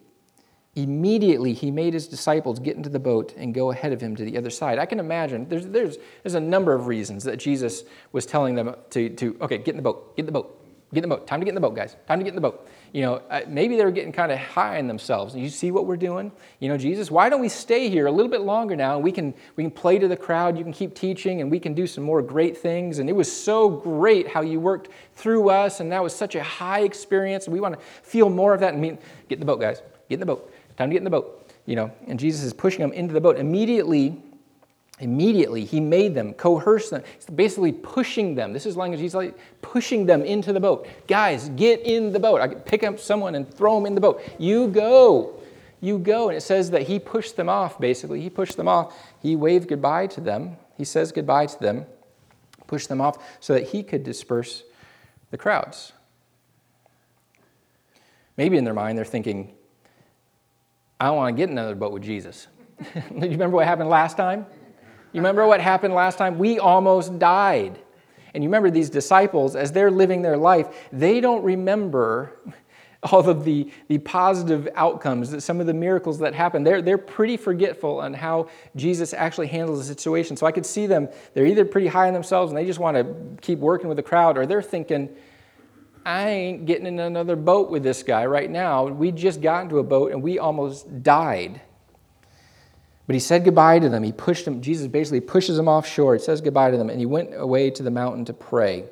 immediately 0.74 1.52
he 1.52 1.70
made 1.70 1.94
his 1.94 2.08
disciples 2.08 2.58
get 2.58 2.76
into 2.76 2.88
the 2.88 2.98
boat 2.98 3.34
and 3.36 3.54
go 3.54 3.70
ahead 3.70 3.92
of 3.92 4.00
him 4.00 4.16
to 4.16 4.24
the 4.24 4.36
other 4.36 4.50
side. 4.50 4.78
I 4.78 4.86
can 4.86 5.00
imagine 5.00 5.48
there's, 5.48 5.66
there's, 5.66 5.98
there's 6.22 6.34
a 6.34 6.40
number 6.40 6.74
of 6.74 6.86
reasons 6.86 7.24
that 7.24 7.38
Jesus 7.38 7.84
was 8.12 8.26
telling 8.26 8.54
them 8.54 8.74
to, 8.90 9.08
to 9.10 9.36
okay, 9.40 9.58
get 9.58 9.68
in 9.68 9.76
the 9.76 9.82
boat, 9.82 10.16
get 10.16 10.22
in 10.22 10.26
the 10.26 10.32
boat. 10.32 10.60
Get 10.92 11.02
in 11.02 11.10
the 11.10 11.16
boat. 11.16 11.26
Time 11.26 11.40
to 11.40 11.44
get 11.44 11.50
in 11.50 11.54
the 11.56 11.60
boat, 11.60 11.74
guys. 11.74 11.96
Time 12.06 12.20
to 12.20 12.24
get 12.24 12.30
in 12.30 12.34
the 12.36 12.40
boat. 12.40 12.68
You 12.95 13.03
know, 13.03 13.14
uh, 13.28 13.40
maybe 13.49 13.76
they 13.76 13.84
were 13.84 13.90
getting 13.90 14.12
kind 14.12 14.30
of 14.30 14.38
high 14.38 14.78
on 14.78 14.86
themselves. 14.86 15.34
You 15.34 15.49
see 15.49 15.72
what 15.72 15.84
we're 15.84 15.97
doing? 15.97 16.30
You 16.61 16.68
know, 16.68 16.78
Jesus, 16.78 17.11
why 17.11 17.28
don't 17.28 17.40
we 17.40 17.49
stay 17.49 17.88
here 17.90 18.07
a 18.07 18.11
little 18.12 18.30
bit 18.30 18.42
longer 18.42 18.76
now? 18.76 19.01
We 19.01 19.11
can 19.11 19.34
we 19.57 19.64
can 19.64 19.72
play 19.72 19.99
to 19.99 20.07
the 20.07 20.16
crowd. 20.16 20.57
You 20.57 20.62
can 20.62 20.72
keep 20.72 20.95
teaching, 20.95 21.40
and 21.40 21.51
we 21.51 21.59
can 21.59 21.74
do 21.74 21.88
some 21.88 22.05
more 22.05 22.22
great 22.22 22.57
things. 22.57 23.01
And 23.01 23.11
it 23.11 23.12
was 23.12 23.30
so 23.30 23.68
great 23.68 24.28
how 24.28 24.42
you 24.42 24.61
worked 24.61 24.90
through 25.16 25.51
us, 25.51 25.80
and 25.80 25.90
that 25.90 26.05
was 26.05 26.14
such 26.14 26.36
a 26.36 26.42
high 26.45 26.82
experience. 26.82 27.49
We 27.49 27.59
want 27.59 27.74
to 27.74 27.80
feel 28.05 28.30
more 28.30 28.55
of 28.55 28.61
that. 28.61 28.74
And 28.74 28.80
mean, 28.80 28.99
get 29.28 29.34
in 29.34 29.40
the 29.40 29.47
boat, 29.47 29.61
guys. 29.61 29.82
Get 30.09 30.14
in 30.14 30.20
the 30.20 30.26
boat. 30.26 30.55
Time 30.76 30.88
to 30.88 30.92
get 30.92 30.99
in 30.99 31.05
the 31.05 31.11
boat. 31.11 31.53
You 31.66 31.74
know, 31.74 31.90
and 32.07 32.16
Jesus 32.16 32.45
is 32.45 32.53
pushing 32.53 32.82
them 32.82 32.92
into 32.92 33.12
the 33.12 33.20
boat. 33.20 33.38
Immediately, 33.38 34.22
Immediately, 35.01 35.64
he 35.64 35.80
made 35.80 36.14
them, 36.14 36.34
coerce 36.34 36.90
them, 36.90 37.03
He's 37.16 37.26
basically 37.26 37.72
pushing 37.72 38.36
them. 38.36 38.53
This 38.53 38.64
is 38.64 38.76
language, 38.76 39.01
he's 39.01 39.14
like 39.14 39.36
pushing 39.61 40.07
them 40.07 40.22
into 40.22 40.53
the 40.53 40.61
boat. 40.61 40.86
Guys, 41.09 41.49
get 41.51 41.80
in 41.80 42.12
the 42.12 42.20
boat. 42.20 42.40
I 42.40 42.49
pick 42.49 42.84
up 42.84 43.01
someone 43.01 43.34
and 43.34 43.53
throw 43.53 43.74
them 43.74 43.86
in 43.86 43.97
the 43.97 44.01
boat. 44.01 44.22
You 44.38 44.68
go. 44.68 45.40
You 45.80 45.99
go. 45.99 46.28
And 46.28 46.36
it 46.36 46.42
says 46.42 46.70
that 46.70 46.82
he 46.82 47.01
pushed 47.01 47.36
them 47.36 47.49
off, 47.49 47.80
basically. 47.80 48.20
He 48.20 48.30
pushed 48.30 48.57
them 48.57 48.68
off. 48.68 48.97
He 49.20 49.34
waved 49.34 49.68
goodbye 49.68 50.07
to 50.09 50.20
them. 50.20 50.59
He 50.76 50.84
says 50.84 51.11
goodbye 51.11 51.47
to 51.47 51.61
them, 51.61 51.86
pushed 52.66 52.88
them 52.88 53.01
off 53.01 53.18
so 53.40 53.53
that 53.55 53.68
he 53.68 53.82
could 53.82 54.05
disperse 54.05 54.62
the 55.30 55.38
crowds. 55.38 55.92
Maybe 58.36 58.57
in 58.57 58.64
their 58.64 58.74
mind, 58.74 58.99
they're 58.99 59.05
thinking, 59.05 59.55
I 61.01 61.07
don't 61.07 61.16
want 61.16 61.36
to 61.36 61.40
get 61.40 61.51
in 61.51 61.59
another 61.59 61.74
boat 61.74 61.92
with 61.92 62.03
Jesus. 62.03 62.47
Do 62.95 63.01
you 63.14 63.30
remember 63.30 63.57
what 63.57 63.66
happened 63.66 63.88
last 63.88 64.16
time? 64.16 64.47
You 65.14 65.20
remember 65.20 65.46
what 65.46 65.60
happened 65.60 65.94
last 65.94 66.18
time? 66.18 66.38
We 66.38 66.58
almost 66.58 67.20
died. 67.20 67.78
And 68.34 68.42
you 68.42 68.48
remember 68.48 68.68
these 68.68 68.90
disciples, 68.90 69.54
as 69.54 69.70
they're 69.70 69.92
living 69.92 70.22
their 70.22 70.36
life, 70.36 70.88
they 70.92 71.20
don't 71.20 71.44
remember 71.44 72.32
all 73.04 73.28
of 73.28 73.44
the, 73.44 73.70
the 73.86 73.98
positive 73.98 74.68
outcomes, 74.74 75.44
some 75.44 75.60
of 75.60 75.68
the 75.68 75.72
miracles 75.72 76.18
that 76.18 76.34
happen. 76.34 76.64
They're, 76.64 76.82
they're 76.82 76.98
pretty 76.98 77.36
forgetful 77.36 78.00
on 78.00 78.12
how 78.12 78.48
Jesus 78.74 79.14
actually 79.14 79.46
handles 79.46 79.78
the 79.78 79.84
situation. 79.84 80.36
So 80.36 80.46
I 80.46 80.52
could 80.52 80.66
see 80.66 80.88
them, 80.88 81.08
they're 81.32 81.46
either 81.46 81.64
pretty 81.64 81.86
high 81.86 82.08
on 82.08 82.12
themselves 82.12 82.50
and 82.50 82.58
they 82.58 82.66
just 82.66 82.80
want 82.80 82.96
to 82.96 83.14
keep 83.40 83.60
working 83.60 83.86
with 83.86 83.96
the 83.98 84.02
crowd, 84.02 84.36
or 84.36 84.46
they're 84.46 84.62
thinking, 84.62 85.14
I 86.04 86.28
ain't 86.28 86.66
getting 86.66 86.86
in 86.86 86.98
another 86.98 87.36
boat 87.36 87.70
with 87.70 87.84
this 87.84 88.02
guy 88.02 88.26
right 88.26 88.50
now. 88.50 88.86
We 88.86 89.12
just 89.12 89.40
got 89.40 89.62
into 89.62 89.78
a 89.78 89.84
boat 89.84 90.10
and 90.10 90.20
we 90.24 90.40
almost 90.40 91.04
died. 91.04 91.60
But 93.07 93.14
he 93.14 93.20
said 93.20 93.44
goodbye 93.44 93.78
to 93.80 93.88
them. 93.88 94.02
He 94.02 94.12
pushed 94.12 94.44
them, 94.44 94.62
Jesus 94.62 94.86
basically 94.86 95.20
pushes 95.20 95.57
them 95.57 95.68
offshore. 95.68 96.14
He 96.14 96.20
says 96.20 96.40
goodbye 96.40 96.70
to 96.70 96.76
them, 96.76 96.88
and 96.88 96.98
he 96.98 97.07
went 97.07 97.30
away 97.34 97.70
to 97.70 97.82
the 97.82 97.90
mountain 97.90 98.24
to 98.26 98.32
pray. 98.32 98.84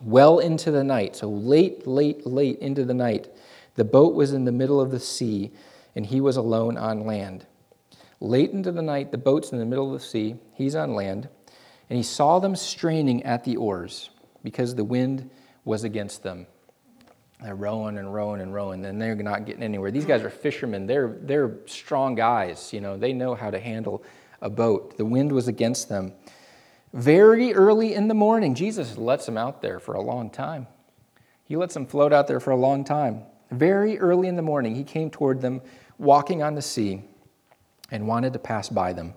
Well 0.00 0.38
into 0.38 0.70
the 0.70 0.84
night, 0.84 1.16
so 1.16 1.28
late, 1.28 1.86
late, 1.86 2.26
late 2.26 2.58
into 2.58 2.84
the 2.84 2.94
night, 2.94 3.28
the 3.74 3.84
boat 3.84 4.14
was 4.14 4.32
in 4.32 4.44
the 4.44 4.52
middle 4.52 4.80
of 4.80 4.90
the 4.90 5.00
sea, 5.00 5.52
and 5.96 6.06
he 6.06 6.20
was 6.20 6.36
alone 6.36 6.76
on 6.76 7.06
land. 7.06 7.46
Late 8.20 8.50
into 8.50 8.70
the 8.70 8.82
night, 8.82 9.10
the 9.10 9.18
boat's 9.18 9.52
in 9.52 9.58
the 9.58 9.64
middle 9.64 9.92
of 9.92 10.00
the 10.00 10.06
sea, 10.06 10.36
he's 10.54 10.74
on 10.74 10.94
land, 10.94 11.28
and 11.90 11.96
he 11.96 12.02
saw 12.02 12.38
them 12.38 12.54
straining 12.54 13.22
at 13.24 13.44
the 13.44 13.56
oars 13.56 14.10
because 14.42 14.74
the 14.74 14.84
wind 14.84 15.30
was 15.64 15.84
against 15.84 16.22
them. 16.22 16.46
They're 17.42 17.54
rowing 17.54 17.98
and 17.98 18.12
rowing 18.14 18.40
and 18.40 18.54
rowing, 18.54 18.84
and 18.84 19.00
they're 19.00 19.14
not 19.16 19.44
getting 19.44 19.62
anywhere. 19.62 19.90
These 19.90 20.06
guys 20.06 20.22
are 20.22 20.30
fishermen. 20.30 20.86
They're, 20.86 21.18
they're 21.20 21.56
strong 21.66 22.14
guys. 22.14 22.72
You 22.72 22.80
know, 22.80 22.96
they 22.96 23.12
know 23.12 23.34
how 23.34 23.50
to 23.50 23.58
handle 23.58 24.02
a 24.40 24.48
boat. 24.48 24.96
The 24.96 25.04
wind 25.04 25.32
was 25.32 25.48
against 25.48 25.88
them. 25.88 26.12
Very 26.92 27.52
early 27.52 27.94
in 27.94 28.08
the 28.08 28.14
morning, 28.14 28.54
Jesus 28.54 28.96
lets 28.96 29.26
them 29.26 29.36
out 29.36 29.60
there 29.60 29.80
for 29.80 29.94
a 29.94 30.00
long 30.00 30.30
time. 30.30 30.68
He 31.44 31.56
lets 31.56 31.74
them 31.74 31.86
float 31.86 32.12
out 32.12 32.28
there 32.28 32.40
for 32.40 32.52
a 32.52 32.56
long 32.56 32.84
time. 32.84 33.22
Very 33.50 33.98
early 33.98 34.28
in 34.28 34.36
the 34.36 34.42
morning, 34.42 34.74
he 34.74 34.84
came 34.84 35.10
toward 35.10 35.40
them, 35.40 35.60
walking 35.98 36.42
on 36.42 36.54
the 36.54 36.62
sea, 36.62 37.02
and 37.90 38.06
wanted 38.06 38.32
to 38.32 38.38
pass 38.38 38.68
by 38.68 38.92
them. 38.92 39.14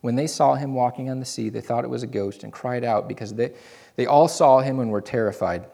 When 0.00 0.16
they 0.16 0.26
saw 0.26 0.54
him 0.54 0.74
walking 0.74 1.08
on 1.08 1.18
the 1.18 1.24
sea, 1.24 1.48
they 1.48 1.62
thought 1.62 1.84
it 1.84 1.90
was 1.90 2.02
a 2.02 2.06
ghost 2.06 2.44
and 2.44 2.52
cried 2.52 2.84
out 2.84 3.08
because 3.08 3.32
they, 3.32 3.54
they 3.96 4.06
all 4.06 4.28
saw 4.28 4.60
him 4.60 4.78
and 4.78 4.90
were 4.90 5.00
terrified. 5.00 5.64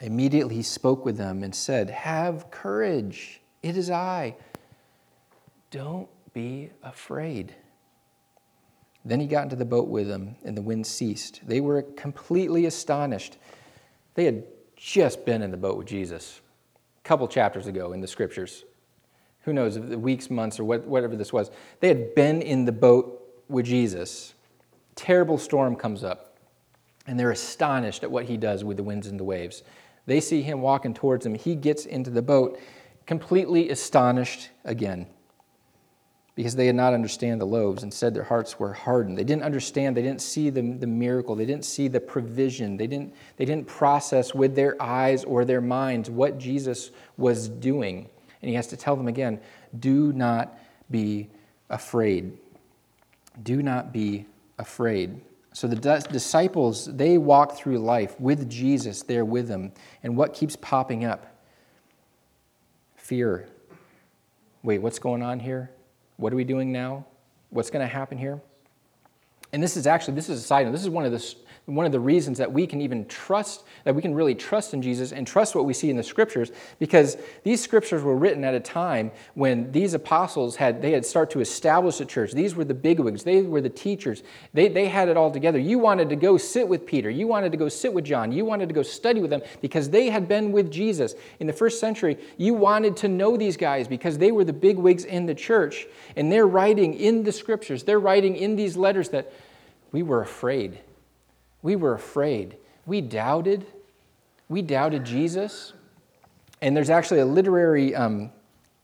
Immediately 0.00 0.56
he 0.56 0.62
spoke 0.62 1.04
with 1.04 1.16
them 1.16 1.42
and 1.42 1.54
said, 1.54 1.90
Have 1.90 2.50
courage, 2.50 3.40
it 3.62 3.76
is 3.76 3.90
I. 3.90 4.36
Don't 5.70 6.08
be 6.32 6.70
afraid. 6.82 7.54
Then 9.04 9.20
he 9.20 9.26
got 9.26 9.44
into 9.44 9.56
the 9.56 9.64
boat 9.64 9.88
with 9.88 10.06
them, 10.06 10.36
and 10.44 10.56
the 10.56 10.62
wind 10.62 10.86
ceased. 10.86 11.40
They 11.46 11.60
were 11.60 11.82
completely 11.82 12.66
astonished. 12.66 13.38
They 14.14 14.24
had 14.24 14.44
just 14.76 15.24
been 15.24 15.42
in 15.42 15.50
the 15.50 15.56
boat 15.56 15.76
with 15.76 15.86
Jesus 15.86 16.40
a 16.98 17.08
couple 17.08 17.26
chapters 17.26 17.66
ago 17.66 17.92
in 17.92 18.00
the 18.00 18.06
scriptures. 18.06 18.64
Who 19.42 19.52
knows, 19.52 19.78
weeks, 19.78 20.30
months, 20.30 20.60
or 20.60 20.64
whatever 20.64 21.16
this 21.16 21.32
was. 21.32 21.50
They 21.80 21.88
had 21.88 22.14
been 22.14 22.42
in 22.42 22.64
the 22.64 22.72
boat 22.72 23.42
with 23.48 23.66
Jesus. 23.66 24.34
Terrible 24.94 25.38
storm 25.38 25.74
comes 25.74 26.04
up, 26.04 26.36
and 27.06 27.18
they're 27.18 27.30
astonished 27.30 28.02
at 28.04 28.10
what 28.10 28.26
he 28.26 28.36
does 28.36 28.62
with 28.62 28.76
the 28.76 28.82
winds 28.82 29.06
and 29.06 29.18
the 29.18 29.24
waves. 29.24 29.62
They 30.08 30.20
see 30.20 30.40
him 30.40 30.62
walking 30.62 30.94
towards 30.94 31.24
them. 31.24 31.34
He 31.34 31.54
gets 31.54 31.84
into 31.84 32.08
the 32.08 32.22
boat, 32.22 32.58
completely 33.04 33.68
astonished 33.68 34.48
again 34.64 35.06
because 36.34 36.56
they 36.56 36.64
had 36.64 36.76
not 36.76 36.94
understand 36.94 37.42
the 37.42 37.44
loaves. 37.44 37.82
Instead, 37.82 38.14
their 38.14 38.22
hearts 38.24 38.58
were 38.58 38.72
hardened. 38.72 39.18
They 39.18 39.24
didn't 39.24 39.42
understand. 39.42 39.94
They 39.94 40.02
didn't 40.02 40.22
see 40.22 40.48
the, 40.48 40.62
the 40.62 40.86
miracle. 40.86 41.34
They 41.34 41.44
didn't 41.44 41.66
see 41.66 41.88
the 41.88 42.00
provision. 42.00 42.78
They 42.78 42.86
didn't, 42.86 43.14
they 43.36 43.44
didn't 43.44 43.66
process 43.66 44.34
with 44.34 44.54
their 44.54 44.80
eyes 44.80 45.24
or 45.24 45.44
their 45.44 45.60
minds 45.60 46.08
what 46.08 46.38
Jesus 46.38 46.90
was 47.18 47.50
doing. 47.50 48.08
And 48.40 48.48
he 48.48 48.54
has 48.54 48.68
to 48.68 48.78
tell 48.78 48.96
them 48.96 49.08
again 49.08 49.40
do 49.78 50.14
not 50.14 50.58
be 50.90 51.28
afraid. 51.68 52.32
Do 53.42 53.62
not 53.62 53.92
be 53.92 54.24
afraid. 54.58 55.20
So 55.58 55.66
the 55.66 56.06
disciples, 56.12 56.84
they 56.84 57.18
walk 57.18 57.56
through 57.56 57.80
life 57.80 58.14
with 58.20 58.48
Jesus 58.48 59.02
there 59.02 59.24
with 59.24 59.48
them. 59.48 59.72
And 60.04 60.16
what 60.16 60.32
keeps 60.32 60.54
popping 60.54 61.04
up? 61.04 61.42
Fear. 62.94 63.48
Wait, 64.62 64.78
what's 64.78 65.00
going 65.00 65.20
on 65.20 65.40
here? 65.40 65.72
What 66.16 66.32
are 66.32 66.36
we 66.36 66.44
doing 66.44 66.70
now? 66.70 67.06
What's 67.50 67.70
going 67.70 67.84
to 67.84 67.92
happen 67.92 68.18
here? 68.18 68.40
And 69.52 69.60
this 69.60 69.76
is 69.76 69.88
actually, 69.88 70.14
this 70.14 70.28
is 70.28 70.38
a 70.38 70.44
side 70.44 70.64
note. 70.64 70.70
This 70.70 70.82
is 70.82 70.90
one 70.90 71.04
of 71.04 71.10
the 71.10 71.34
one 71.68 71.84
of 71.84 71.92
the 71.92 72.00
reasons 72.00 72.38
that 72.38 72.50
we 72.50 72.66
can 72.66 72.80
even 72.80 73.04
trust, 73.06 73.64
that 73.84 73.94
we 73.94 74.00
can 74.00 74.14
really 74.14 74.34
trust 74.34 74.72
in 74.72 74.80
Jesus 74.80 75.12
and 75.12 75.26
trust 75.26 75.54
what 75.54 75.66
we 75.66 75.74
see 75.74 75.90
in 75.90 75.98
the 75.98 76.02
scriptures, 76.02 76.50
because 76.78 77.18
these 77.44 77.60
scriptures 77.60 78.02
were 78.02 78.16
written 78.16 78.42
at 78.42 78.54
a 78.54 78.60
time 78.60 79.10
when 79.34 79.70
these 79.70 79.92
apostles 79.92 80.56
had, 80.56 80.80
they 80.80 80.92
had 80.92 81.04
started 81.04 81.30
to 81.32 81.40
establish 81.40 81.98
the 81.98 82.06
church. 82.06 82.32
These 82.32 82.54
were 82.54 82.64
the 82.64 82.72
bigwigs, 82.72 83.22
they 83.22 83.42
were 83.42 83.60
the 83.60 83.68
teachers. 83.68 84.22
They, 84.54 84.68
they 84.68 84.88
had 84.88 85.10
it 85.10 85.18
all 85.18 85.30
together. 85.30 85.58
You 85.58 85.78
wanted 85.78 86.08
to 86.08 86.16
go 86.16 86.38
sit 86.38 86.66
with 86.66 86.86
Peter, 86.86 87.10
you 87.10 87.26
wanted 87.26 87.52
to 87.52 87.58
go 87.58 87.68
sit 87.68 87.92
with 87.92 88.06
John, 88.06 88.32
you 88.32 88.46
wanted 88.46 88.70
to 88.70 88.74
go 88.74 88.82
study 88.82 89.20
with 89.20 89.30
them 89.30 89.42
because 89.60 89.90
they 89.90 90.08
had 90.08 90.26
been 90.26 90.52
with 90.52 90.70
Jesus. 90.70 91.14
In 91.38 91.46
the 91.46 91.52
first 91.52 91.80
century, 91.80 92.16
you 92.38 92.54
wanted 92.54 92.96
to 92.98 93.08
know 93.08 93.36
these 93.36 93.58
guys 93.58 93.86
because 93.86 94.16
they 94.16 94.32
were 94.32 94.44
the 94.44 94.54
bigwigs 94.54 95.04
in 95.04 95.26
the 95.26 95.34
church, 95.34 95.86
and 96.16 96.32
they're 96.32 96.46
writing 96.46 96.94
in 96.94 97.24
the 97.24 97.32
scriptures, 97.32 97.82
they're 97.82 98.00
writing 98.00 98.36
in 98.36 98.56
these 98.56 98.74
letters 98.74 99.10
that 99.10 99.30
we 99.92 100.02
were 100.02 100.22
afraid 100.22 100.78
we 101.62 101.76
were 101.76 101.94
afraid. 101.94 102.56
We 102.86 103.00
doubted. 103.00 103.66
We 104.48 104.62
doubted 104.62 105.04
Jesus. 105.04 105.72
And 106.60 106.76
there's 106.76 106.90
actually 106.90 107.20
a 107.20 107.26
literary 107.26 107.94
um, 107.94 108.30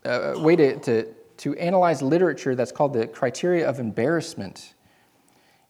uh, 0.04 0.34
way 0.36 0.56
to, 0.56 0.78
to, 0.80 1.06
to 1.38 1.56
analyze 1.56 2.02
literature 2.02 2.54
that's 2.54 2.72
called 2.72 2.92
the 2.92 3.06
criteria 3.06 3.68
of 3.68 3.80
embarrassment. 3.80 4.74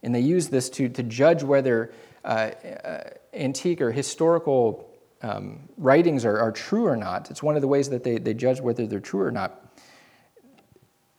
And 0.02 0.14
they 0.14 0.20
use 0.20 0.48
this 0.48 0.68
to, 0.70 0.88
to 0.88 1.02
judge 1.02 1.42
whether 1.42 1.92
uh, 2.24 2.50
uh, 2.84 3.10
antique 3.32 3.80
or 3.80 3.90
historical 3.92 4.90
um, 5.22 5.68
writings 5.78 6.24
are, 6.24 6.38
are 6.38 6.52
true 6.52 6.86
or 6.86 6.96
not. 6.96 7.30
It's 7.30 7.42
one 7.42 7.56
of 7.56 7.62
the 7.62 7.68
ways 7.68 7.88
that 7.90 8.04
they, 8.04 8.18
they 8.18 8.34
judge 8.34 8.60
whether 8.60 8.86
they're 8.86 9.00
true 9.00 9.22
or 9.22 9.30
not. 9.30 9.60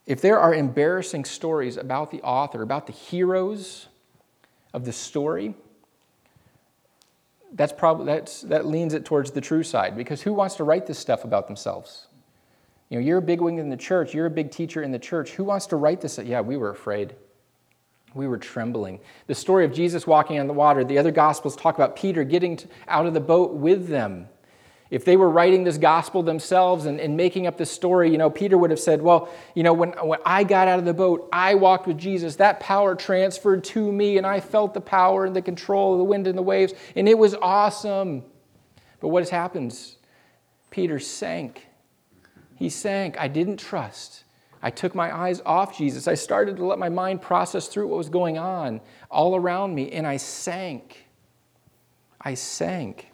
If 0.06 0.22
there 0.22 0.40
are 0.40 0.54
embarrassing 0.54 1.26
stories 1.26 1.78
about 1.78 2.12
the 2.12 2.22
author, 2.22 2.62
about 2.62 2.86
the 2.86 2.94
heroes 2.94 3.88
of 4.72 4.86
the 4.86 4.94
story, 4.94 5.56
that's 7.54 7.74
probably 7.74 8.06
that's, 8.06 8.42
that 8.42 8.66
leans 8.66 8.94
it 8.94 9.06
towards 9.06 9.32
the 9.32 9.42
true 9.42 9.64
side 9.64 9.96
because 9.96 10.22
who 10.22 10.34
wants 10.34 10.56
to 10.56 10.64
write 10.64 10.86
this 10.86 11.00
stuff 11.00 11.24
about 11.24 11.48
themselves? 11.48 12.08
You 12.90 13.00
know, 13.00 13.06
you're 13.06 13.18
a 13.18 13.22
big 13.22 13.42
wing 13.42 13.58
in 13.58 13.70
the 13.70 13.78
church, 13.78 14.14
you're 14.14 14.26
a 14.26 14.32
big 14.32 14.52
teacher 14.52 14.84
in 14.84 14.92
the 14.92 15.00
church. 15.00 15.32
Who 15.32 15.44
wants 15.44 15.66
to 15.68 15.76
write 15.76 16.02
this? 16.02 16.18
Yeah, 16.18 16.42
we 16.42 16.58
were 16.58 16.70
afraid. 16.70 17.16
We 18.14 18.28
were 18.28 18.38
trembling. 18.38 19.02
The 19.28 19.36
story 19.36 19.66
of 19.66 19.74
Jesus 19.74 20.08
walking 20.08 20.40
on 20.40 20.48
the 20.48 20.54
water, 20.54 20.84
the 20.84 20.98
other 20.98 21.12
gospels 21.12 21.56
talk 21.56 21.76
about 21.76 21.96
Peter 21.96 22.24
getting 22.24 22.60
out 22.88 23.06
of 23.06 23.14
the 23.14 23.20
boat 23.20 23.54
with 23.54 23.88
them. 23.88 24.30
If 24.92 25.04
they 25.04 25.18
were 25.18 25.30
writing 25.30 25.64
this 25.64 25.78
gospel 25.78 26.22
themselves 26.22 26.86
and, 26.86 27.00
and, 27.00 27.18
making 27.18 27.48
up 27.48 27.58
this 27.58 27.72
story, 27.72 28.12
you 28.12 28.20
know, 28.20 28.30
Peter 28.30 28.56
would 28.56 28.70
have 28.70 28.80
said, 28.80 29.02
Well, 29.02 29.30
you 29.56 29.64
know, 29.64 29.74
when, 29.74 29.92
when 29.94 30.20
I 30.26 30.44
got 30.44 30.68
out 30.68 30.78
of 30.78 30.86
the 30.86 30.94
boat, 30.94 31.28
I 31.34 31.56
walked 31.56 31.88
with 31.88 31.98
Jesus. 31.98 32.36
That 32.36 32.60
power 32.60 32.94
transferred 32.94 33.64
to 33.66 33.92
me, 33.92 34.18
and 34.18 34.28
I 34.28 34.40
felt 34.40 34.76
the 34.76 34.82
power 34.82 35.26
and 35.26 35.36
the 35.36 35.42
control 35.42 35.94
of 35.94 35.98
the 35.98 36.04
wind 36.04 36.28
and 36.28 36.38
the 36.38 36.44
waves, 36.44 36.74
and 36.96 37.10
it 37.10 37.18
was 37.18 37.34
awesome. 37.42 38.24
But 39.00 39.08
what 39.08 39.22
has 39.22 39.30
happened? 39.32 39.78
Peter 40.70 41.00
sank. 41.00 41.68
He 42.56 42.70
sank. 42.70 43.20
I 43.20 43.28
didn't 43.28 43.58
trust. 43.58 44.24
I 44.62 44.70
took 44.70 44.96
my 44.96 45.16
eyes 45.16 45.42
off 45.46 45.78
Jesus. 45.78 46.08
I 46.08 46.16
started 46.16 46.58
to 46.58 46.66
let 46.66 46.80
my 46.80 46.90
mind 46.90 47.22
process 47.22 47.68
through 47.68 47.88
what 47.88 47.98
was 47.98 48.10
going 48.10 48.38
on 48.38 48.82
all 49.10 49.36
around 49.36 49.74
me, 49.74 49.92
and 49.92 50.06
I 50.06 50.18
sank. 50.18 51.06
I 52.22 52.34
sank. 52.36 53.12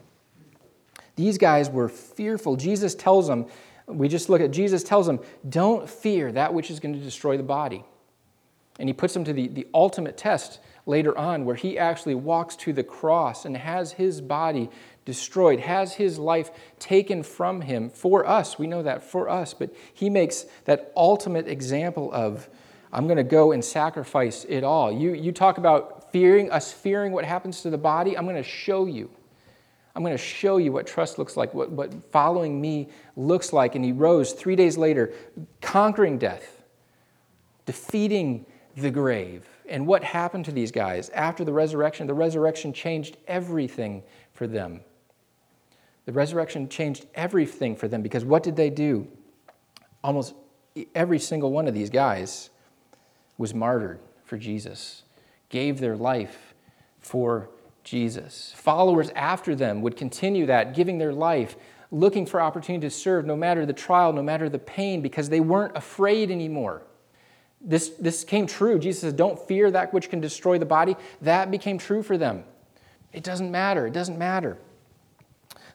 These 1.15 1.37
guys 1.37 1.69
were 1.69 1.89
fearful. 1.89 2.55
Jesus 2.55 2.95
tells 2.95 3.27
them, 3.27 3.45
we 3.87 4.07
just 4.07 4.29
look 4.29 4.41
at 4.41 4.51
Jesus 4.51 4.83
tells 4.83 5.07
them, 5.07 5.19
don't 5.47 5.89
fear 5.89 6.31
that 6.31 6.53
which 6.53 6.71
is 6.71 6.79
going 6.79 6.93
to 6.93 6.99
destroy 6.99 7.37
the 7.37 7.43
body. 7.43 7.83
And 8.79 8.87
he 8.87 8.93
puts 8.93 9.13
them 9.13 9.23
to 9.25 9.33
the, 9.33 9.47
the 9.47 9.67
ultimate 9.73 10.17
test 10.17 10.59
later 10.85 11.15
on, 11.17 11.45
where 11.45 11.55
he 11.55 11.77
actually 11.77 12.15
walks 12.15 12.55
to 12.55 12.73
the 12.73 12.83
cross 12.83 13.45
and 13.45 13.55
has 13.55 13.91
his 13.91 14.21
body 14.21 14.69
destroyed, 15.05 15.59
has 15.59 15.93
his 15.93 16.17
life 16.17 16.51
taken 16.79 17.21
from 17.21 17.61
him 17.61 17.89
for 17.89 18.25
us. 18.25 18.57
We 18.57 18.67
know 18.67 18.81
that 18.81 19.03
for 19.03 19.29
us, 19.29 19.53
but 19.53 19.75
he 19.93 20.09
makes 20.09 20.45
that 20.65 20.91
ultimate 20.95 21.47
example 21.47 22.11
of, 22.13 22.49
I'm 22.91 23.05
going 23.05 23.17
to 23.17 23.23
go 23.23 23.51
and 23.51 23.63
sacrifice 23.63 24.45
it 24.49 24.63
all. 24.63 24.91
You, 24.91 25.13
you 25.13 25.31
talk 25.31 25.57
about 25.57 26.11
fearing, 26.11 26.51
us 26.51 26.71
fearing 26.73 27.11
what 27.11 27.25
happens 27.25 27.61
to 27.61 27.69
the 27.69 27.77
body. 27.77 28.17
I'm 28.17 28.25
going 28.25 28.35
to 28.35 28.43
show 28.43 28.85
you. 28.85 29.11
I'm 29.95 30.03
going 30.03 30.13
to 30.15 30.23
show 30.23 30.57
you 30.57 30.71
what 30.71 30.87
trust 30.87 31.17
looks 31.17 31.35
like, 31.35 31.53
what, 31.53 31.71
what 31.71 31.93
following 32.11 32.61
me 32.61 32.89
looks 33.15 33.51
like. 33.51 33.75
And 33.75 33.83
he 33.83 33.91
rose 33.91 34.31
three 34.31 34.55
days 34.55 34.77
later, 34.77 35.13
conquering 35.61 36.17
death, 36.17 36.63
defeating 37.65 38.45
the 38.77 38.91
grave. 38.91 39.47
And 39.67 39.85
what 39.85 40.03
happened 40.03 40.45
to 40.45 40.51
these 40.51 40.71
guys 40.71 41.09
after 41.09 41.43
the 41.43 41.53
resurrection? 41.53 42.07
The 42.07 42.13
resurrection 42.13 42.73
changed 42.73 43.17
everything 43.27 44.03
for 44.33 44.47
them. 44.47 44.81
The 46.05 46.13
resurrection 46.13 46.67
changed 46.69 47.05
everything 47.13 47.75
for 47.75 47.87
them 47.87 48.01
because 48.01 48.25
what 48.25 48.43
did 48.43 48.55
they 48.55 48.69
do? 48.69 49.07
Almost 50.03 50.33
every 50.95 51.19
single 51.19 51.51
one 51.51 51.67
of 51.67 51.73
these 51.73 51.89
guys 51.89 52.49
was 53.37 53.53
martyred 53.53 53.99
for 54.23 54.37
Jesus, 54.37 55.03
gave 55.49 55.79
their 55.79 55.95
life 55.95 56.53
for 56.99 57.49
Jesus. 57.83 58.53
Followers 58.55 59.09
after 59.15 59.55
them 59.55 59.81
would 59.81 59.95
continue 59.95 60.45
that, 60.45 60.75
giving 60.75 60.97
their 60.97 61.13
life, 61.13 61.55
looking 61.91 62.25
for 62.25 62.41
opportunity 62.41 62.87
to 62.87 62.91
serve 62.91 63.25
no 63.25 63.35
matter 63.35 63.65
the 63.65 63.73
trial, 63.73 64.13
no 64.13 64.23
matter 64.23 64.49
the 64.49 64.59
pain, 64.59 65.01
because 65.01 65.29
they 65.29 65.39
weren't 65.39 65.75
afraid 65.75 66.31
anymore. 66.31 66.83
This, 67.59 67.89
this 67.99 68.23
came 68.23 68.47
true. 68.47 68.79
Jesus 68.79 69.01
said, 69.01 69.17
Don't 69.17 69.39
fear 69.39 69.69
that 69.71 69.93
which 69.93 70.09
can 70.09 70.19
destroy 70.19 70.57
the 70.57 70.65
body. 70.65 70.95
That 71.21 71.51
became 71.51 71.77
true 71.77 72.01
for 72.01 72.17
them. 72.17 72.43
It 73.13 73.23
doesn't 73.23 73.51
matter. 73.51 73.87
It 73.87 73.93
doesn't 73.93 74.17
matter. 74.17 74.57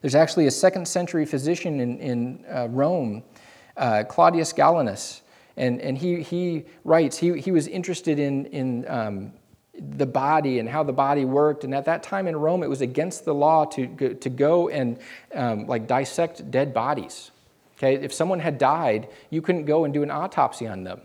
There's 0.01 0.15
actually 0.15 0.47
a 0.47 0.51
second 0.51 0.87
century 0.87 1.27
physician 1.27 1.81
in, 1.81 1.99
in 1.99 2.45
uh, 2.51 2.69
Rome, 2.69 3.23
uh, 3.77 4.05
Claudius 4.09 4.53
Galenus, 4.53 5.21
and, 5.57 5.81
and 5.81 5.97
he, 5.97 6.23
he 6.23 6.67
writes, 6.85 7.19
he, 7.19 7.41
he 7.41 7.51
was 7.51 7.67
interested 7.67 8.19
in, 8.19 8.47
in 8.47 8.89
um, 8.89 9.33
the 9.79 10.07
body 10.07 10.59
and 10.59 10.69
how 10.69 10.83
the 10.83 10.93
body 10.93 11.25
worked. 11.25 11.65
And 11.65 11.75
at 11.75 11.85
that 11.85 12.03
time 12.03 12.27
in 12.27 12.37
Rome, 12.37 12.63
it 12.63 12.69
was 12.69 12.81
against 12.81 13.25
the 13.25 13.35
law 13.35 13.65
to, 13.67 14.15
to 14.15 14.31
go 14.31 14.69
and 14.69 14.99
um, 15.35 15.67
like 15.67 15.87
dissect 15.87 16.51
dead 16.51 16.73
bodies. 16.73 17.31
Okay, 17.79 17.95
if 17.95 18.13
someone 18.13 18.41
had 18.41 18.57
died, 18.57 19.09
you 19.29 19.43
couldn't 19.43 19.67
go 19.67 19.85
and 19.85 19.93
do 19.93 20.03
an 20.03 20.11
autopsy 20.11 20.67
on 20.67 20.85
them. 20.85 21.03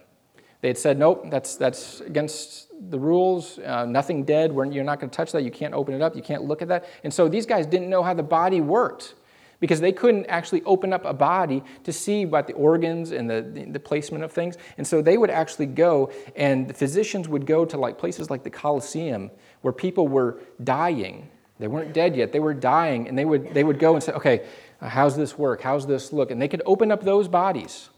They 0.62 0.70
had 0.70 0.78
said, 0.78 0.98
nope, 0.98 1.26
that's, 1.30 1.56
that's 1.56 2.02
against 2.02 2.70
the 2.92 3.00
rules, 3.00 3.58
uh, 3.60 3.86
nothing 3.86 4.24
dead, 4.24 4.54
you're 4.54 4.84
not 4.84 5.00
going 5.00 5.10
to 5.10 5.16
touch 5.16 5.32
that, 5.32 5.44
you 5.44 5.52
can't 5.52 5.74
open 5.74 5.96
it 5.96 6.02
up, 6.02 6.16
you 6.16 6.22
can't 6.22 6.44
look 6.44 6.62
at 6.62 6.68
that. 6.68 6.86
And 7.04 7.12
so 7.12 7.28
these 7.28 7.48
guys 7.48 7.66
didn't 7.66 7.90
know 7.90 8.04
how 8.04 8.14
the 8.14 8.24
body 8.24 8.62
worked 8.62 9.16
because 9.62 9.80
they 9.80 9.94
couldn't 9.94 10.26
actually 10.26 10.62
open 10.64 10.92
up 10.92 11.06
a 11.06 11.14
body 11.14 11.64
to 11.86 11.94
see 11.94 12.24
about 12.24 12.48
the 12.48 12.54
organs 12.54 13.12
and 13.12 13.30
the, 13.30 13.42
the, 13.70 13.80
placement 13.80 14.24
of 14.24 14.32
things. 14.32 14.58
And 14.78 14.86
so 14.86 15.02
they 15.02 15.18
would 15.18 15.30
actually 15.30 15.68
go, 15.68 16.12
and 16.36 16.68
the 16.68 16.74
physicians 16.74 17.30
would 17.30 17.46
go 17.46 17.64
to 17.64 17.78
like 17.78 17.98
places 17.98 18.30
like 18.30 18.44
the 18.44 18.50
Colosseum 18.50 19.32
where 19.62 19.72
people 19.72 20.08
were 20.10 20.40
dying. 20.64 21.30
They 21.60 21.68
weren't 21.68 21.94
dead 21.94 22.16
yet, 22.16 22.32
they 22.34 22.40
were 22.40 22.56
dying, 22.56 23.08
and 23.08 23.18
they 23.18 23.24
would, 23.24 23.54
they 23.54 23.64
would 23.64 23.78
go 23.80 23.94
and 23.94 24.04
say, 24.04 24.12
okay, 24.14 24.48
how's 24.82 25.16
this 25.16 25.38
work? 25.38 25.62
How's 25.62 25.86
this 25.86 26.12
look? 26.12 26.32
And 26.32 26.42
they 26.42 26.48
could 26.48 26.64
open 26.66 26.92
up 26.92 27.04
those 27.04 27.28
bodies. 27.28 27.90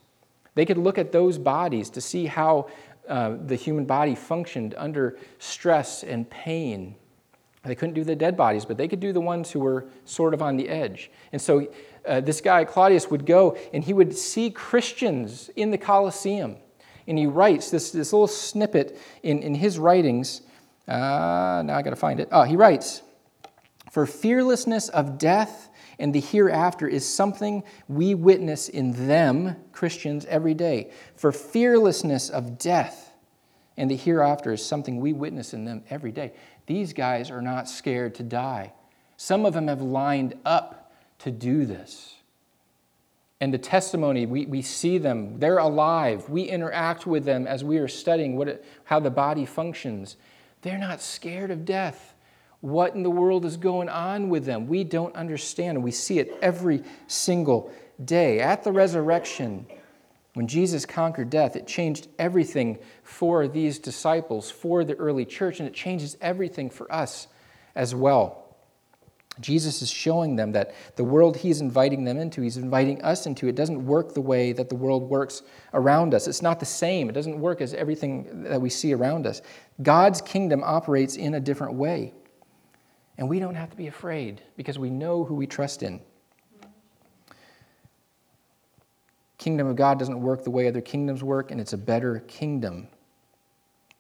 They 0.56 0.66
could 0.66 0.78
look 0.78 0.98
at 0.98 1.14
those 1.14 1.38
bodies 1.38 1.90
to 1.92 2.02
see 2.02 2.26
how 2.26 2.70
uh, 3.08 3.38
the 3.46 3.56
human 3.56 3.86
body 3.86 4.16
functioned 4.16 4.76
under 4.78 5.18
stress 5.40 6.04
and 6.04 6.30
pain 6.30 6.96
They 7.66 7.76
couldn't 7.76 7.96
do 7.96 8.04
the 8.04 8.16
dead 8.16 8.36
bodies, 8.36 8.66
but 8.66 8.78
they 8.78 8.90
could 8.90 9.00
do 9.00 9.14
the 9.14 9.22
ones 9.22 9.50
who 9.50 9.62
were 9.62 9.88
sort 10.04 10.34
of 10.34 10.42
on 10.42 10.58
the 10.58 10.68
edge. 10.68 11.10
And 11.32 11.42
so 11.42 11.68
uh, 12.06 12.20
this 12.20 12.42
guy, 12.42 12.66
Claudius, 12.66 13.10
would 13.10 13.26
go 13.26 13.58
and 13.74 13.84
he 13.84 13.94
would 13.94 14.16
see 14.16 14.50
Christians 14.50 15.50
in 15.56 15.72
the 15.72 15.78
Colosseum. 15.78 16.58
And 17.08 17.18
he 17.18 17.26
writes 17.26 17.72
this, 17.72 17.92
this 17.92 18.12
little 18.12 18.28
snippet 18.28 19.00
in, 19.24 19.42
in 19.42 19.56
his 19.56 19.80
writings. 19.80 20.42
Uh, 20.88 21.64
now 21.66 21.78
I 21.78 21.82
got 21.82 21.92
to 21.92 21.96
find 21.96 22.20
it. 22.20 22.28
Oh, 22.32 22.44
he 22.44 22.58
writes 22.58 23.02
For 23.92 24.06
fearlessness 24.06 24.90
of 24.90 25.18
death 25.18 25.70
and 26.00 26.14
the 26.14 26.20
hereafter 26.20 26.88
is 26.88 27.08
something 27.08 27.64
we 27.88 28.14
witness 28.14 28.68
in 28.68 29.08
them, 29.08 29.56
Christians, 29.72 30.26
every 30.26 30.54
day. 30.54 30.92
For 31.16 31.32
fearlessness 31.32 32.30
of 32.30 32.58
death 32.58 33.13
and 33.78 33.90
the 33.90 33.96
hereafter 33.96 34.54
is 34.54 34.66
something 34.66 35.00
we 35.00 35.14
witness 35.14 35.54
in 35.54 35.66
them 35.66 35.84
every 35.90 36.12
day. 36.12 36.34
These 36.66 36.94
guys 36.94 37.32
are 37.32 37.42
not 37.42 37.68
scared 37.68 38.16
to 38.16 38.24
die. 38.24 38.74
Some 39.18 39.46
of 39.46 39.54
them 39.54 39.68
have 39.68 39.82
lined 39.82 40.36
up 40.46 40.92
to 41.20 41.32
do 41.32 41.66
this. 41.66 42.16
And 43.42 43.54
the 43.54 43.58
testimony, 43.58 44.26
we, 44.26 44.46
we 44.46 44.62
see 44.62 44.98
them, 44.98 45.40
they're 45.40 45.58
alive. 45.58 46.30
We 46.30 46.44
interact 46.44 47.06
with 47.06 47.26
them 47.26 47.46
as 47.46 47.64
we 47.64 47.78
are 47.78 47.88
studying 47.88 48.38
what 48.38 48.48
it, 48.48 48.66
how 48.86 49.00
the 49.00 49.10
body 49.10 49.46
functions. 49.46 50.16
They're 50.62 50.78
not 50.78 51.02
scared 51.02 51.52
of 51.52 51.66
death. 51.66 52.16
What 52.62 52.96
in 52.96 53.04
the 53.04 53.10
world 53.10 53.44
is 53.44 53.58
going 53.58 53.90
on 53.90 54.30
with 54.30 54.46
them? 54.46 54.68
We 54.68 54.86
don't 54.86 55.14
understand. 55.16 55.84
We 55.84 55.92
see 55.92 56.20
it 56.20 56.38
every 56.42 56.84
single 57.08 57.70
day. 58.06 58.40
At 58.40 58.64
the 58.64 58.72
resurrection, 58.72 59.66
when 60.34 60.48
Jesus 60.48 60.86
conquered 60.86 61.30
death, 61.30 61.56
it 61.56 61.68
changed 61.68 62.08
everything 62.18 62.80
for 63.04 63.48
these 63.48 63.78
disciples, 63.78 64.50
for 64.50 64.84
the 64.84 64.96
early 64.96 65.26
church, 65.26 65.60
and 65.60 65.68
it 65.68 65.76
changes 65.76 66.18
everything 66.22 66.70
for 66.70 66.92
us 66.92 67.28
as 67.76 67.94
well. 67.94 68.40
Jesus 69.40 69.82
is 69.82 69.90
showing 69.90 70.36
them 70.36 70.52
that 70.52 70.76
the 70.96 71.04
world 71.04 71.38
he's 71.38 71.60
inviting 71.60 72.04
them 72.04 72.18
into, 72.18 72.42
he's 72.42 72.58
inviting 72.58 73.02
us 73.02 73.26
into, 73.26 73.48
it 73.48 73.56
doesn't 73.56 73.86
work 73.86 74.14
the 74.14 74.22
way 74.22 74.54
that 74.54 74.70
the 74.70 74.76
world 74.76 75.10
works 75.10 75.42
around 75.74 76.14
us. 76.14 76.28
It's 76.28 76.44
not 76.44 76.60
the 76.60 76.68
same. 76.68 77.10
It 77.10 77.14
doesn't 77.14 77.40
work 77.40 77.60
as 77.60 77.74
everything 77.74 78.44
that 78.44 78.62
we 78.62 78.70
see 78.70 78.94
around 78.94 79.26
us. 79.26 79.42
God's 79.82 80.22
kingdom 80.22 80.64
operates 80.64 81.16
in 81.16 81.34
a 81.34 81.40
different 81.40 81.74
way. 81.74 82.14
And 83.18 83.28
we 83.28 83.40
don't 83.40 83.56
have 83.56 83.72
to 83.72 83.78
be 83.78 83.88
afraid 83.88 84.42
because 84.56 84.78
we 84.78 84.90
know 84.90 85.24
who 85.24 85.36
we 85.36 85.48
trust 85.48 85.82
in. 85.84 86.00
Kingdom 89.44 89.68
of 89.68 89.76
God 89.76 90.00
doesn't 90.00 90.22
work 90.22 90.46
the 90.46 90.52
way 90.52 90.70
other 90.70 90.80
kingdoms 90.80 91.22
work, 91.22 91.52
and 91.52 91.60
it's 91.60 91.74
a 91.74 91.78
better 91.78 92.20
kingdom. 92.30 92.88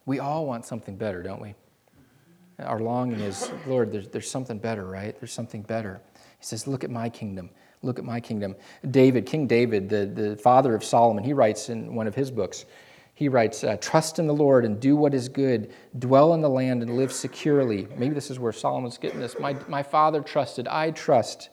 We 0.06 0.20
all 0.20 0.46
want 0.46 0.66
something 0.66 0.96
better, 0.96 1.22
don't 1.22 1.42
we? 1.42 1.54
Our 2.60 2.80
longing 2.80 3.20
is, 3.20 3.52
Lord, 3.68 3.92
there's, 3.92 4.08
there's 4.08 4.32
something 4.32 4.58
better, 4.58 4.86
right? 4.86 5.14
There's 5.20 5.34
something 5.34 5.62
better. 5.62 6.00
He 6.40 6.46
says, 6.46 6.66
Look 6.66 6.86
at 6.86 6.90
my 6.90 7.10
kingdom. 7.10 7.50
Look 7.82 8.00
at 8.00 8.06
my 8.06 8.22
kingdom. 8.22 8.56
David, 8.90 9.26
King 9.26 9.46
David, 9.46 9.90
the, 9.90 10.06
the 10.06 10.38
father 10.38 10.76
of 10.76 10.82
Solomon, 10.82 11.26
he 11.26 11.34
writes 11.34 11.68
in 11.68 11.94
one 11.94 12.08
of 12.08 12.16
his 12.16 12.32
books, 12.32 12.64
he 13.14 13.28
writes, 13.28 13.66
uh, 13.66 13.76
Trust 13.82 14.20
in 14.20 14.28
the 14.28 14.34
Lord 14.34 14.64
and 14.64 14.80
do 14.80 14.96
what 14.96 15.14
is 15.14 15.28
good, 15.28 15.74
dwell 16.00 16.36
in 16.36 16.40
the 16.40 16.50
land 16.50 16.82
and 16.84 16.96
live 16.96 17.12
securely. 17.12 17.86
Maybe 17.98 18.16
this 18.16 18.32
is 18.32 18.40
where 18.40 18.54
Solomon's 18.54 18.98
getting 18.98 19.20
this. 19.20 19.38
My, 19.38 19.58
my 19.68 19.84
father 19.84 20.22
trusted, 20.22 20.70
I 20.70 20.92
trust. 20.92 21.50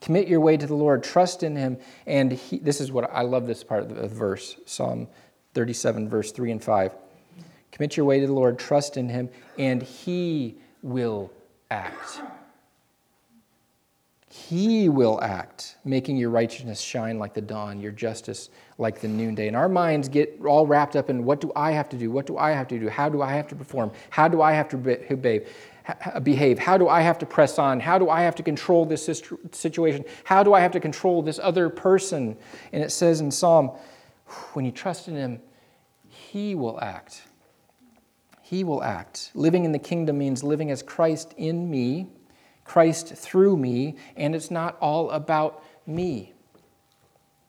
Commit 0.00 0.28
your 0.28 0.40
way 0.40 0.56
to 0.56 0.66
the 0.66 0.74
Lord, 0.74 1.02
trust 1.02 1.42
in 1.42 1.56
him. 1.56 1.78
And 2.06 2.32
he, 2.32 2.58
this 2.58 2.80
is 2.80 2.90
what 2.90 3.10
I 3.12 3.22
love 3.22 3.46
this 3.46 3.62
part 3.62 3.82
of 3.82 3.94
the 3.94 4.08
verse 4.08 4.56
Psalm 4.64 5.08
37, 5.54 6.08
verse 6.08 6.32
3 6.32 6.52
and 6.52 6.62
5. 6.62 6.94
Commit 7.72 7.96
your 7.96 8.06
way 8.06 8.20
to 8.20 8.26
the 8.26 8.32
Lord, 8.32 8.58
trust 8.58 8.96
in 8.96 9.08
him, 9.08 9.28
and 9.58 9.82
he 9.82 10.56
will 10.82 11.30
act. 11.70 12.20
He 14.32 14.88
will 14.88 15.20
act, 15.22 15.76
making 15.84 16.16
your 16.16 16.30
righteousness 16.30 16.80
shine 16.80 17.18
like 17.18 17.34
the 17.34 17.40
dawn, 17.40 17.80
your 17.80 17.90
justice 17.90 18.48
like 18.78 19.00
the 19.00 19.08
noonday. 19.08 19.48
And 19.48 19.56
our 19.56 19.68
minds 19.68 20.08
get 20.08 20.40
all 20.44 20.66
wrapped 20.66 20.94
up 20.94 21.10
in 21.10 21.24
what 21.24 21.40
do 21.40 21.50
I 21.56 21.72
have 21.72 21.88
to 21.90 21.96
do? 21.96 22.12
What 22.12 22.26
do 22.26 22.38
I 22.38 22.52
have 22.52 22.68
to 22.68 22.78
do? 22.78 22.88
How 22.88 23.08
do 23.08 23.22
I 23.22 23.32
have 23.32 23.48
to 23.48 23.56
perform? 23.56 23.90
How 24.08 24.28
do 24.28 24.40
I 24.40 24.52
have 24.52 24.68
to 24.68 24.76
behave? 24.76 25.48
How 25.84 26.78
do 26.78 26.88
I 26.88 27.00
have 27.00 27.18
to 27.18 27.26
press 27.26 27.58
on? 27.58 27.80
How 27.80 27.98
do 27.98 28.08
I 28.08 28.22
have 28.22 28.34
to 28.36 28.42
control 28.42 28.84
this 28.86 29.08
situation? 29.52 30.04
How 30.24 30.42
do 30.42 30.54
I 30.54 30.60
have 30.60 30.72
to 30.72 30.80
control 30.80 31.22
this 31.22 31.38
other 31.42 31.68
person? 31.68 32.36
And 32.72 32.82
it 32.82 32.90
says 32.90 33.20
in 33.20 33.30
Psalm, 33.30 33.72
when 34.52 34.64
you 34.64 34.72
trust 34.72 35.08
in 35.08 35.16
him, 35.16 35.40
he 36.08 36.54
will 36.54 36.80
act. 36.80 37.22
He 38.42 38.64
will 38.64 38.82
act. 38.82 39.30
Living 39.34 39.64
in 39.64 39.72
the 39.72 39.78
kingdom 39.78 40.18
means 40.18 40.42
living 40.42 40.70
as 40.70 40.82
Christ 40.82 41.34
in 41.36 41.70
me, 41.70 42.08
Christ 42.64 43.08
through 43.14 43.56
me, 43.56 43.96
and 44.16 44.34
it's 44.34 44.50
not 44.50 44.76
all 44.80 45.10
about 45.10 45.64
me. 45.86 46.32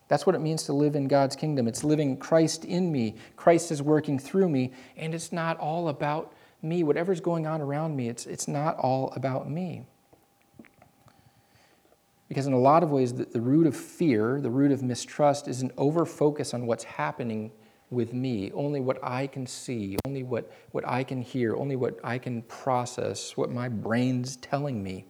That's 0.08 0.26
what 0.26 0.36
it 0.36 0.42
means 0.42 0.64
to 0.64 0.74
live 0.74 0.96
in 0.96 1.08
God's 1.08 1.36
kingdom. 1.36 1.68
It's 1.68 1.84
living 1.84 2.18
Christ 2.18 2.66
in 2.66 2.92
me. 2.92 3.16
Christ 3.36 3.72
is 3.72 3.82
working 3.82 4.20
through 4.20 4.50
me, 4.50 4.72
and 4.98 5.16
it's 5.16 5.32
not 5.32 5.58
all 5.58 5.88
about 5.88 6.34
me. 6.62 6.84
Whatever's 6.84 7.22
going 7.22 7.48
on 7.48 7.62
around 7.62 7.96
me, 7.96 8.10
it's, 8.10 8.26
it's 8.26 8.48
not 8.48 8.78
all 8.78 9.12
about 9.16 9.50
me. 9.50 9.86
Because 12.28 12.48
in 12.48 12.54
a 12.54 12.60
lot 12.60 12.82
of 12.82 12.90
ways, 12.90 13.14
the, 13.14 13.26
the 13.26 13.42
root 13.42 13.68
of 13.68 13.76
fear, 13.76 14.40
the 14.40 14.50
root 14.50 14.72
of 14.72 14.82
mistrust, 14.82 15.48
is 15.48 15.62
an 15.62 15.72
over 15.78 16.06
focus 16.06 16.54
on 16.54 16.66
what's 16.66 16.86
happening 16.86 17.52
with 17.90 18.14
me, 18.14 18.52
only 18.54 18.80
what 18.80 18.98
I 19.04 19.28
can 19.28 19.46
see, 19.46 19.98
only 20.08 20.24
what, 20.24 20.50
what 20.72 20.88
I 20.88 21.04
can 21.04 21.22
hear, 21.22 21.56
only 21.56 21.76
what 21.76 22.00
I 22.04 22.18
can 22.18 22.42
process, 22.44 23.36
what 23.36 23.52
my 23.52 23.68
brain's 23.68 24.38
telling 24.38 24.82
me. 24.82 25.06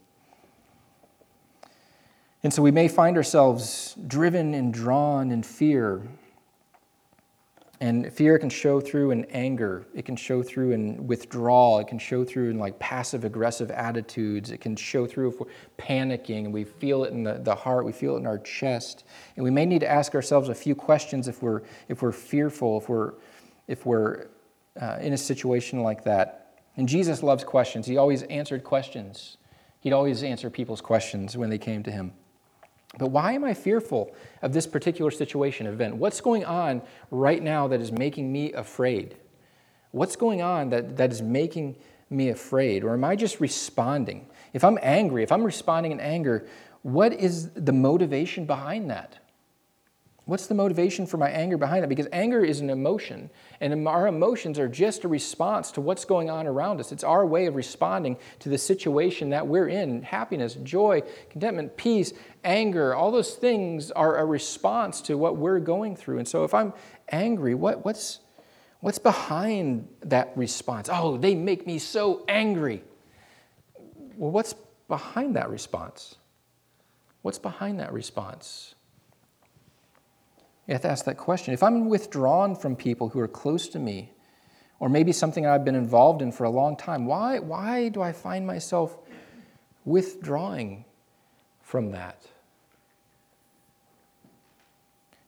And 2.43 2.51
so 2.51 2.63
we 2.63 2.71
may 2.71 2.87
find 2.87 3.17
ourselves 3.17 3.95
driven 4.07 4.55
and 4.55 4.73
drawn 4.73 5.31
in 5.31 5.43
fear 5.43 6.07
and 7.81 8.13
fear 8.13 8.37
can 8.37 8.51
show 8.51 8.79
through 8.79 9.09
in 9.09 9.25
anger. 9.31 9.87
It 9.95 10.05
can 10.05 10.15
show 10.15 10.43
through 10.43 10.71
in 10.71 11.07
withdrawal. 11.07 11.79
It 11.79 11.87
can 11.87 11.97
show 11.97 12.23
through 12.23 12.51
in 12.51 12.59
like 12.59 12.77
passive 12.77 13.25
aggressive 13.25 13.71
attitudes. 13.71 14.51
It 14.51 14.61
can 14.61 14.75
show 14.75 15.07
through 15.07 15.29
if 15.29 15.39
we're 15.39 15.47
panicking 15.79 16.45
and 16.45 16.53
we 16.53 16.63
feel 16.63 17.03
it 17.05 17.11
in 17.11 17.23
the, 17.23 17.39
the 17.39 17.55
heart, 17.55 17.83
we 17.83 17.91
feel 17.91 18.15
it 18.15 18.19
in 18.19 18.27
our 18.27 18.37
chest. 18.37 19.03
And 19.35 19.43
we 19.43 19.49
may 19.49 19.65
need 19.65 19.79
to 19.79 19.89
ask 19.89 20.13
ourselves 20.13 20.49
a 20.49 20.53
few 20.53 20.75
questions 20.75 21.27
if 21.27 21.41
we're, 21.41 21.63
if 21.89 22.03
we're 22.03 22.11
fearful, 22.11 22.77
if 22.77 22.87
we're, 22.87 23.13
if 23.67 23.83
we're 23.83 24.27
uh, 24.79 24.99
in 25.01 25.13
a 25.13 25.17
situation 25.17 25.81
like 25.81 26.03
that. 26.03 26.59
And 26.77 26.87
Jesus 26.87 27.23
loves 27.23 27.43
questions. 27.43 27.87
He 27.87 27.97
always 27.97 28.21
answered 28.23 28.63
questions. 28.63 29.37
He'd 29.79 29.93
always 29.93 30.21
answer 30.21 30.51
people's 30.51 30.81
questions 30.81 31.35
when 31.35 31.49
they 31.49 31.57
came 31.57 31.81
to 31.81 31.91
him. 31.91 32.13
But 32.97 33.11
why 33.11 33.33
am 33.33 33.43
I 33.43 33.53
fearful 33.53 34.13
of 34.41 34.53
this 34.53 34.67
particular 34.67 35.11
situation, 35.11 35.65
event? 35.65 35.95
What's 35.95 36.19
going 36.19 36.43
on 36.43 36.81
right 37.09 37.41
now 37.41 37.67
that 37.67 37.79
is 37.79 37.91
making 37.91 38.31
me 38.31 38.51
afraid? 38.51 39.15
What's 39.91 40.15
going 40.15 40.41
on 40.41 40.69
that, 40.69 40.97
that 40.97 41.11
is 41.11 41.21
making 41.21 41.77
me 42.09 42.29
afraid? 42.29 42.83
Or 42.83 42.93
am 42.93 43.03
I 43.03 43.15
just 43.15 43.39
responding? 43.39 44.27
If 44.53 44.63
I'm 44.63 44.77
angry, 44.81 45.23
if 45.23 45.31
I'm 45.31 45.43
responding 45.43 45.93
in 45.93 45.99
anger, 45.99 46.45
what 46.81 47.13
is 47.13 47.49
the 47.51 47.73
motivation 47.73 48.45
behind 48.45 48.89
that? 48.89 49.17
What's 50.25 50.45
the 50.47 50.53
motivation 50.53 51.07
for 51.07 51.17
my 51.17 51.29
anger 51.29 51.57
behind 51.57 51.83
that? 51.83 51.87
Because 51.87 52.07
anger 52.11 52.45
is 52.45 52.59
an 52.59 52.69
emotion, 52.69 53.29
and 53.59 53.87
our 53.87 54.07
emotions 54.07 54.59
are 54.59 54.67
just 54.67 55.03
a 55.03 55.07
response 55.07 55.71
to 55.71 55.81
what's 55.81 56.05
going 56.05 56.29
on 56.29 56.45
around 56.45 56.79
us. 56.79 56.91
It's 56.91 57.03
our 57.03 57.25
way 57.25 57.47
of 57.47 57.55
responding 57.55 58.17
to 58.39 58.49
the 58.49 58.57
situation 58.57 59.31
that 59.31 59.47
we're 59.47 59.67
in. 59.67 60.03
Happiness, 60.03 60.53
joy, 60.63 61.01
contentment, 61.31 61.75
peace, 61.75 62.13
anger, 62.43 62.95
all 62.95 63.11
those 63.11 63.35
things 63.35 63.91
are 63.91 64.17
a 64.17 64.25
response 64.25 65.01
to 65.01 65.17
what 65.17 65.37
we're 65.37 65.59
going 65.59 65.95
through. 65.95 66.19
And 66.19 66.27
so 66.27 66.43
if 66.43 66.53
I'm 66.53 66.73
angry, 67.09 67.55
what, 67.55 67.85
what's, 67.85 68.19
what's 68.79 68.99
behind 68.99 69.87
that 70.01 70.31
response? 70.35 70.89
Oh, 70.91 71.17
they 71.17 71.35
make 71.35 71.67
me 71.67 71.79
so 71.79 72.23
angry. 72.27 72.83
Well, 74.15 74.31
what's 74.31 74.55
behind 74.87 75.35
that 75.35 75.49
response? 75.49 76.15
What's 77.21 77.39
behind 77.39 77.79
that 77.79 77.93
response? 77.93 78.75
You 80.67 80.73
have 80.73 80.81
to 80.81 80.89
ask 80.89 81.05
that 81.05 81.17
question. 81.17 81.53
If 81.53 81.63
I'm 81.63 81.89
withdrawn 81.89 82.55
from 82.55 82.75
people 82.75 83.09
who 83.09 83.19
are 83.19 83.27
close 83.27 83.67
to 83.69 83.79
me, 83.79 84.13
or 84.79 84.89
maybe 84.89 85.11
something 85.11 85.45
I've 85.45 85.63
been 85.63 85.75
involved 85.75 86.21
in 86.21 86.31
for 86.31 86.45
a 86.45 86.49
long 86.49 86.75
time, 86.75 87.05
why, 87.05 87.39
why 87.39 87.89
do 87.89 88.01
I 88.01 88.11
find 88.11 88.47
myself 88.47 88.97
withdrawing 89.85 90.85
from 91.71 91.91
that? 91.91 92.21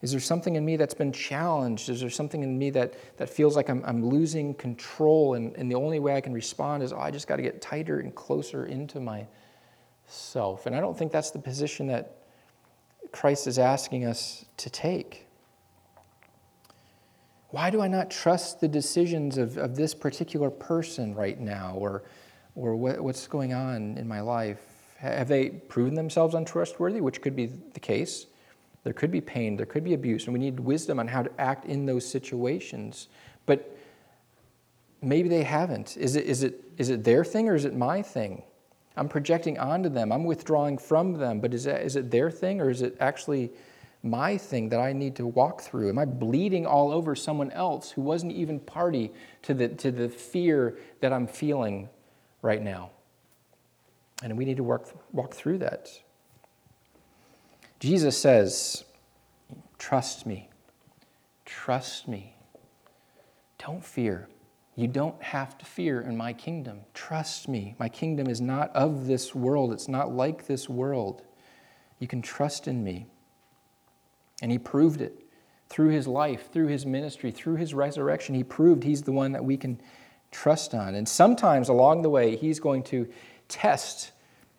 Is 0.01 0.11
there 0.11 0.19
something 0.19 0.57
in 0.57 0.65
me 0.65 0.75
that's 0.75 0.93
been 0.93 1.13
challenged? 1.13 1.87
Is 1.87 2.01
there 2.01 2.09
something 2.09 2.43
in 2.43 2.59
me 2.59 2.69
that, 2.71 2.95
that 3.15 3.29
feels 3.29 3.55
like 3.55 3.69
I'm, 3.69 3.81
I'm 3.85 4.05
losing 4.05 4.53
control? 4.55 5.35
And, 5.35 5.55
and 5.55 5.71
the 5.71 5.75
only 5.75 5.99
way 5.99 6.17
I 6.17 6.19
can 6.19 6.33
respond 6.33 6.83
is, 6.83 6.91
oh, 6.91 6.99
I 6.99 7.11
just 7.11 7.29
got 7.29 7.37
to 7.37 7.41
get 7.41 7.61
tighter 7.61 8.01
and 8.01 8.13
closer 8.13 8.65
into 8.65 8.99
myself. 8.99 10.65
And 10.65 10.75
I 10.75 10.81
don't 10.81 10.97
think 10.97 11.13
that's 11.13 11.31
the 11.31 11.39
position 11.39 11.87
that 11.87 12.17
Christ 13.13 13.47
is 13.47 13.57
asking 13.57 14.03
us 14.03 14.43
to 14.57 14.69
take. 14.69 15.25
Why 17.51 17.69
do 17.69 17.79
I 17.79 17.87
not 17.87 18.11
trust 18.11 18.59
the 18.59 18.67
decisions 18.67 19.37
of, 19.37 19.57
of 19.57 19.77
this 19.77 19.93
particular 19.93 20.49
person 20.49 21.15
right 21.15 21.39
now? 21.39 21.75
Or 21.77 22.03
Or 22.55 22.75
what, 22.75 22.99
what's 22.99 23.27
going 23.27 23.53
on 23.53 23.97
in 23.97 24.09
my 24.09 24.19
life? 24.19 24.72
Have 25.03 25.27
they 25.27 25.49
proven 25.49 25.95
themselves 25.95 26.33
untrustworthy, 26.33 27.01
which 27.01 27.21
could 27.21 27.35
be 27.35 27.47
the 27.47 27.79
case? 27.81 28.25
There 28.85 28.93
could 28.93 29.11
be 29.11 29.19
pain, 29.19 29.57
there 29.57 29.65
could 29.65 29.83
be 29.83 29.93
abuse, 29.93 30.25
and 30.25 30.33
we 30.33 30.39
need 30.39 30.61
wisdom 30.61 30.97
on 30.97 31.09
how 31.09 31.23
to 31.23 31.31
act 31.37 31.65
in 31.65 31.85
those 31.85 32.09
situations. 32.09 33.09
But 33.45 33.77
maybe 35.01 35.27
they 35.27 35.43
haven't. 35.43 35.97
Is 35.97 36.15
it, 36.15 36.25
is 36.25 36.43
it, 36.43 36.63
is 36.77 36.89
it 36.89 37.03
their 37.03 37.25
thing 37.25 37.49
or 37.49 37.55
is 37.55 37.65
it 37.65 37.75
my 37.75 38.01
thing? 38.01 38.43
I'm 38.95 39.09
projecting 39.09 39.59
onto 39.59 39.89
them, 39.89 40.13
I'm 40.13 40.23
withdrawing 40.23 40.77
from 40.77 41.15
them, 41.15 41.41
but 41.41 41.53
is, 41.53 41.65
that, 41.65 41.81
is 41.81 41.97
it 41.97 42.09
their 42.09 42.31
thing 42.31 42.61
or 42.61 42.69
is 42.69 42.81
it 42.81 42.95
actually 43.01 43.51
my 44.03 44.37
thing 44.37 44.69
that 44.69 44.79
I 44.79 44.93
need 44.93 45.17
to 45.17 45.27
walk 45.27 45.61
through? 45.61 45.89
Am 45.89 45.99
I 45.99 46.05
bleeding 46.05 46.65
all 46.65 46.91
over 46.91 47.13
someone 47.13 47.51
else 47.51 47.91
who 47.91 48.01
wasn't 48.01 48.31
even 48.31 48.57
party 48.57 49.11
to 49.41 49.53
the, 49.53 49.67
to 49.67 49.91
the 49.91 50.07
fear 50.07 50.77
that 51.01 51.11
I'm 51.11 51.27
feeling 51.27 51.89
right 52.41 52.61
now? 52.61 52.91
And 54.23 54.37
we 54.37 54.45
need 54.45 54.57
to 54.57 54.63
work, 54.63 54.89
walk 55.11 55.33
through 55.33 55.57
that. 55.59 55.89
Jesus 57.79 58.17
says, 58.17 58.85
Trust 59.77 60.25
me. 60.25 60.49
Trust 61.45 62.07
me. 62.07 62.37
Don't 63.57 63.83
fear. 63.83 64.29
You 64.75 64.87
don't 64.87 65.21
have 65.21 65.57
to 65.57 65.65
fear 65.65 65.99
in 65.99 66.15
my 66.15 66.31
kingdom. 66.31 66.79
Trust 66.93 67.49
me. 67.49 67.75
My 67.77 67.89
kingdom 67.89 68.27
is 68.27 68.39
not 68.39 68.73
of 68.73 69.07
this 69.07 69.35
world, 69.35 69.73
it's 69.73 69.89
not 69.89 70.13
like 70.13 70.47
this 70.47 70.69
world. 70.69 71.23
You 71.99 72.07
can 72.07 72.21
trust 72.21 72.67
in 72.67 72.81
me. 72.81 73.07
And 74.41 74.51
he 74.51 74.57
proved 74.57 75.01
it 75.01 75.19
through 75.67 75.89
his 75.89 76.07
life, 76.07 76.49
through 76.51 76.67
his 76.67 76.85
ministry, 76.85 77.31
through 77.31 77.55
his 77.55 77.73
resurrection. 77.73 78.35
He 78.35 78.43
proved 78.43 78.83
he's 78.83 79.01
the 79.01 79.11
one 79.11 79.33
that 79.33 79.43
we 79.43 79.57
can 79.57 79.81
trust 80.31 80.73
on. 80.73 80.95
And 80.95 81.07
sometimes 81.07 81.67
along 81.67 82.01
the 82.01 82.09
way, 82.09 82.37
he's 82.37 82.59
going 82.61 82.83
to 82.83 83.07
test 83.49 84.12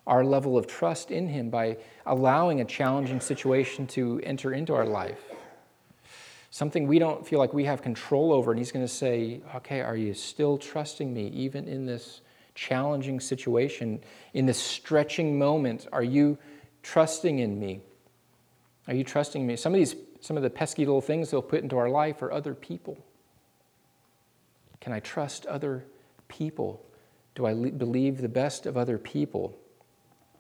our 0.07 0.25
level 0.25 0.59
of 0.59 0.67
trust 0.67 1.11
in 1.11 1.29
him 1.29 1.51
by 1.51 1.77
allowing 2.07 2.61
a 2.61 2.65
challenging 2.65 3.21
situation 3.21 3.87
to 3.87 4.21
enter 4.25 4.53
into 4.53 4.75
our 4.75 4.87
life 4.87 5.21
something 6.55 6.87
we 6.87 7.01
don't 7.01 7.27
feel 7.27 7.41
like 7.41 7.53
we 7.53 7.65
have 7.65 7.83
control 7.83 8.33
over. 8.33 8.53
And 8.53 8.61
he's 8.61 8.71
going 8.71 8.85
to 8.85 8.93
say, 8.93 9.41
okay, 9.57 9.81
are 9.81 9.97
you 9.97 10.15
still 10.15 10.57
trusting 10.57 11.13
me 11.13 11.27
even 11.31 11.67
in 11.67 11.85
this 11.85 12.21
challenging 12.55 13.19
situation, 13.19 13.99
in 14.35 14.47
this 14.47 14.57
stretching 14.57 15.37
moment? 15.37 15.89
Are 15.93 16.05
you 16.05 16.39
trusting 16.85 17.41
in 17.41 17.59
me? 17.59 17.81
Are 18.87 18.95
you 18.95 19.03
trusting 19.03 19.45
me? 19.45 19.57
Some 19.57 19.75
of 19.75 19.81
these, 19.81 19.97
some 20.21 20.37
of 20.37 20.45
the 20.45 20.51
pesky 20.51 20.87
little 20.87 21.01
things 21.01 21.33
they'll 21.33 21.43
put 21.43 21.65
into 21.65 21.77
our 21.77 21.89
life 21.89 22.23
are 22.23 22.31
other 22.31 22.55
people. 22.55 23.05
Can 24.81 24.93
I 24.93 25.01
trust 25.01 25.47
other 25.47 25.85
people? 26.29 26.87
Do 27.35 27.47
I 27.47 27.55
believe 27.55 28.19
the 28.19 28.29
best 28.29 28.65
of 28.65 28.77
other 28.77 28.97
people? 28.97 29.59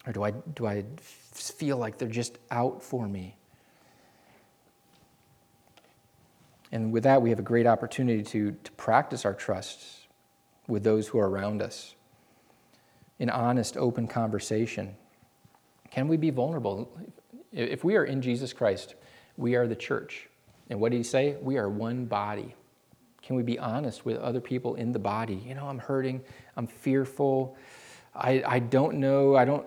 Or 0.06 0.12
do 0.12 0.22
I, 0.22 0.30
do 0.32 0.66
I 0.66 0.84
feel 1.32 1.76
like 1.76 1.98
they're 1.98 2.08
just 2.08 2.38
out 2.50 2.82
for 2.82 3.08
me? 3.08 3.36
And 6.72 6.92
with 6.92 7.04
that, 7.04 7.22
we 7.22 7.30
have 7.30 7.38
a 7.38 7.42
great 7.42 7.66
opportunity 7.66 8.22
to, 8.24 8.52
to 8.52 8.72
practice 8.72 9.24
our 9.24 9.34
trust 9.34 9.84
with 10.66 10.82
those 10.82 11.08
who 11.08 11.18
are 11.18 11.28
around 11.28 11.62
us 11.62 11.94
in 13.18 13.30
honest, 13.30 13.76
open 13.76 14.08
conversation. 14.08 14.96
Can 15.90 16.08
we 16.08 16.16
be 16.16 16.30
vulnerable? 16.30 16.90
If 17.52 17.84
we 17.84 17.96
are 17.96 18.04
in 18.04 18.20
Jesus 18.20 18.52
Christ, 18.52 18.96
we 19.36 19.54
are 19.54 19.68
the 19.68 19.76
church. 19.76 20.28
And 20.68 20.80
what 20.80 20.90
did 20.90 20.98
he 20.98 21.04
say? 21.04 21.36
We 21.40 21.56
are 21.58 21.68
one 21.68 22.06
body. 22.06 22.54
Can 23.22 23.36
we 23.36 23.42
be 23.42 23.58
honest 23.58 24.04
with 24.04 24.18
other 24.18 24.40
people 24.40 24.74
in 24.74 24.92
the 24.92 24.98
body? 24.98 25.42
You 25.46 25.54
know, 25.54 25.66
I'm 25.66 25.78
hurting, 25.78 26.22
I'm 26.56 26.66
fearful, 26.66 27.56
I, 28.14 28.42
I 28.46 28.58
don't 28.58 28.96
know, 28.96 29.36
I 29.36 29.44
don't 29.44 29.66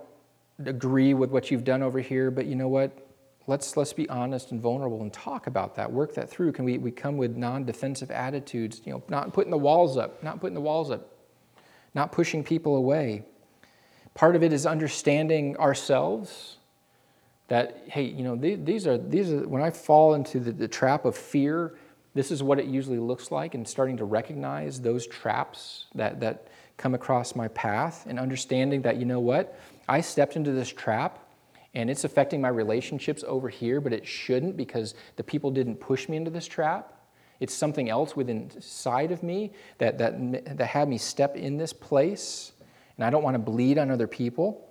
agree 0.65 1.13
with 1.13 1.29
what 1.29 1.51
you've 1.51 1.63
done 1.63 1.83
over 1.83 1.99
here, 1.99 2.31
but 2.31 2.45
you 2.45 2.55
know 2.55 2.67
what? 2.67 3.07
let's, 3.47 3.77
let's 3.77 3.93
be 3.93 4.07
honest 4.09 4.51
and 4.51 4.61
vulnerable 4.61 5.01
and 5.01 5.11
talk 5.11 5.47
about 5.47 5.75
that, 5.75 5.91
work 5.91 6.13
that 6.15 6.29
through. 6.29 6.51
Can 6.51 6.65
we, 6.65 6.77
we 6.77 6.91
come 6.91 7.17
with 7.17 7.35
non 7.35 7.65
defensive 7.65 8.11
attitudes, 8.11 8.81
you 8.85 8.91
know, 8.93 9.01
not 9.09 9.33
putting 9.33 9.51
the 9.51 9.57
walls 9.57 9.97
up, 9.97 10.21
not 10.21 10.39
putting 10.39 10.53
the 10.53 10.61
walls 10.61 10.91
up, 10.91 11.09
not 11.95 12.11
pushing 12.11 12.43
people 12.43 12.75
away. 12.75 13.23
Part 14.13 14.35
of 14.35 14.43
it 14.43 14.53
is 14.53 14.65
understanding 14.65 15.57
ourselves 15.57 16.57
that, 17.47 17.83
hey, 17.87 18.03
you 18.03 18.23
know, 18.23 18.35
these 18.35 18.85
are, 18.85 18.97
these 18.97 19.31
are 19.31 19.47
when 19.47 19.61
I 19.61 19.69
fall 19.69 20.13
into 20.13 20.39
the, 20.39 20.51
the 20.51 20.67
trap 20.67 21.05
of 21.05 21.15
fear, 21.15 21.75
this 22.13 22.31
is 22.31 22.43
what 22.43 22.59
it 22.59 22.65
usually 22.65 22.99
looks 22.99 23.31
like, 23.31 23.55
and 23.55 23.65
starting 23.65 23.95
to 23.97 24.05
recognize 24.05 24.81
those 24.81 25.07
traps 25.07 25.85
that, 25.95 26.19
that 26.19 26.47
come 26.75 26.93
across 26.93 27.35
my 27.35 27.47
path 27.49 28.05
and 28.09 28.19
understanding 28.19 28.81
that, 28.81 28.97
you 28.97 29.05
know 29.05 29.19
what, 29.19 29.57
I 29.87 30.01
stepped 30.01 30.35
into 30.35 30.51
this 30.51 30.69
trap 30.69 31.19
and 31.73 31.89
it's 31.89 32.03
affecting 32.03 32.41
my 32.41 32.49
relationships 32.49 33.23
over 33.27 33.49
here, 33.49 33.79
but 33.79 33.93
it 33.93 34.05
shouldn't 34.05 34.57
because 34.57 34.95
the 35.15 35.23
people 35.23 35.51
didn't 35.51 35.75
push 35.75 36.09
me 36.09 36.17
into 36.17 36.31
this 36.31 36.47
trap. 36.47 36.93
It's 37.39 37.53
something 37.53 37.89
else 37.89 38.15
within 38.15 38.49
inside 38.55 39.11
of 39.11 39.21
me 39.21 39.51
that, 39.77 39.97
that, 39.99 40.57
that 40.57 40.65
had 40.65 40.89
me 40.89 40.97
step 40.97 41.35
in 41.35 41.57
this 41.57 41.73
place, 41.73 42.53
and 42.95 43.05
I 43.05 43.11
don't 43.11 43.21
want 43.21 43.35
to 43.35 43.39
bleed 43.39 43.77
on 43.77 43.91
other 43.91 44.07
people. 44.07 44.67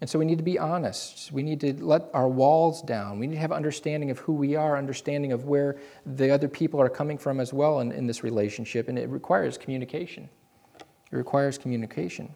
And 0.00 0.08
so 0.08 0.18
we 0.18 0.24
need 0.24 0.38
to 0.38 0.44
be 0.44 0.58
honest. 0.58 1.30
We 1.30 1.42
need 1.42 1.60
to 1.60 1.84
let 1.84 2.10
our 2.12 2.28
walls 2.28 2.82
down. 2.82 3.18
We 3.18 3.26
need 3.26 3.36
to 3.36 3.40
have 3.40 3.52
understanding 3.52 4.10
of 4.10 4.18
who 4.18 4.32
we 4.32 4.56
are, 4.56 4.76
understanding 4.76 5.32
of 5.32 5.44
where 5.44 5.78
the 6.04 6.30
other 6.30 6.48
people 6.48 6.80
are 6.80 6.88
coming 6.88 7.16
from 7.16 7.38
as 7.38 7.52
well 7.52 7.80
in, 7.80 7.92
in 7.92 8.06
this 8.06 8.22
relationship. 8.22 8.88
And 8.88 8.98
it 8.98 9.08
requires 9.08 9.56
communication. 9.56 10.28
It 10.78 11.16
requires 11.16 11.58
communication. 11.58 12.34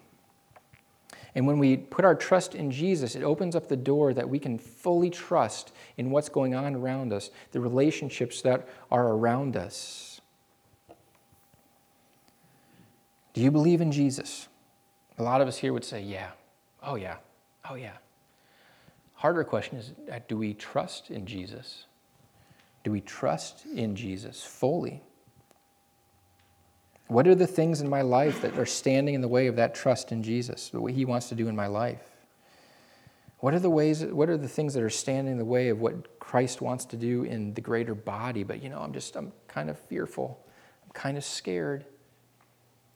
And 1.39 1.47
when 1.47 1.61
we 1.61 1.77
put 1.77 2.05
our 2.05 2.17
trust 2.17 2.57
in 2.57 2.73
Jesus, 2.73 3.15
it 3.15 3.23
opens 3.23 3.55
up 3.55 3.69
the 3.69 3.77
door 3.77 4.13
that 4.13 4.29
we 4.29 4.41
can 4.41 4.59
fully 4.59 5.09
trust 5.09 5.73
in 5.97 6.11
what's 6.11 6.29
going 6.29 6.57
on 6.57 6.75
around 6.75 7.13
us, 7.13 7.31
the 7.53 7.61
relationships 7.61 8.43
that 8.43 8.69
are 8.91 9.13
around 9.13 9.57
us. 9.57 10.21
Do 13.35 13.41
you 13.41 13.53
believe 13.53 13.81
in 13.81 13.93
Jesus? 13.93 14.49
A 15.17 15.23
lot 15.23 15.41
of 15.41 15.47
us 15.47 15.59
here 15.59 15.73
would 15.73 15.85
say, 15.85 16.03
yeah. 16.03 16.31
Oh, 16.83 16.97
yeah. 16.97 17.19
Oh, 17.71 17.77
yeah. 17.77 17.99
Harder 19.15 19.45
question 19.45 19.79
is 19.79 19.93
uh, 20.13 20.19
do 20.27 20.37
we 20.37 20.55
trust 20.55 21.09
in 21.09 21.25
Jesus? 21.25 21.85
Do 22.83 22.91
we 22.91 23.01
trust 23.01 23.65
in 23.65 23.95
Jesus 23.95 24.43
fully? 24.43 25.05
What 27.09 27.27
are 27.27 27.35
the 27.35 27.47
things 27.47 27.81
in 27.81 27.89
my 27.89 28.03
life 28.03 28.43
that 28.43 28.59
are 28.59 28.67
standing 28.67 29.15
in 29.15 29.23
the 29.23 29.29
way 29.29 29.47
of 29.47 29.57
that 29.57 29.75
trust 29.75 30.13
in 30.13 30.23
Jesus, 30.23 30.71
what 30.73 30.93
He 30.93 31.05
wants 31.05 31.29
to 31.31 31.35
do 31.35 31.49
in 31.49 31.57
my 31.57 31.67
life? 31.67 32.03
What 33.41 33.55
are 33.55 33.61
the 33.61 33.71
ways, 33.71 34.05
what 34.05 34.29
are 34.29 34.37
the 34.37 34.49
things 34.49 34.75
that 34.75 34.83
are 34.83 34.91
standing 34.91 35.33
in 35.33 35.39
the 35.39 35.45
way 35.45 35.69
of 35.69 35.81
what 35.81 36.19
Christ 36.19 36.61
wants 36.61 36.85
to 36.87 36.97
do 36.97 37.23
in 37.23 37.55
the 37.55 37.61
greater 37.61 37.95
body? 37.95 38.43
But 38.43 38.63
you 38.63 38.69
know, 38.69 38.81
I'm 38.81 38.93
just, 38.93 39.17
I'm 39.17 39.33
kind 39.47 39.71
of 39.71 39.79
fearful. 39.79 40.45
I'm 40.85 40.91
kind 40.93 41.17
of 41.17 41.25
scared. 41.25 41.87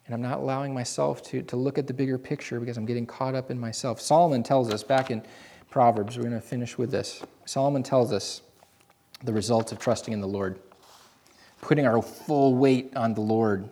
And 0.05 0.15
I'm 0.15 0.23
not 0.23 0.39
allowing 0.39 0.75
myself 0.75 1.23
to, 1.29 1.43
to 1.43 1.57
look 1.57 1.79
at 1.79 1.87
the 1.87 1.95
bigger 1.95 2.19
picture 2.19 2.59
because 2.59 2.77
I'm 2.77 2.87
getting 2.87 3.07
caught 3.07 3.37
up 3.37 3.51
in 3.51 3.59
myself. 3.59 4.01
Solomon 4.01 4.43
tells 4.43 4.73
us 4.73 4.83
back 4.83 5.13
in 5.13 5.23
Proverbs, 5.71 6.19
we're 6.19 6.25
going 6.25 6.35
to 6.35 6.41
finish 6.41 6.77
with 6.77 6.91
this. 6.91 7.23
Solomon 7.45 7.85
tells 7.85 8.13
us 8.13 8.43
the 9.23 9.33
results 9.33 9.71
of 9.71 9.79
trusting 9.79 10.13
in 10.13 10.21
the 10.21 10.29
Lord, 10.29 10.59
putting 11.61 11.87
our 11.87 12.03
full 12.03 12.57
weight 12.57 12.95
on 12.97 13.15
the 13.15 13.21
Lord. 13.21 13.69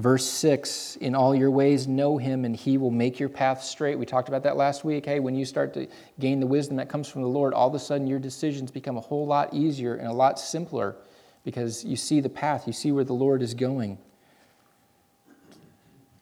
Verse 0.00 0.24
6 0.24 0.96
In 0.96 1.14
all 1.14 1.34
your 1.34 1.50
ways, 1.50 1.86
know 1.86 2.16
him, 2.16 2.46
and 2.46 2.56
he 2.56 2.78
will 2.78 2.90
make 2.90 3.20
your 3.20 3.28
path 3.28 3.62
straight. 3.62 3.98
We 3.98 4.06
talked 4.06 4.28
about 4.28 4.42
that 4.44 4.56
last 4.56 4.82
week. 4.82 5.04
Hey, 5.04 5.20
when 5.20 5.34
you 5.34 5.44
start 5.44 5.74
to 5.74 5.86
gain 6.18 6.40
the 6.40 6.46
wisdom 6.46 6.76
that 6.76 6.88
comes 6.88 7.06
from 7.06 7.20
the 7.20 7.28
Lord, 7.28 7.52
all 7.52 7.68
of 7.68 7.74
a 7.74 7.78
sudden 7.78 8.06
your 8.06 8.18
decisions 8.18 8.70
become 8.70 8.96
a 8.96 9.00
whole 9.00 9.26
lot 9.26 9.52
easier 9.52 9.96
and 9.96 10.08
a 10.08 10.12
lot 10.12 10.40
simpler 10.40 10.96
because 11.44 11.84
you 11.84 11.96
see 11.96 12.20
the 12.20 12.30
path, 12.30 12.66
you 12.66 12.72
see 12.72 12.92
where 12.92 13.04
the 13.04 13.12
Lord 13.12 13.42
is 13.42 13.52
going. 13.52 13.98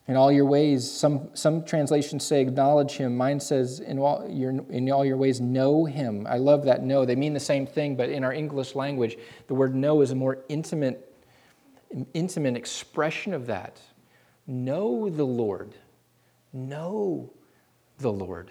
In 0.09 0.17
all 0.17 0.33
your 0.33 0.47
ways, 0.47 0.91
some, 0.91 1.29
some 1.35 1.65
translations 1.65 2.27
say 2.27 2.41
acknowledge 2.41 2.93
him. 2.93 3.17
Mine 3.17 3.39
says 3.39 3.79
in 3.79 4.01
all, 4.01 4.29
your, 4.29 4.51
in 4.71 4.91
all 4.91 5.05
your 5.05 5.19
ways, 5.19 5.41
know 5.41 5.85
him. 5.85 6.27
I 6.29 6.39
love 6.39 6.65
that 6.65 6.83
know. 6.83 7.05
They 7.05 7.15
mean 7.15 7.33
the 7.35 7.39
same 7.39 7.65
thing, 7.65 7.95
but 7.95 8.09
in 8.09 8.25
our 8.25 8.33
English 8.33 8.75
language, 8.75 9.19
the 9.47 9.55
word 9.55 9.77
know 9.77 10.01
is 10.01 10.11
a 10.11 10.17
more 10.17 10.39
intimate 10.49 11.08
intimate 12.15 12.57
expression 12.57 13.35
of 13.35 13.47
that. 13.47 13.81
Know 14.47 15.09
the 15.09 15.25
Lord. 15.25 15.75
Know 16.53 17.33
the 17.99 18.13
Lord. 18.13 18.51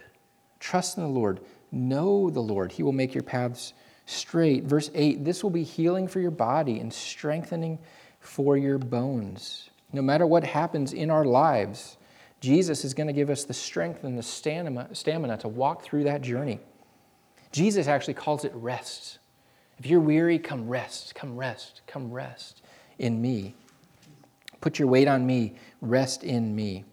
Trust 0.60 0.98
in 0.98 1.04
the 1.04 1.10
Lord. 1.10 1.42
Know 1.72 2.30
the 2.30 2.42
Lord. 2.42 2.72
He 2.72 2.84
will 2.84 2.92
make 2.92 3.14
your 3.14 3.24
paths 3.24 3.74
straight. 4.06 4.64
Verse 4.64 4.90
8 4.94 5.24
this 5.26 5.44
will 5.44 5.50
be 5.50 5.64
healing 5.64 6.08
for 6.08 6.20
your 6.20 6.32
body 6.32 6.80
and 6.80 6.94
strengthening 6.94 7.80
for 8.20 8.58
your 8.58 8.78
bones. 8.78 9.70
No 9.94 10.02
matter 10.02 10.26
what 10.26 10.44
happens 10.44 10.94
in 10.94 11.10
our 11.10 11.26
lives, 11.26 11.98
Jesus 12.40 12.86
is 12.86 12.94
going 12.94 13.08
to 13.08 13.14
give 13.14 13.30
us 13.30 13.46
the 13.46 13.54
strength 13.54 14.04
and 14.04 14.18
the 14.18 14.24
stamina, 14.24 14.94
stamina 14.94 15.38
to 15.38 15.48
walk 15.48 15.82
through 15.82 16.04
that 16.04 16.22
journey. 16.22 16.60
Jesus 17.52 17.88
actually 17.88 18.14
calls 18.14 18.46
it 18.46 18.52
rest. 18.54 19.20
If 19.80 19.86
you're 19.86 20.02
weary, 20.02 20.38
come 20.38 20.68
rest, 20.68 21.16
come 21.16 21.38
rest, 21.38 21.82
come 21.88 22.12
rest 22.12 22.62
in 23.00 23.22
me. 23.22 23.56
Put 24.62 24.80
your 24.80 24.88
weight 24.88 25.08
on 25.08 25.26
me, 25.26 25.56
rest 25.82 26.24
in 26.24 26.56
me. 26.56 26.84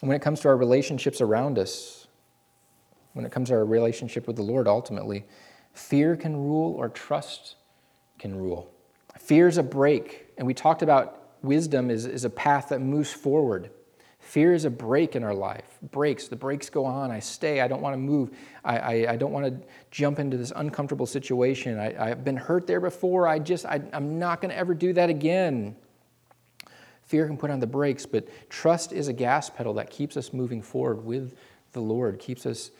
When 0.00 0.16
it 0.16 0.22
comes 0.22 0.40
to 0.40 0.48
our 0.48 0.56
relationships 0.56 1.20
around 1.20 1.58
us, 1.58 2.06
when 3.12 3.24
it 3.24 3.32
comes 3.32 3.48
to 3.48 3.54
our 3.54 3.64
relationship 3.64 4.26
with 4.26 4.36
the 4.36 4.42
Lord, 4.42 4.68
ultimately, 4.68 5.24
fear 5.72 6.16
can 6.16 6.36
rule 6.36 6.74
or 6.74 6.88
trust 6.88 7.56
can 8.18 8.36
rule. 8.36 8.70
Fear 9.18 9.48
is 9.48 9.58
a 9.58 9.62
brake, 9.62 10.28
and 10.38 10.46
we 10.46 10.54
talked 10.54 10.82
about 10.82 11.34
wisdom 11.42 11.90
is, 11.90 12.06
is 12.06 12.24
a 12.24 12.30
path 12.30 12.68
that 12.68 12.80
moves 12.80 13.12
forward. 13.12 13.70
Fear 14.28 14.52
is 14.52 14.66
a 14.66 14.70
brake 14.70 15.16
in 15.16 15.24
our 15.24 15.32
life. 15.32 15.78
Brakes, 15.90 16.28
the 16.28 16.36
brakes 16.36 16.68
go 16.68 16.84
on. 16.84 17.10
I 17.10 17.18
stay. 17.18 17.62
I 17.62 17.66
don't 17.66 17.80
want 17.80 17.94
to 17.94 17.98
move. 17.98 18.36
I, 18.62 18.78
I, 18.78 19.12
I 19.12 19.16
don't 19.16 19.32
want 19.32 19.46
to 19.46 19.66
jump 19.90 20.18
into 20.18 20.36
this 20.36 20.52
uncomfortable 20.54 21.06
situation. 21.06 21.78
I, 21.78 22.10
I've 22.10 22.26
been 22.26 22.36
hurt 22.36 22.66
there 22.66 22.78
before. 22.78 23.26
I 23.26 23.38
just, 23.38 23.64
I, 23.64 23.80
I'm 23.94 24.18
not 24.18 24.42
going 24.42 24.50
to 24.50 24.56
ever 24.58 24.74
do 24.74 24.92
that 24.92 25.08
again. 25.08 25.74
Fear 27.04 27.26
can 27.26 27.38
put 27.38 27.50
on 27.50 27.58
the 27.58 27.66
brakes, 27.66 28.04
but 28.04 28.28
trust 28.50 28.92
is 28.92 29.08
a 29.08 29.14
gas 29.14 29.48
pedal 29.48 29.72
that 29.72 29.88
keeps 29.88 30.14
us 30.14 30.34
moving 30.34 30.60
forward 30.60 31.02
with 31.06 31.34
the 31.72 31.80
Lord, 31.80 32.18
keeps 32.18 32.44
us 32.44 32.70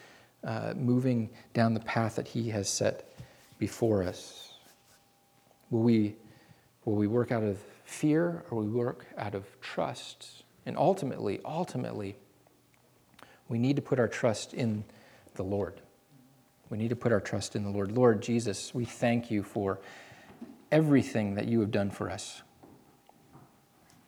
uh, 0.44 0.74
moving 0.76 1.30
down 1.54 1.72
the 1.72 1.80
path 1.80 2.16
that 2.16 2.28
He 2.28 2.50
has 2.50 2.68
set 2.68 3.10
before 3.58 4.02
us. 4.02 4.52
Will 5.70 5.80
we, 5.80 6.14
will 6.84 6.96
we 6.96 7.06
work 7.06 7.32
out 7.32 7.42
of 7.42 7.58
fear 7.84 8.44
or 8.50 8.58
will 8.58 8.66
we 8.66 8.70
work 8.70 9.06
out 9.16 9.34
of 9.34 9.46
trust? 9.62 10.44
And 10.68 10.76
ultimately, 10.76 11.40
ultimately, 11.46 12.14
we 13.48 13.58
need 13.58 13.76
to 13.76 13.82
put 13.82 13.98
our 13.98 14.06
trust 14.06 14.52
in 14.52 14.84
the 15.34 15.42
Lord. 15.42 15.80
We 16.68 16.76
need 16.76 16.90
to 16.90 16.96
put 16.96 17.10
our 17.10 17.20
trust 17.20 17.56
in 17.56 17.64
the 17.64 17.70
Lord. 17.70 17.90
Lord 17.90 18.20
Jesus, 18.20 18.74
we 18.74 18.84
thank 18.84 19.30
you 19.30 19.42
for 19.42 19.78
everything 20.70 21.36
that 21.36 21.48
you 21.48 21.60
have 21.60 21.70
done 21.70 21.90
for 21.90 22.10
us. 22.10 22.42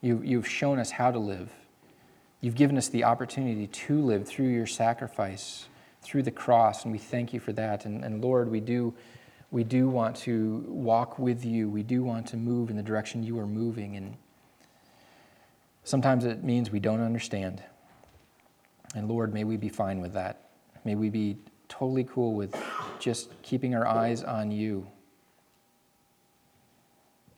You, 0.03 0.21
you've 0.23 0.47
shown 0.47 0.79
us 0.79 0.91
how 0.91 1.11
to 1.11 1.19
live. 1.19 1.51
You've 2.43 2.57
given 2.57 2.77
us 2.77 2.89
the 2.89 3.05
opportunity 3.05 3.67
to 3.67 4.03
live 4.03 4.29
through 4.29 4.49
your 4.49 4.67
sacrifice, 4.67 5.67
through 6.03 6.25
the 6.25 6.31
cross, 6.31 6.85
and 6.85 6.93
we 6.93 6.99
thank 6.99 7.33
you 7.33 7.41
for 7.41 7.55
that. 7.55 7.87
And, 7.87 8.05
and 8.05 8.23
Lord, 8.23 8.51
we 8.51 8.61
do, 8.61 8.93
we 9.51 9.65
do 9.65 9.89
want 9.89 10.15
to 10.17 10.63
walk 10.69 11.19
with 11.19 11.43
you. 11.43 11.71
We 11.71 11.83
do 11.83 12.03
want 12.03 12.27
to 12.29 12.37
move 12.37 12.69
in 12.69 12.77
the 12.77 12.83
direction 12.83 13.23
you 13.23 13.39
are 13.39 13.47
moving. 13.47 13.97
And 13.97 14.19
sometimes 15.91 16.25
it 16.25 16.45
means 16.45 16.71
we 16.71 16.79
don't 16.79 17.01
understand. 17.01 17.63
And 18.95 19.09
Lord, 19.09 19.35
may 19.35 19.43
we 19.43 19.57
be 19.57 19.69
fine 19.69 20.01
with 20.01 20.13
that. 20.13 20.51
May 20.85 20.95
we 20.95 21.11
be 21.11 21.37
totally 21.69 22.05
cool 22.05 22.35
with 22.35 22.55
just 23.01 23.31
keeping 23.43 23.75
our 23.75 23.87
eyes 23.87 24.23
on 24.23 24.53
you 24.53 24.87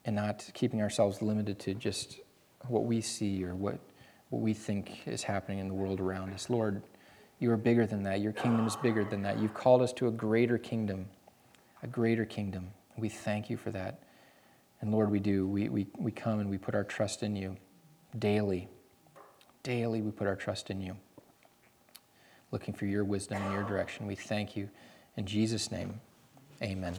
and 0.05 0.15
not 0.15 0.49
keeping 0.53 0.83
ourselves 0.83 1.23
limited 1.23 1.59
to 1.61 1.75
just 1.75 2.21
what 2.69 2.85
we 2.85 3.01
see 3.01 3.43
or 3.43 3.55
what, 3.55 3.79
what 4.29 4.43
we 4.43 4.53
think 4.53 5.07
is 5.07 5.23
happening 5.23 5.59
in 5.59 5.69
the 5.69 5.75
world 5.75 5.99
around 5.99 6.33
us. 6.35 6.51
Lord, 6.51 6.83
you 7.39 7.51
are 7.51 7.57
bigger 7.57 7.87
than 7.87 8.03
that. 8.03 8.21
Your 8.21 8.33
kingdom 8.33 8.67
is 8.67 8.77
bigger 8.77 9.03
than 9.05 9.23
that. 9.23 9.39
You've 9.39 9.55
called 9.55 9.81
us 9.81 9.95
to 9.95 10.09
a 10.09 10.11
greater 10.11 10.59
kingdom, 10.59 11.07
a 11.83 11.87
greater 11.87 12.27
kingdom. 12.27 12.69
We 12.99 13.09
thank 13.09 13.49
you 13.49 13.57
for 13.57 13.71
that. 13.71 14.01
And 14.81 14.93
Lord, 14.93 15.11
we 15.11 15.21
do. 15.21 15.47
We, 15.47 15.71
we, 15.71 15.87
we 15.97 16.13
come 16.13 16.41
and 16.41 16.51
we 16.51 16.59
put 16.59 16.75
our 16.75 16.85
trust 16.85 17.23
in 17.23 17.35
you 17.35 17.57
daily. 18.19 18.69
Daily, 19.63 20.03
we 20.03 20.11
put 20.11 20.27
our 20.27 20.37
trust 20.37 20.71
in 20.71 20.81
you, 20.81 20.97
looking 22.51 22.75
for 22.75 22.87
your 22.87 23.05
wisdom 23.05 23.41
and 23.43 23.53
your 23.53 23.63
direction. 23.63 24.07
We 24.07 24.17
thank 24.17 24.57
you. 24.57 24.69
In 25.17 25.27
Jesus' 25.27 25.71
name, 25.71 26.01
amen. 26.63 26.97